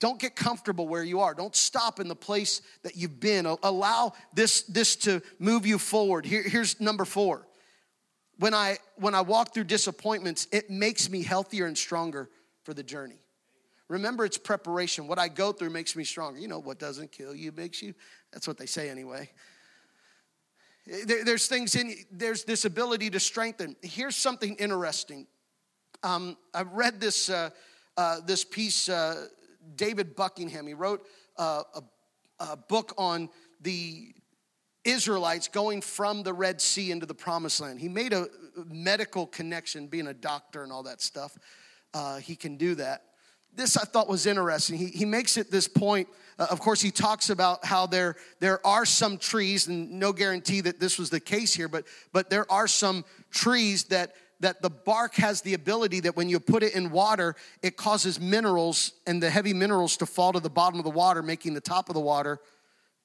Don't 0.00 0.20
get 0.20 0.36
comfortable 0.36 0.86
where 0.86 1.02
you 1.02 1.20
are. 1.20 1.34
Don't 1.34 1.56
stop 1.56 1.98
in 1.98 2.06
the 2.06 2.14
place 2.14 2.62
that 2.82 2.96
you've 2.96 3.18
been. 3.18 3.46
Allow 3.46 4.12
this, 4.32 4.62
this 4.62 4.94
to 4.96 5.20
move 5.40 5.66
you 5.66 5.76
forward. 5.78 6.24
Here, 6.24 6.42
here's 6.42 6.80
number 6.80 7.04
four. 7.04 7.46
When 8.38 8.54
I 8.54 8.78
when 8.94 9.16
I 9.16 9.22
walk 9.22 9.52
through 9.52 9.64
disappointments, 9.64 10.46
it 10.52 10.70
makes 10.70 11.10
me 11.10 11.24
healthier 11.24 11.66
and 11.66 11.76
stronger 11.76 12.30
for 12.62 12.72
the 12.72 12.84
journey. 12.84 13.18
Remember, 13.88 14.24
it's 14.24 14.38
preparation. 14.38 15.08
What 15.08 15.18
I 15.18 15.26
go 15.26 15.50
through 15.50 15.70
makes 15.70 15.96
me 15.96 16.04
stronger. 16.04 16.38
You 16.38 16.46
know, 16.46 16.60
what 16.60 16.78
doesn't 16.78 17.10
kill 17.10 17.34
you 17.34 17.50
makes 17.50 17.82
you. 17.82 17.94
That's 18.32 18.46
what 18.46 18.56
they 18.56 18.66
say 18.66 18.90
anyway. 18.90 19.30
There, 20.86 21.24
there's 21.24 21.48
things 21.48 21.74
in 21.74 21.94
there's 22.12 22.44
this 22.44 22.64
ability 22.64 23.10
to 23.10 23.18
strengthen. 23.18 23.74
Here's 23.82 24.14
something 24.14 24.54
interesting. 24.56 25.26
Um, 26.02 26.36
I 26.54 26.62
read 26.62 27.00
this, 27.00 27.28
uh, 27.28 27.50
uh, 27.96 28.20
this 28.24 28.44
piece, 28.44 28.88
uh, 28.88 29.26
David 29.74 30.14
Buckingham, 30.14 30.66
he 30.66 30.74
wrote 30.74 31.04
uh, 31.36 31.62
a, 31.74 31.82
a 32.40 32.56
book 32.56 32.94
on 32.96 33.28
the 33.60 34.14
Israelites 34.84 35.48
going 35.48 35.82
from 35.82 36.22
the 36.22 36.32
Red 36.32 36.60
Sea 36.60 36.92
into 36.92 37.04
the 37.04 37.14
Promised 37.14 37.60
Land. 37.60 37.80
He 37.80 37.88
made 37.88 38.12
a 38.12 38.28
medical 38.66 39.26
connection, 39.26 39.88
being 39.88 40.06
a 40.06 40.14
doctor 40.14 40.62
and 40.62 40.72
all 40.72 40.84
that 40.84 41.02
stuff. 41.02 41.36
Uh, 41.92 42.18
he 42.18 42.36
can 42.36 42.56
do 42.56 42.76
that. 42.76 43.02
This 43.54 43.76
I 43.76 43.84
thought 43.84 44.08
was 44.08 44.26
interesting. 44.26 44.78
He, 44.78 44.86
he 44.86 45.04
makes 45.04 45.36
it 45.36 45.50
this 45.50 45.66
point. 45.66 46.08
Uh, 46.38 46.46
of 46.50 46.60
course, 46.60 46.80
he 46.80 46.92
talks 46.92 47.28
about 47.28 47.64
how 47.64 47.86
there, 47.86 48.14
there 48.38 48.64
are 48.64 48.86
some 48.86 49.18
trees, 49.18 49.66
and 49.66 49.98
no 49.98 50.12
guarantee 50.12 50.60
that 50.60 50.78
this 50.78 50.96
was 50.96 51.10
the 51.10 51.18
case 51.18 51.54
here, 51.54 51.66
but, 51.66 51.84
but 52.12 52.30
there 52.30 52.50
are 52.52 52.68
some 52.68 53.04
trees 53.30 53.84
that 53.84 54.12
that 54.40 54.62
the 54.62 54.70
bark 54.70 55.14
has 55.16 55.42
the 55.42 55.54
ability 55.54 56.00
that 56.00 56.16
when 56.16 56.28
you 56.28 56.38
put 56.38 56.62
it 56.62 56.74
in 56.74 56.90
water, 56.90 57.34
it 57.62 57.76
causes 57.76 58.20
minerals 58.20 58.92
and 59.06 59.22
the 59.22 59.30
heavy 59.30 59.52
minerals 59.52 59.96
to 59.96 60.06
fall 60.06 60.32
to 60.32 60.40
the 60.40 60.50
bottom 60.50 60.78
of 60.78 60.84
the 60.84 60.90
water, 60.90 61.22
making 61.22 61.54
the 61.54 61.60
top 61.60 61.88
of 61.88 61.94
the 61.94 62.00
water 62.00 62.38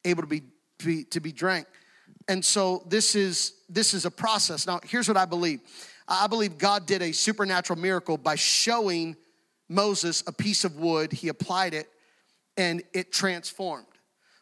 able 0.06 0.22
to 0.22 0.28
be, 0.28 0.42
to 0.80 0.86
be, 0.86 1.04
to 1.06 1.20
be 1.20 1.32
drank. 1.32 1.66
And 2.28 2.44
so 2.44 2.84
this 2.88 3.16
is 3.16 3.54
this 3.68 3.94
is 3.94 4.06
a 4.06 4.12
process. 4.12 4.68
Now, 4.68 4.80
here's 4.84 5.08
what 5.08 5.18
I 5.18 5.26
believe. 5.26 5.62
I 6.08 6.28
believe 6.28 6.58
God 6.58 6.86
did 6.86 7.02
a 7.02 7.12
supernatural 7.12 7.80
miracle 7.80 8.18
by 8.18 8.36
showing 8.36 9.16
Moses 9.68 10.24
a 10.28 10.32
piece 10.32 10.64
of 10.64 10.78
wood. 10.78 11.12
He 11.12 11.30
applied 11.30 11.74
it 11.74 11.88
and 12.56 12.84
it 12.94 13.12
transformed. 13.12 13.88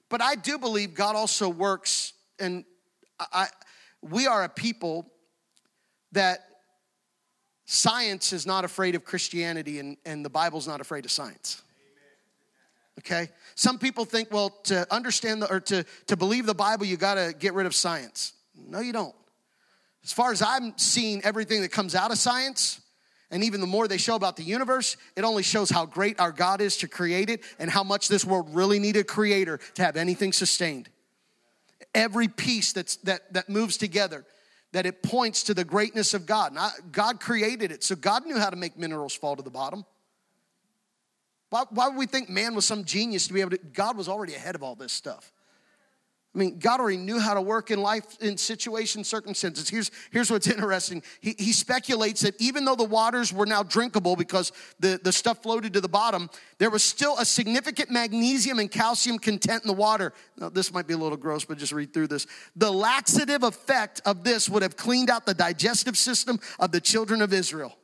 But 0.10 0.21
I 0.21 0.36
do 0.36 0.58
believe 0.58 0.93
God 0.93 1.15
also 1.15 1.47
works, 1.47 2.13
and 2.39 2.65
I, 3.19 3.47
we 4.01 4.27
are 4.27 4.43
a 4.43 4.49
people 4.49 5.10
that 6.12 6.50
Science 7.73 8.34
is 8.34 8.45
not 8.45 8.65
afraid 8.65 8.95
of 8.95 9.05
Christianity, 9.05 9.79
and, 9.79 9.95
and 10.05 10.25
the 10.25 10.29
Bible's 10.29 10.67
not 10.67 10.81
afraid 10.81 11.05
of 11.05 11.12
science. 11.12 11.62
okay? 12.99 13.29
Some 13.55 13.79
people 13.79 14.03
think, 14.03 14.29
well, 14.29 14.49
to 14.63 14.86
understand 14.93 15.41
the, 15.41 15.49
or 15.49 15.62
to, 15.62 15.86
to 16.07 16.17
believe 16.17 16.45
the 16.45 16.53
Bible, 16.53 16.86
you 16.86 16.97
gotta 16.97 17.34
get 17.39 17.53
rid 17.53 17.65
of 17.65 17.73
science. 17.73 18.34
No, 18.53 18.81
you 18.81 18.91
don't. 18.91 19.15
As 20.03 20.12
far 20.12 20.34
as 20.34 20.41
I'm 20.41 20.77
seeing 20.77 21.23
everything 21.23 21.62
that 21.62 21.71
comes 21.71 21.95
out 21.95 22.12
of 22.12 22.17
science, 22.17 22.81
and 23.31 23.41
even 23.41 23.62
the 23.62 23.67
more 23.67 23.88
they 23.88 23.97
show 23.97 24.15
about 24.15 24.36
the 24.36 24.43
universe, 24.43 24.97
it 25.15 25.23
only 25.23 25.41
shows 25.41 25.69
how 25.69 25.86
great 25.86 26.19
our 26.19 26.34
God 26.34 26.60
is 26.60 26.75
to 26.79 26.89
create 26.89 27.29
it 27.29 27.41
and 27.57 27.71
how 27.71 27.86
much 27.86 28.10
this 28.10 28.25
world 28.25 28.53
really 28.53 28.79
needed 28.79 28.99
a 28.99 29.05
creator 29.05 29.62
to 29.75 29.81
have 29.81 29.95
anything 29.95 30.34
sustained. 30.34 30.89
Every 31.95 32.27
piece 32.27 32.73
that's, 32.73 32.97
that, 32.97 33.31
that 33.31 33.47
moves 33.47 33.77
together, 33.77 34.25
that 34.71 34.86
it 34.86 35.03
points 35.03 35.43
to 35.43 35.53
the 35.53 35.63
greatness 35.63 36.13
of 36.13 36.25
God. 36.25 36.57
God 36.91 37.19
created 37.19 37.71
it, 37.71 37.84
so 37.84 37.95
God 37.95 38.25
knew 38.25 38.38
how 38.38 38.49
to 38.49 38.55
make 38.55 38.77
minerals 38.77 39.13
fall 39.13 39.36
to 39.36 39.43
the 39.43 39.49
bottom. 39.49 39.86
Why, 41.49 41.63
why 41.69 41.89
would 41.89 41.97
we 41.97 42.05
think 42.05 42.29
man 42.29 42.55
was 42.55 42.65
some 42.65 42.86
genius 42.86 43.27
to 43.27 43.34
be 43.34 43.41
able 43.41 43.51
to? 43.51 43.57
God 43.57 43.97
was 43.97 44.07
already 44.07 44.36
ahead 44.36 44.55
of 44.55 44.63
all 44.63 44.75
this 44.75 44.93
stuff. 44.93 45.34
I 46.34 46.38
mean, 46.38 46.60
God 46.60 46.80
already 46.80 46.98
knew 46.98 47.20
how 47.20 47.34
to 47.34 47.41
work 47.41 47.72
in 47.72 47.82
life 47.82 48.17
in 48.22 48.38
situation 48.38 49.04
circumstances. 49.04 49.67
Here's, 49.67 49.91
here's 50.12 50.32
what's 50.32 50.48
interesting. 50.52 51.04
He, 51.20 51.36
he 51.38 51.52
speculates 51.52 52.22
that 52.22 52.39
even 52.39 52.63
though 52.63 52.76
the 52.76 52.86
waters 52.86 53.34
were 53.34 53.46
now 53.46 53.63
drinkable 53.63 54.15
because 54.15 54.54
the, 54.80 55.00
the 55.04 55.12
stuff 55.12 55.44
floated 55.44 55.74
to 55.74 55.82
the 55.82 55.89
bottom, 55.89 56.30
there 56.58 56.70
was 56.70 56.84
still 56.84 57.17
a 57.20 57.26
significant 57.26 57.91
magnesium 57.91 58.60
and 58.60 58.72
calcium 58.72 59.20
content 59.20 59.63
in 59.63 59.67
the 59.67 59.74
water. 59.74 60.13
Now, 60.38 60.48
this 60.48 60.74
might 60.74 60.88
be 60.88 60.94
a 60.94 60.98
little 60.98 61.17
gross, 61.17 61.44
but 61.44 61.58
just 61.58 61.74
read 61.74 61.94
through 61.94 62.08
this. 62.08 62.28
The 62.56 62.72
laxative 62.72 63.44
effect 63.44 64.02
of 64.06 64.24
this 64.24 64.48
would 64.48 64.62
have 64.62 64.78
cleaned 64.78 65.10
out 65.10 65.26
the 65.26 65.34
digestive 65.34 65.98
system 65.98 66.39
of 66.60 66.72
the 66.72 66.80
children 66.80 67.22
of 67.22 67.34
Israel. 67.34 67.76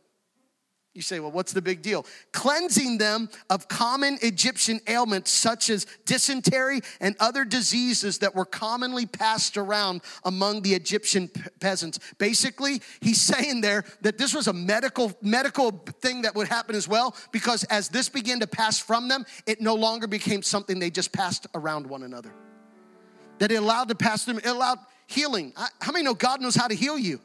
You 0.97 1.03
say, 1.03 1.19
well, 1.19 1.31
what's 1.31 1.53
the 1.53 1.61
big 1.61 1.83
deal? 1.83 2.07
Cleansing 2.31 2.97
them 2.97 3.29
of 3.51 3.67
common 3.67 4.17
Egyptian 4.23 4.81
ailments 4.87 5.29
such 5.29 5.69
as 5.69 5.85
dysentery 6.05 6.81
and 6.99 7.15
other 7.19 7.45
diseases 7.45 8.17
that 8.17 8.33
were 8.33 8.45
commonly 8.45 9.05
passed 9.05 9.57
around 9.57 10.01
among 10.25 10.63
the 10.63 10.73
Egyptian 10.73 11.29
peasants. 11.59 11.99
Basically, 12.17 12.81
he's 12.99 13.21
saying 13.37 13.61
there 13.61 13.83
that 14.01 14.17
this 14.17 14.33
was 14.33 14.47
a 14.47 14.53
medical 14.53 15.15
medical 15.21 15.69
thing 16.01 16.23
that 16.23 16.33
would 16.33 16.47
happen 16.47 16.75
as 16.75 16.87
well 16.87 17.15
because 17.31 17.63
as 17.65 17.89
this 17.89 18.09
began 18.09 18.39
to 18.39 18.47
pass 18.47 18.79
from 18.79 19.07
them, 19.07 19.23
it 19.45 19.61
no 19.61 19.75
longer 19.75 20.07
became 20.07 20.41
something 20.41 20.79
they 20.79 20.89
just 20.89 21.13
passed 21.13 21.45
around 21.53 21.85
one 21.85 22.01
another. 22.01 22.31
That 23.37 23.51
it 23.51 23.57
allowed 23.57 23.89
to 23.89 23.95
pass 23.95 24.25
them, 24.25 24.39
it 24.39 24.47
allowed 24.47 24.79
healing. 25.05 25.53
How 25.79 25.91
many 25.91 26.03
know 26.03 26.15
God 26.15 26.41
knows 26.41 26.55
how 26.55 26.67
to 26.67 26.73
heal 26.75 26.97
you? 26.97 27.21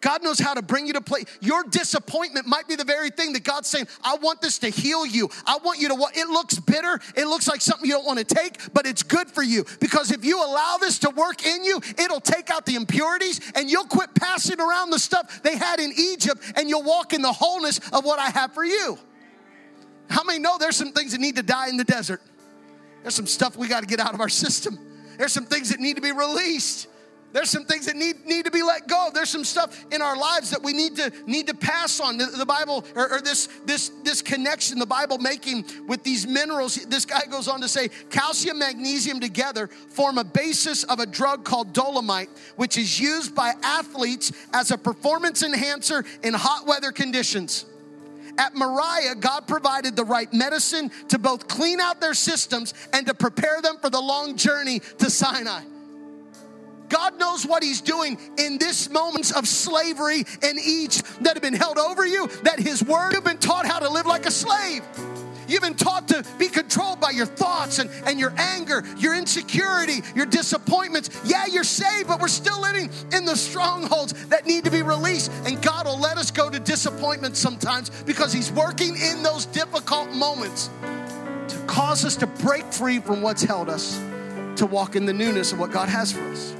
God 0.00 0.22
knows 0.22 0.38
how 0.38 0.54
to 0.54 0.62
bring 0.62 0.86
you 0.86 0.92
to 0.92 1.00
place. 1.00 1.24
Your 1.40 1.64
disappointment 1.64 2.46
might 2.46 2.68
be 2.68 2.76
the 2.76 2.84
very 2.84 3.10
thing 3.10 3.32
that 3.32 3.44
God's 3.44 3.68
saying, 3.68 3.88
I 4.02 4.16
want 4.16 4.40
this 4.40 4.58
to 4.58 4.68
heal 4.68 5.06
you. 5.06 5.30
I 5.46 5.58
want 5.58 5.80
you 5.80 5.88
to, 5.88 5.94
it 6.14 6.28
looks 6.28 6.58
bitter. 6.58 7.00
It 7.16 7.26
looks 7.26 7.48
like 7.48 7.60
something 7.60 7.88
you 7.88 7.94
don't 7.94 8.06
want 8.06 8.18
to 8.18 8.24
take, 8.24 8.72
but 8.72 8.86
it's 8.86 9.02
good 9.02 9.30
for 9.30 9.42
you. 9.42 9.64
Because 9.80 10.10
if 10.10 10.24
you 10.24 10.44
allow 10.44 10.76
this 10.78 10.98
to 11.00 11.10
work 11.10 11.46
in 11.46 11.64
you, 11.64 11.80
it'll 11.98 12.20
take 12.20 12.50
out 12.50 12.66
the 12.66 12.74
impurities 12.74 13.40
and 13.54 13.70
you'll 13.70 13.86
quit 13.86 14.14
passing 14.14 14.60
around 14.60 14.90
the 14.90 14.98
stuff 14.98 15.42
they 15.42 15.56
had 15.56 15.80
in 15.80 15.92
Egypt 15.96 16.42
and 16.56 16.68
you'll 16.68 16.84
walk 16.84 17.12
in 17.12 17.22
the 17.22 17.32
wholeness 17.32 17.78
of 17.92 18.04
what 18.04 18.18
I 18.18 18.30
have 18.30 18.52
for 18.52 18.64
you. 18.64 18.98
How 20.08 20.22
many 20.22 20.38
know 20.38 20.58
there's 20.58 20.76
some 20.76 20.92
things 20.92 21.12
that 21.12 21.20
need 21.20 21.36
to 21.36 21.42
die 21.42 21.68
in 21.68 21.76
the 21.76 21.84
desert? 21.84 22.20
There's 23.02 23.14
some 23.14 23.26
stuff 23.26 23.56
we 23.56 23.68
got 23.68 23.80
to 23.80 23.86
get 23.86 24.00
out 24.00 24.14
of 24.14 24.20
our 24.20 24.28
system. 24.28 24.78
There's 25.18 25.32
some 25.32 25.46
things 25.46 25.70
that 25.70 25.80
need 25.80 25.96
to 25.96 26.02
be 26.02 26.12
released. 26.12 26.88
There's 27.32 27.50
some 27.50 27.64
things 27.64 27.86
that 27.86 27.96
need, 27.96 28.24
need 28.24 28.46
to 28.46 28.50
be 28.50 28.62
let 28.62 28.88
go. 28.88 29.10
There's 29.12 29.28
some 29.28 29.44
stuff 29.44 29.84
in 29.92 30.00
our 30.00 30.16
lives 30.16 30.50
that 30.50 30.62
we 30.62 30.72
need 30.72 30.96
to 30.96 31.12
need 31.26 31.48
to 31.48 31.54
pass 31.54 32.00
on. 32.00 32.16
The, 32.16 32.26
the 32.26 32.46
Bible 32.46 32.84
or, 32.94 33.12
or, 33.12 33.20
this 33.20 33.48
this 33.66 33.90
this 34.04 34.22
connection 34.22 34.78
the 34.78 34.86
Bible 34.86 35.18
making 35.18 35.64
with 35.86 36.02
these 36.02 36.26
minerals. 36.26 36.76
This 36.86 37.04
guy 37.04 37.26
goes 37.30 37.48
on 37.48 37.60
to 37.60 37.68
say 37.68 37.88
calcium, 38.10 38.58
magnesium 38.58 39.20
together 39.20 39.66
form 39.66 40.18
a 40.18 40.24
basis 40.24 40.84
of 40.84 40.98
a 40.98 41.06
drug 41.06 41.44
called 41.44 41.72
dolomite, 41.72 42.30
which 42.56 42.78
is 42.78 42.98
used 42.98 43.34
by 43.34 43.52
athletes 43.62 44.32
as 44.54 44.70
a 44.70 44.78
performance 44.78 45.42
enhancer 45.42 46.04
in 46.22 46.32
hot 46.32 46.66
weather 46.66 46.92
conditions. 46.92 47.66
At 48.38 48.54
Moriah, 48.54 49.14
God 49.14 49.46
provided 49.46 49.96
the 49.96 50.04
right 50.04 50.32
medicine 50.32 50.90
to 51.08 51.18
both 51.18 51.48
clean 51.48 51.80
out 51.80 52.00
their 52.00 52.14
systems 52.14 52.74
and 52.92 53.06
to 53.06 53.14
prepare 53.14 53.60
them 53.62 53.78
for 53.78 53.90
the 53.90 54.00
long 54.00 54.36
journey 54.36 54.80
to 54.98 55.10
Sinai. 55.10 55.62
God 56.88 57.18
knows 57.18 57.46
what 57.46 57.62
He's 57.62 57.80
doing 57.80 58.18
in 58.38 58.58
this 58.58 58.90
moments 58.90 59.32
of 59.32 59.46
slavery 59.48 60.24
in 60.42 60.58
Egypt 60.58 61.06
that 61.22 61.34
have 61.34 61.42
been 61.42 61.54
held 61.54 61.78
over 61.78 62.06
you, 62.06 62.28
that 62.44 62.58
His 62.58 62.82
word, 62.82 63.12
you've 63.12 63.24
been 63.24 63.38
taught 63.38 63.66
how 63.66 63.78
to 63.78 63.88
live 63.88 64.06
like 64.06 64.26
a 64.26 64.30
slave. 64.30 64.82
You've 65.48 65.62
been 65.62 65.74
taught 65.74 66.08
to 66.08 66.24
be 66.38 66.48
controlled 66.48 67.00
by 67.00 67.10
your 67.10 67.26
thoughts 67.26 67.78
and, 67.78 67.88
and 68.04 68.18
your 68.18 68.32
anger, 68.36 68.82
your 68.98 69.14
insecurity, 69.14 70.00
your 70.14 70.26
disappointments. 70.26 71.10
Yeah, 71.24 71.46
you're 71.46 71.64
saved, 71.64 72.08
but 72.08 72.20
we're 72.20 72.28
still 72.28 72.60
living 72.60 72.90
in 73.12 73.24
the 73.24 73.36
strongholds 73.36 74.12
that 74.26 74.46
need 74.46 74.64
to 74.64 74.70
be 74.70 74.82
released. 74.82 75.30
And 75.46 75.62
God 75.62 75.86
will 75.86 76.00
let 76.00 76.18
us 76.18 76.30
go 76.30 76.50
to 76.50 76.58
disappointment 76.58 77.36
sometimes 77.36 77.90
because 78.02 78.32
He's 78.32 78.50
working 78.50 78.96
in 78.96 79.22
those 79.22 79.46
difficult 79.46 80.10
moments 80.12 80.68
to 81.48 81.58
cause 81.66 82.04
us 82.04 82.16
to 82.16 82.26
break 82.26 82.64
free 82.72 82.98
from 82.98 83.22
what's 83.22 83.42
held 83.42 83.68
us, 83.68 83.96
to 84.56 84.66
walk 84.66 84.96
in 84.96 85.06
the 85.06 85.12
newness 85.12 85.52
of 85.52 85.60
what 85.60 85.70
God 85.70 85.88
has 85.88 86.10
for 86.10 86.22
us 86.30 86.54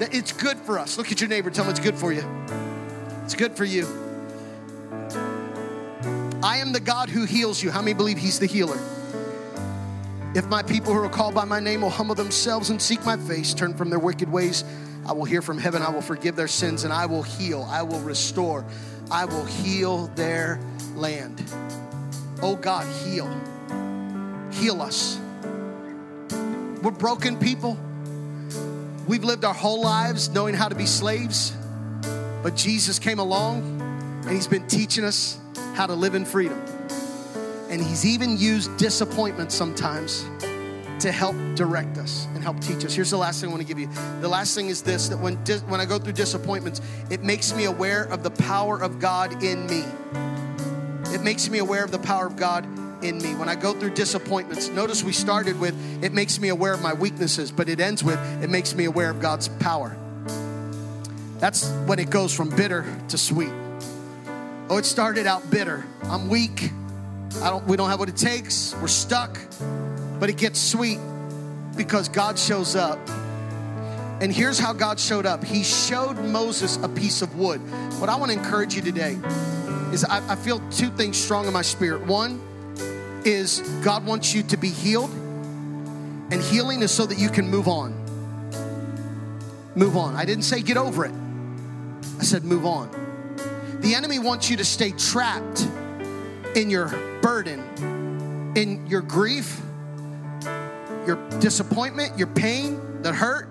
that 0.00 0.14
it's 0.14 0.32
good 0.32 0.58
for 0.58 0.78
us. 0.78 0.98
Look 0.98 1.12
at 1.12 1.20
your 1.20 1.28
neighbor, 1.28 1.50
tell 1.50 1.64
him 1.64 1.70
it's 1.70 1.78
good 1.78 1.94
for 1.94 2.12
you. 2.12 2.24
It's 3.22 3.34
good 3.34 3.54
for 3.54 3.66
you. 3.66 3.86
I 6.42 6.56
am 6.56 6.72
the 6.72 6.80
God 6.80 7.10
who 7.10 7.26
heals 7.26 7.62
you. 7.62 7.70
How 7.70 7.82
many 7.82 7.92
believe 7.92 8.16
he's 8.16 8.38
the 8.38 8.46
healer? 8.46 8.78
If 10.34 10.46
my 10.46 10.62
people 10.62 10.94
who 10.94 11.04
are 11.04 11.08
called 11.10 11.34
by 11.34 11.44
my 11.44 11.60
name 11.60 11.82
will 11.82 11.90
humble 11.90 12.14
themselves 12.14 12.70
and 12.70 12.80
seek 12.80 13.04
my 13.04 13.18
face, 13.18 13.52
turn 13.52 13.74
from 13.74 13.90
their 13.90 13.98
wicked 13.98 14.32
ways, 14.32 14.64
I 15.06 15.12
will 15.12 15.26
hear 15.26 15.42
from 15.42 15.58
heaven, 15.58 15.82
I 15.82 15.90
will 15.90 16.00
forgive 16.00 16.34
their 16.34 16.48
sins, 16.48 16.84
and 16.84 16.92
I 16.92 17.04
will 17.04 17.22
heal, 17.22 17.66
I 17.68 17.82
will 17.82 18.00
restore, 18.00 18.64
I 19.10 19.26
will 19.26 19.44
heal 19.44 20.06
their 20.14 20.60
land. 20.94 21.44
Oh 22.40 22.56
God, 22.56 22.86
heal. 23.04 23.28
Heal 24.50 24.80
us. 24.80 25.20
We're 26.82 26.90
broken 26.90 27.38
people. 27.38 27.78
We've 29.06 29.24
lived 29.24 29.44
our 29.44 29.54
whole 29.54 29.82
lives 29.82 30.28
knowing 30.28 30.54
how 30.54 30.68
to 30.68 30.74
be 30.74 30.86
slaves, 30.86 31.52
but 32.42 32.54
Jesus 32.54 32.98
came 32.98 33.18
along 33.18 33.80
and 34.24 34.30
He's 34.30 34.46
been 34.46 34.66
teaching 34.68 35.04
us 35.04 35.38
how 35.74 35.86
to 35.86 35.94
live 35.94 36.14
in 36.14 36.24
freedom. 36.24 36.60
And 37.68 37.82
He's 37.82 38.04
even 38.04 38.36
used 38.36 38.76
disappointment 38.76 39.52
sometimes 39.52 40.24
to 41.00 41.10
help 41.10 41.34
direct 41.54 41.96
us 41.96 42.26
and 42.34 42.42
help 42.42 42.60
teach 42.60 42.84
us. 42.84 42.94
Here's 42.94 43.10
the 43.10 43.16
last 43.16 43.40
thing 43.40 43.48
I 43.48 43.52
want 43.52 43.62
to 43.62 43.68
give 43.68 43.78
you. 43.78 43.88
The 44.20 44.28
last 44.28 44.54
thing 44.54 44.68
is 44.68 44.82
this 44.82 45.08
that 45.08 45.18
when, 45.18 45.42
dis- 45.44 45.62
when 45.62 45.80
I 45.80 45.86
go 45.86 45.98
through 45.98 46.12
disappointments, 46.12 46.80
it 47.08 47.22
makes 47.22 47.54
me 47.54 47.64
aware 47.64 48.04
of 48.04 48.22
the 48.22 48.30
power 48.30 48.80
of 48.80 48.98
God 48.98 49.42
in 49.42 49.66
me. 49.66 49.82
It 51.14 51.22
makes 51.22 51.48
me 51.48 51.58
aware 51.58 51.82
of 51.82 51.90
the 51.90 51.98
power 51.98 52.26
of 52.26 52.36
God 52.36 52.66
in 53.02 53.18
me. 53.18 53.34
When 53.34 53.48
I 53.48 53.54
go 53.54 53.72
through 53.72 53.90
disappointments, 53.90 54.68
notice 54.68 55.02
we 55.02 55.12
started 55.12 55.58
with 55.58 55.74
it 56.02 56.12
makes 56.12 56.40
me 56.40 56.48
aware 56.48 56.74
of 56.74 56.82
my 56.82 56.92
weaknesses, 56.92 57.50
but 57.50 57.68
it 57.68 57.80
ends 57.80 58.04
with 58.04 58.18
it 58.42 58.50
makes 58.50 58.74
me 58.74 58.84
aware 58.84 59.10
of 59.10 59.20
God's 59.20 59.48
power. 59.48 59.96
That's 61.38 61.70
when 61.86 61.98
it 61.98 62.10
goes 62.10 62.34
from 62.34 62.50
bitter 62.50 62.84
to 63.08 63.18
sweet. 63.18 63.52
Oh, 64.68 64.76
it 64.76 64.84
started 64.84 65.26
out 65.26 65.50
bitter. 65.50 65.84
I'm 66.04 66.28
weak. 66.28 66.70
I 67.42 67.50
don't 67.50 67.66
we 67.66 67.76
don't 67.76 67.88
have 67.88 67.98
what 67.98 68.08
it 68.08 68.16
takes. 68.16 68.74
We're 68.76 68.88
stuck. 68.88 69.38
But 70.18 70.28
it 70.28 70.36
gets 70.36 70.60
sweet 70.60 70.98
because 71.76 72.08
God 72.08 72.38
shows 72.38 72.76
up. 72.76 72.98
And 74.20 74.30
here's 74.30 74.58
how 74.58 74.74
God 74.74 75.00
showed 75.00 75.24
up. 75.24 75.42
He 75.42 75.64
showed 75.64 76.18
Moses 76.18 76.76
a 76.82 76.88
piece 76.90 77.22
of 77.22 77.36
wood. 77.36 77.60
What 77.98 78.10
I 78.10 78.16
want 78.16 78.30
to 78.30 78.38
encourage 78.38 78.74
you 78.74 78.82
today 78.82 79.18
is 79.92 80.04
I, 80.04 80.32
I 80.32 80.36
feel 80.36 80.60
two 80.70 80.90
things 80.90 81.16
strong 81.16 81.46
in 81.46 81.54
my 81.54 81.62
spirit. 81.62 82.06
One, 82.06 82.38
is 83.24 83.60
God 83.82 84.06
wants 84.06 84.34
you 84.34 84.42
to 84.44 84.56
be 84.56 84.68
healed, 84.68 85.10
and 85.10 86.34
healing 86.34 86.82
is 86.82 86.90
so 86.90 87.06
that 87.06 87.18
you 87.18 87.28
can 87.28 87.48
move 87.48 87.68
on. 87.68 87.94
Move 89.74 89.96
on. 89.96 90.14
I 90.16 90.24
didn't 90.24 90.44
say 90.44 90.62
get 90.62 90.76
over 90.76 91.04
it, 91.04 91.12
I 92.18 92.24
said 92.24 92.44
move 92.44 92.66
on. 92.66 92.90
The 93.80 93.94
enemy 93.94 94.18
wants 94.18 94.50
you 94.50 94.56
to 94.58 94.64
stay 94.64 94.92
trapped 94.92 95.66
in 96.54 96.68
your 96.68 96.88
burden, 97.22 98.52
in 98.56 98.86
your 98.86 99.00
grief, 99.00 99.60
your 101.06 101.16
disappointment, 101.40 102.18
your 102.18 102.26
pain, 102.26 103.02
the 103.02 103.12
hurt. 103.12 103.48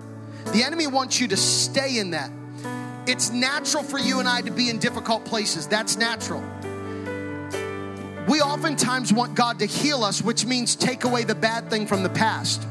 The 0.52 0.62
enemy 0.62 0.86
wants 0.86 1.20
you 1.20 1.28
to 1.28 1.36
stay 1.36 1.98
in 1.98 2.12
that. 2.12 2.30
It's 3.06 3.30
natural 3.30 3.82
for 3.82 3.98
you 3.98 4.20
and 4.20 4.28
I 4.28 4.40
to 4.42 4.50
be 4.50 4.70
in 4.70 4.78
difficult 4.78 5.24
places. 5.24 5.66
That's 5.66 5.96
natural. 5.96 6.44
We 8.30 8.40
oftentimes 8.40 9.12
want 9.12 9.34
God 9.34 9.58
to 9.58 9.66
heal 9.66 10.04
us, 10.04 10.22
which 10.22 10.46
means 10.46 10.76
take 10.76 11.02
away 11.02 11.24
the 11.24 11.34
bad 11.34 11.68
thing 11.68 11.84
from 11.84 12.04
the 12.04 12.08
past. 12.08 12.64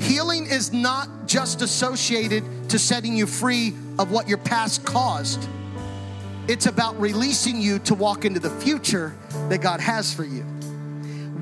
Healing 0.00 0.46
is 0.46 0.72
not 0.72 1.08
just 1.26 1.62
associated 1.62 2.42
to 2.70 2.78
setting 2.80 3.16
you 3.16 3.28
free 3.28 3.72
of 4.00 4.10
what 4.10 4.26
your 4.28 4.38
past 4.38 4.84
caused. 4.84 5.48
It's 6.48 6.66
about 6.66 7.00
releasing 7.00 7.60
you 7.60 7.78
to 7.80 7.94
walk 7.94 8.24
into 8.24 8.40
the 8.40 8.50
future 8.50 9.14
that 9.48 9.58
God 9.58 9.78
has 9.78 10.12
for 10.12 10.24
you. 10.24 10.44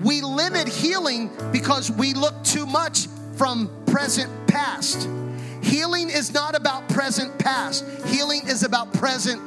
we 0.02 0.20
limit 0.20 0.68
healing 0.68 1.30
because 1.50 1.90
we 1.90 2.12
look 2.12 2.34
too 2.44 2.66
much 2.66 3.06
from 3.36 3.70
present 3.86 4.30
past. 4.46 5.08
Healing 5.62 6.10
is 6.10 6.34
not 6.34 6.54
about 6.54 6.86
present 6.90 7.38
past, 7.38 7.86
healing 8.08 8.42
is 8.46 8.62
about 8.62 8.92
present 8.92 9.40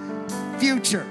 future. 0.59 1.05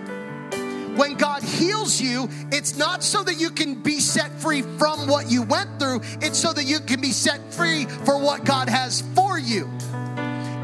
When 0.96 1.14
God 1.14 1.42
heals 1.42 2.00
you, 2.00 2.28
it's 2.50 2.76
not 2.76 3.04
so 3.04 3.22
that 3.22 3.38
you 3.38 3.50
can 3.50 3.74
be 3.82 4.00
set 4.00 4.32
free 4.40 4.62
from 4.62 5.06
what 5.06 5.30
you 5.30 5.42
went 5.42 5.78
through, 5.78 6.00
it's 6.22 6.38
so 6.38 6.52
that 6.52 6.64
you 6.64 6.80
can 6.80 7.00
be 7.00 7.12
set 7.12 7.52
free 7.52 7.84
for 7.84 8.18
what 8.18 8.44
God 8.44 8.68
has 8.68 9.02
for 9.14 9.38
you. 9.38 9.70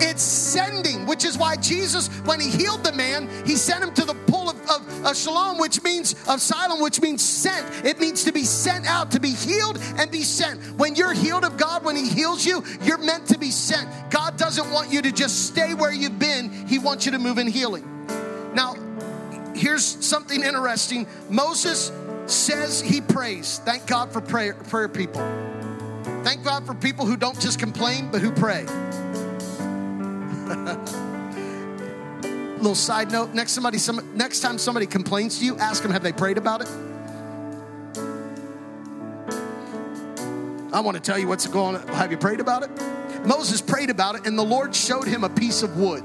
It's 0.05 0.22
sending, 0.22 1.07
which 1.07 1.24
is 1.24 1.39
why 1.39 1.57
Jesus, 1.57 2.09
when 2.24 2.41
he 2.41 2.51
healed 2.51 2.83
the 2.83 2.93
man, 2.93 3.28
he 3.47 3.57
sent 3.57 3.85
him 3.85 3.95
to 3.95 4.05
the 4.05 4.14
pool 4.26 4.51
of, 4.51 4.61
of, 4.68 5.07
of 5.07 5.16
Shalom, 5.16 5.59
which 5.59 5.83
means 5.85 6.14
of 6.28 6.41
Siloam, 6.41 6.80
which 6.80 7.01
means 7.01 7.22
sent. 7.22 7.87
It 7.87 8.01
means 8.01 8.24
to 8.24 8.33
be 8.33 8.43
sent 8.43 8.87
out, 8.87 9.12
to 9.12 9.20
be 9.20 9.30
healed 9.30 9.78
and 9.99 10.11
be 10.11 10.22
sent. 10.22 10.61
When 10.76 10.97
you're 10.97 11.12
healed 11.12 11.45
of 11.45 11.57
God, 11.57 11.85
when 11.85 11.95
he 11.95 12.09
heals 12.09 12.45
you, 12.45 12.64
you're 12.83 12.99
meant 12.99 13.28
to 13.28 13.39
be 13.39 13.51
sent. 13.53 13.89
God 14.11 14.37
doesn't 14.37 14.70
want 14.72 14.93
you 14.93 15.03
to 15.03 15.12
just 15.12 15.47
stay 15.47 15.72
where 15.72 15.93
you've 15.93 16.18
been, 16.18 16.51
he 16.66 16.78
wants 16.78 17.07
you 17.07 17.12
to 17.12 17.18
move 17.18 17.39
in 17.39 17.47
healing. 17.47 17.89
Now, 18.55 18.74
here's 19.62 20.04
something 20.04 20.42
interesting. 20.42 21.06
Moses 21.30 21.92
says 22.26 22.80
he 22.80 23.00
prays. 23.00 23.60
Thank 23.64 23.86
God 23.86 24.12
for 24.12 24.20
prayer, 24.20 24.54
prayer 24.54 24.88
people. 24.88 25.22
Thank 26.24 26.42
God 26.42 26.66
for 26.66 26.74
people 26.74 27.06
who 27.06 27.16
don't 27.16 27.40
just 27.40 27.60
complain, 27.60 28.10
but 28.10 28.20
who 28.20 28.32
pray. 28.32 28.64
Little 32.56 32.74
side 32.74 33.12
note: 33.12 33.34
next 33.34 33.52
somebody, 33.52 33.78
some, 33.78 34.16
next 34.16 34.40
time 34.40 34.58
somebody 34.58 34.86
complains 34.86 35.38
to 35.38 35.44
you, 35.44 35.56
ask 35.58 35.82
them 35.82 35.92
have 35.92 36.02
they 36.02 36.12
prayed 36.12 36.38
about 36.38 36.62
it. 36.62 36.68
I 40.72 40.80
want 40.80 40.96
to 40.96 41.02
tell 41.02 41.18
you 41.18 41.28
what's 41.28 41.46
going 41.46 41.76
on. 41.76 41.86
Have 41.88 42.10
you 42.10 42.18
prayed 42.18 42.40
about 42.40 42.64
it? 42.64 42.70
Moses 43.24 43.60
prayed 43.60 43.90
about 43.90 44.16
it, 44.16 44.26
and 44.26 44.36
the 44.36 44.44
Lord 44.44 44.74
showed 44.74 45.06
him 45.06 45.22
a 45.22 45.28
piece 45.28 45.62
of 45.62 45.76
wood. 45.76 46.02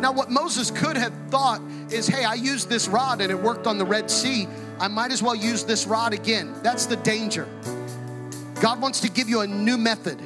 Now, 0.00 0.12
what 0.12 0.30
Moses 0.30 0.70
could 0.70 0.96
have 0.96 1.12
thought 1.28 1.60
is, 1.90 2.06
hey, 2.06 2.24
I 2.24 2.34
used 2.34 2.68
this 2.68 2.86
rod 2.86 3.20
and 3.20 3.30
it 3.30 3.38
worked 3.38 3.66
on 3.66 3.78
the 3.78 3.84
Red 3.84 4.10
Sea. 4.10 4.46
I 4.78 4.86
might 4.88 5.10
as 5.10 5.22
well 5.22 5.34
use 5.34 5.64
this 5.64 5.86
rod 5.86 6.12
again. 6.12 6.54
That's 6.62 6.86
the 6.86 6.96
danger. 6.96 7.48
God 8.60 8.80
wants 8.80 9.00
to 9.00 9.10
give 9.10 9.28
you 9.28 9.40
a 9.40 9.46
new 9.46 9.76
method. 9.76 10.18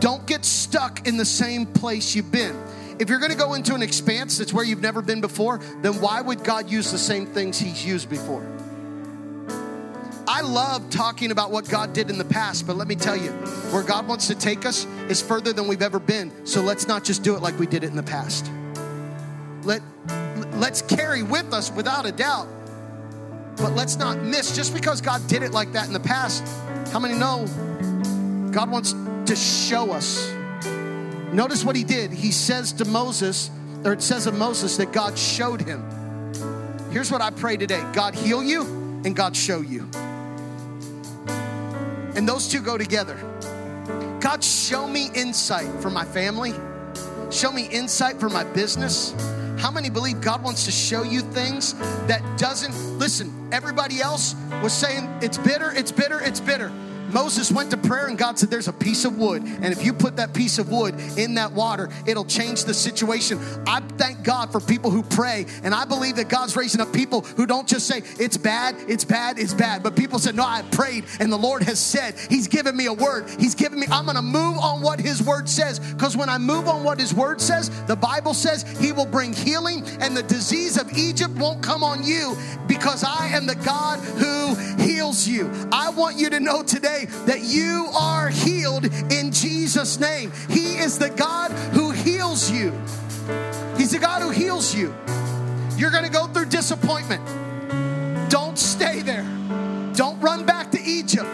Don't 0.00 0.26
get 0.26 0.44
stuck 0.44 1.06
in 1.06 1.16
the 1.16 1.24
same 1.24 1.66
place 1.66 2.14
you've 2.14 2.32
been. 2.32 2.56
If 2.98 3.10
you're 3.10 3.18
going 3.18 3.30
to 3.32 3.36
go 3.36 3.54
into 3.54 3.74
an 3.74 3.82
expanse 3.82 4.38
that's 4.38 4.52
where 4.52 4.64
you've 4.64 4.80
never 4.80 5.02
been 5.02 5.20
before, 5.20 5.58
then 5.82 6.00
why 6.00 6.20
would 6.20 6.42
God 6.42 6.70
use 6.70 6.90
the 6.90 6.98
same 6.98 7.26
things 7.26 7.58
He's 7.58 7.84
used 7.84 8.08
before? 8.08 8.46
I 10.28 10.40
love 10.40 10.90
talking 10.90 11.30
about 11.30 11.52
what 11.52 11.68
God 11.68 11.92
did 11.92 12.10
in 12.10 12.18
the 12.18 12.24
past, 12.24 12.66
but 12.66 12.76
let 12.76 12.88
me 12.88 12.96
tell 12.96 13.16
you, 13.16 13.30
where 13.70 13.84
God 13.84 14.08
wants 14.08 14.26
to 14.26 14.34
take 14.34 14.66
us 14.66 14.84
is 15.08 15.22
further 15.22 15.52
than 15.52 15.68
we've 15.68 15.82
ever 15.82 16.00
been. 16.00 16.46
So 16.46 16.62
let's 16.62 16.88
not 16.88 17.04
just 17.04 17.22
do 17.22 17.36
it 17.36 17.42
like 17.42 17.58
we 17.58 17.66
did 17.66 17.84
it 17.84 17.90
in 17.90 17.96
the 17.96 18.02
past. 18.02 18.50
Let, 19.62 19.82
let's 20.54 20.82
carry 20.82 21.22
with 21.22 21.52
us 21.52 21.70
without 21.70 22.06
a 22.06 22.12
doubt, 22.12 22.48
but 23.56 23.72
let's 23.72 23.96
not 23.96 24.18
miss 24.18 24.54
just 24.54 24.74
because 24.74 25.00
God 25.00 25.26
did 25.28 25.42
it 25.42 25.52
like 25.52 25.72
that 25.72 25.86
in 25.86 25.92
the 25.92 26.00
past. 26.00 26.44
How 26.92 26.98
many 26.98 27.14
know 27.14 27.46
God 28.50 28.70
wants 28.70 28.94
to 29.26 29.36
show 29.36 29.92
us? 29.92 30.32
Notice 31.32 31.64
what 31.64 31.76
he 31.76 31.84
did. 31.84 32.12
He 32.12 32.32
says 32.32 32.72
to 32.74 32.84
Moses, 32.84 33.50
or 33.84 33.92
it 33.92 34.02
says 34.02 34.26
of 34.26 34.36
Moses 34.36 34.76
that 34.78 34.92
God 34.92 35.16
showed 35.16 35.60
him. 35.60 35.84
Here's 36.90 37.12
what 37.12 37.20
I 37.20 37.30
pray 37.30 37.56
today 37.56 37.84
God 37.92 38.14
heal 38.14 38.42
you 38.42 38.62
and 39.04 39.14
God 39.14 39.36
show 39.36 39.60
you. 39.60 39.88
And 42.16 42.26
those 42.26 42.48
two 42.48 42.60
go 42.60 42.78
together. 42.78 43.16
God, 44.20 44.42
show 44.42 44.88
me 44.88 45.10
insight 45.14 45.68
for 45.80 45.90
my 45.90 46.04
family, 46.04 46.54
show 47.30 47.52
me 47.52 47.66
insight 47.68 48.18
for 48.18 48.28
my 48.28 48.42
business. 48.42 49.14
How 49.58 49.70
many 49.70 49.90
believe 49.90 50.20
God 50.20 50.42
wants 50.42 50.64
to 50.64 50.70
show 50.70 51.02
you 51.02 51.20
things 51.20 51.74
that 52.06 52.22
doesn't 52.38 52.98
listen? 52.98 53.32
Everybody 53.52 54.00
else 54.00 54.34
was 54.62 54.72
saying 54.72 55.08
it's 55.22 55.38
bitter, 55.38 55.72
it's 55.72 55.92
bitter, 55.92 56.20
it's 56.20 56.40
bitter. 56.40 56.72
Moses 57.16 57.50
went 57.50 57.70
to 57.70 57.78
prayer 57.78 58.08
and 58.08 58.18
God 58.18 58.38
said, 58.38 58.50
There's 58.50 58.68
a 58.68 58.74
piece 58.74 59.06
of 59.06 59.16
wood. 59.16 59.42
And 59.42 59.72
if 59.72 59.82
you 59.82 59.94
put 59.94 60.16
that 60.16 60.34
piece 60.34 60.58
of 60.58 60.70
wood 60.70 60.94
in 61.16 61.32
that 61.36 61.50
water, 61.50 61.88
it'll 62.06 62.26
change 62.26 62.64
the 62.64 62.74
situation. 62.74 63.40
I 63.66 63.80
thank 63.96 64.22
God 64.22 64.52
for 64.52 64.60
people 64.60 64.90
who 64.90 65.02
pray. 65.02 65.46
And 65.62 65.74
I 65.74 65.86
believe 65.86 66.16
that 66.16 66.28
God's 66.28 66.54
raising 66.56 66.78
up 66.78 66.92
people 66.92 67.22
who 67.22 67.46
don't 67.46 67.66
just 67.66 67.86
say, 67.86 68.02
It's 68.20 68.36
bad, 68.36 68.76
it's 68.86 69.06
bad, 69.06 69.38
it's 69.38 69.54
bad. 69.54 69.82
But 69.82 69.96
people 69.96 70.18
said, 70.18 70.34
No, 70.34 70.42
I 70.42 70.60
prayed 70.72 71.04
and 71.18 71.32
the 71.32 71.38
Lord 71.38 71.62
has 71.62 71.80
said, 71.80 72.16
He's 72.28 72.48
given 72.48 72.76
me 72.76 72.84
a 72.84 72.92
word. 72.92 73.30
He's 73.40 73.54
given 73.54 73.80
me, 73.80 73.86
I'm 73.90 74.04
going 74.04 74.16
to 74.16 74.22
move 74.22 74.58
on 74.58 74.82
what 74.82 75.00
His 75.00 75.22
word 75.22 75.48
says. 75.48 75.80
Because 75.80 76.18
when 76.18 76.28
I 76.28 76.36
move 76.36 76.68
on 76.68 76.84
what 76.84 77.00
His 77.00 77.14
word 77.14 77.40
says, 77.40 77.70
the 77.86 77.96
Bible 77.96 78.34
says 78.34 78.62
He 78.78 78.92
will 78.92 79.06
bring 79.06 79.32
healing 79.32 79.84
and 80.00 80.14
the 80.14 80.22
disease 80.22 80.76
of 80.76 80.92
Egypt 80.92 81.34
won't 81.36 81.62
come 81.62 81.82
on 81.82 82.04
you 82.04 82.36
because 82.66 83.04
I 83.04 83.28
am 83.28 83.46
the 83.46 83.54
God 83.54 84.00
who 84.00 84.54
heals 84.84 85.26
you. 85.26 85.50
I 85.72 85.88
want 85.88 86.18
you 86.18 86.28
to 86.28 86.40
know 86.40 86.62
today 86.62 87.05
that 87.26 87.42
you 87.42 87.88
are 87.94 88.28
healed 88.28 88.84
in 89.10 89.32
Jesus' 89.32 89.98
name. 89.98 90.32
He 90.48 90.78
is 90.78 90.98
the 90.98 91.10
God 91.10 91.50
who 91.72 91.90
heals 91.90 92.50
you. 92.50 92.72
He's 93.76 93.92
the 93.92 93.98
God 93.98 94.22
who 94.22 94.30
heals 94.30 94.74
you. 94.74 94.94
You're 95.76 95.90
going 95.90 96.04
to 96.04 96.10
go 96.10 96.26
through 96.26 96.46
disappointment. 96.46 97.22
Don't 98.30 98.58
stay 98.58 99.02
there. 99.02 99.26
Don't 99.94 100.20
run 100.20 100.44
back 100.44 100.70
to 100.72 100.82
Egypt. 100.82 101.28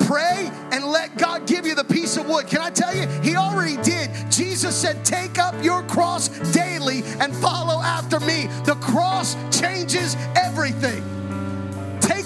Pray 0.00 0.50
and 0.72 0.84
let 0.84 1.16
God 1.16 1.46
give 1.46 1.66
you 1.66 1.74
the 1.74 1.84
piece 1.84 2.16
of 2.16 2.28
wood. 2.28 2.46
Can 2.46 2.60
I 2.60 2.70
tell 2.70 2.94
you? 2.94 3.06
He 3.22 3.36
already 3.36 3.76
did. 3.82 4.10
Jesus 4.30 4.76
said, 4.76 5.04
Take 5.04 5.38
up 5.38 5.54
your 5.62 5.82
cross 5.84 6.28
daily 6.52 7.02
and 7.20 7.34
follow 7.36 7.80
after 7.80 8.20
me. 8.20 8.48
The 8.64 8.74
cross 8.80 9.36
changes 9.50 10.16
everything. 10.36 11.21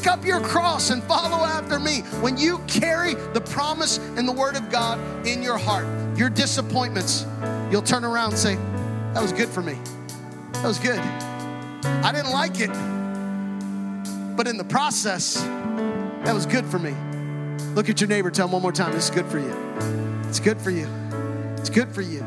Take 0.06 0.18
up 0.18 0.24
your 0.24 0.40
cross 0.40 0.90
and 0.90 1.02
follow 1.02 1.44
after 1.44 1.80
me. 1.80 2.02
When 2.20 2.36
you 2.36 2.58
carry 2.68 3.14
the 3.14 3.40
promise 3.40 3.98
and 3.98 4.28
the 4.28 4.30
word 4.30 4.54
of 4.54 4.70
God 4.70 5.26
in 5.26 5.42
your 5.42 5.58
heart, 5.58 5.84
your 6.16 6.30
disappointments, 6.30 7.26
you'll 7.72 7.82
turn 7.82 8.04
around 8.04 8.30
and 8.30 8.38
say, 8.38 8.54
That 9.14 9.20
was 9.20 9.32
good 9.32 9.48
for 9.48 9.62
me. 9.62 9.76
That 10.52 10.64
was 10.64 10.78
good. 10.78 11.00
I 11.00 12.12
didn't 12.12 12.30
like 12.30 12.60
it, 12.60 12.68
but 14.36 14.46
in 14.46 14.58
the 14.58 14.64
process, 14.68 15.42
that 15.42 16.32
was 16.32 16.46
good 16.46 16.66
for 16.66 16.78
me. 16.78 16.94
Look 17.74 17.88
at 17.88 18.00
your 18.00 18.06
neighbor, 18.06 18.30
tell 18.30 18.46
him 18.46 18.52
one 18.52 18.62
more 18.62 18.70
time, 18.70 18.92
this 18.92 19.06
is 19.06 19.10
good 19.10 19.26
for 19.26 19.40
you. 19.40 19.56
It's 20.28 20.38
good 20.38 20.60
for 20.60 20.70
you. 20.70 20.86
It's 21.56 21.68
good 21.68 21.92
for 21.92 22.02
you. 22.02 22.20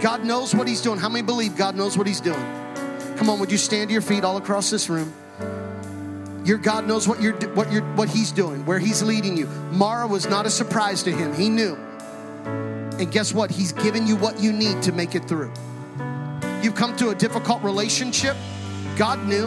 God 0.00 0.24
knows 0.24 0.52
what 0.52 0.66
He's 0.66 0.82
doing. 0.82 0.98
How 0.98 1.08
many 1.08 1.24
believe 1.24 1.56
God 1.56 1.76
knows 1.76 1.96
what 1.96 2.08
He's 2.08 2.20
doing? 2.20 2.44
Come 3.18 3.30
on, 3.30 3.38
would 3.38 3.52
you 3.52 3.58
stand 3.58 3.90
to 3.90 3.92
your 3.92 4.02
feet 4.02 4.24
all 4.24 4.36
across 4.36 4.68
this 4.68 4.88
room? 4.88 5.14
Your 6.44 6.58
God 6.58 6.86
knows 6.86 7.06
what 7.06 7.20
you're 7.20 7.34
what 7.50 7.70
you're 7.72 7.82
what 7.94 8.08
He's 8.08 8.32
doing, 8.32 8.64
where 8.64 8.78
He's 8.78 9.02
leading 9.02 9.36
you. 9.36 9.46
Marah 9.72 10.06
was 10.06 10.28
not 10.28 10.46
a 10.46 10.50
surprise 10.50 11.02
to 11.04 11.12
Him. 11.12 11.34
He 11.34 11.48
knew. 11.48 11.74
And 12.44 13.10
guess 13.10 13.32
what? 13.32 13.50
He's 13.50 13.72
given 13.72 14.06
you 14.06 14.16
what 14.16 14.40
you 14.40 14.52
need 14.52 14.82
to 14.82 14.92
make 14.92 15.14
it 15.14 15.26
through. 15.26 15.52
You've 16.62 16.74
come 16.74 16.96
to 16.96 17.10
a 17.10 17.14
difficult 17.14 17.62
relationship. 17.62 18.36
God 18.96 19.26
knew. 19.26 19.46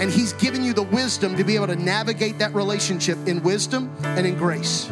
And 0.00 0.10
He's 0.10 0.32
given 0.34 0.64
you 0.64 0.72
the 0.72 0.82
wisdom 0.82 1.36
to 1.36 1.44
be 1.44 1.54
able 1.54 1.68
to 1.68 1.76
navigate 1.76 2.38
that 2.38 2.54
relationship 2.54 3.18
in 3.26 3.42
wisdom 3.42 3.94
and 4.02 4.26
in 4.26 4.36
grace. 4.36 4.86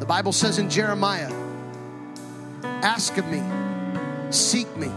The 0.00 0.06
Bible 0.06 0.32
says 0.32 0.58
in 0.58 0.68
Jeremiah, 0.68 1.32
Ask 2.64 3.16
of 3.18 3.26
me, 3.28 3.42
seek 4.30 4.74
me, 4.76 4.90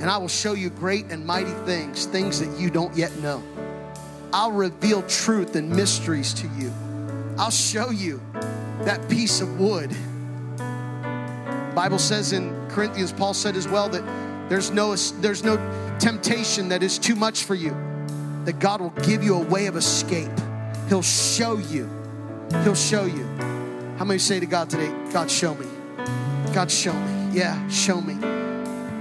and 0.00 0.10
I 0.10 0.18
will 0.18 0.28
show 0.28 0.52
you 0.52 0.70
great 0.70 1.06
and 1.06 1.24
mighty 1.24 1.52
things, 1.64 2.06
things 2.06 2.40
that 2.40 2.60
you 2.60 2.70
don't 2.70 2.94
yet 2.96 3.14
know. 3.18 3.42
I'll 4.32 4.52
reveal 4.52 5.02
truth 5.02 5.56
and 5.56 5.70
mysteries 5.70 6.34
to 6.34 6.48
you. 6.58 6.72
I'll 7.38 7.50
show 7.50 7.90
you 7.90 8.20
that 8.82 9.08
piece 9.08 9.40
of 9.40 9.58
wood. 9.58 9.94
Bible 11.74 11.98
says 11.98 12.32
in 12.32 12.68
Corinthians, 12.68 13.12
Paul 13.12 13.34
said 13.34 13.56
as 13.56 13.68
well 13.68 13.88
that 13.88 14.02
there's 14.48 14.70
no 14.70 14.94
there's 14.94 15.42
no 15.42 15.56
temptation 15.98 16.68
that 16.68 16.82
is 16.82 16.98
too 16.98 17.14
much 17.14 17.44
for 17.44 17.54
you. 17.54 17.76
That 18.44 18.58
God 18.58 18.80
will 18.80 18.90
give 19.02 19.22
you 19.22 19.34
a 19.34 19.44
way 19.44 19.66
of 19.66 19.76
escape. 19.76 20.30
He'll 20.88 21.02
show 21.02 21.58
you. 21.58 21.90
He'll 22.62 22.74
show 22.74 23.04
you. 23.06 23.24
How 23.98 24.04
many 24.04 24.18
say 24.18 24.38
to 24.40 24.46
God 24.46 24.70
today, 24.70 24.92
God 25.12 25.30
show 25.30 25.54
me? 25.54 25.66
God 26.54 26.70
show 26.70 26.92
me. 26.92 27.30
Yeah, 27.32 27.68
show 27.68 28.00
me. 28.00 28.35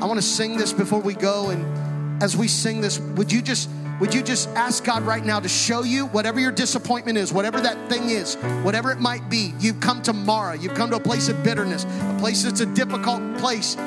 I 0.06 0.08
want 0.08 0.20
to 0.20 0.28
sing 0.28 0.56
this 0.56 0.72
before 0.72 1.00
we 1.00 1.16
go 1.16 1.50
and 1.50 2.22
as 2.22 2.38
we 2.38 2.48
sing 2.48 2.80
this, 2.80 3.00
would 3.00 3.32
you 3.32 3.42
just 3.42 3.72
would 4.00 4.14
you 4.14 4.22
just 4.22 4.48
ask 4.50 4.84
God 4.84 5.02
right 5.02 5.26
now 5.26 5.40
to 5.40 5.50
show 5.50 5.82
you 5.82 6.06
whatever 6.06 6.40
your 6.40 6.52
disappointment 6.52 7.18
is, 7.18 7.34
whatever 7.34 7.60
that 7.60 7.90
thing 7.90 8.12
is, 8.12 8.36
whatever 8.62 8.92
it 8.92 9.00
might 9.00 9.32
be? 9.32 9.56
You've 9.60 9.80
come 9.80 10.04
to 10.04 10.14
Marah, 10.14 10.60
you've 10.60 10.76
come 10.76 10.92
to 10.92 10.98
a 10.98 11.00
place 11.00 11.28
of 11.28 11.44
bitterness, 11.44 11.86
a 11.86 12.18
place 12.20 12.44
that's 12.44 12.60
a 12.60 12.68
difficult 12.68 13.40
place. 13.40 13.78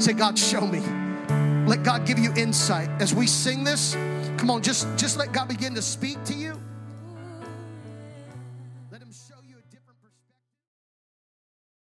Say, 0.00 0.14
God, 0.14 0.36
show 0.36 0.66
me. 0.66 0.80
Let 1.68 1.84
God 1.84 2.04
give 2.04 2.18
you 2.18 2.34
insight. 2.34 2.90
As 3.00 3.14
we 3.14 3.28
sing 3.28 3.62
this, 3.62 3.94
come 4.36 4.50
on, 4.50 4.62
just, 4.62 4.88
just 4.96 5.16
let 5.16 5.30
God 5.30 5.46
begin 5.46 5.76
to 5.76 5.82
speak 5.82 6.24
to 6.24 6.34
you. 6.34 6.57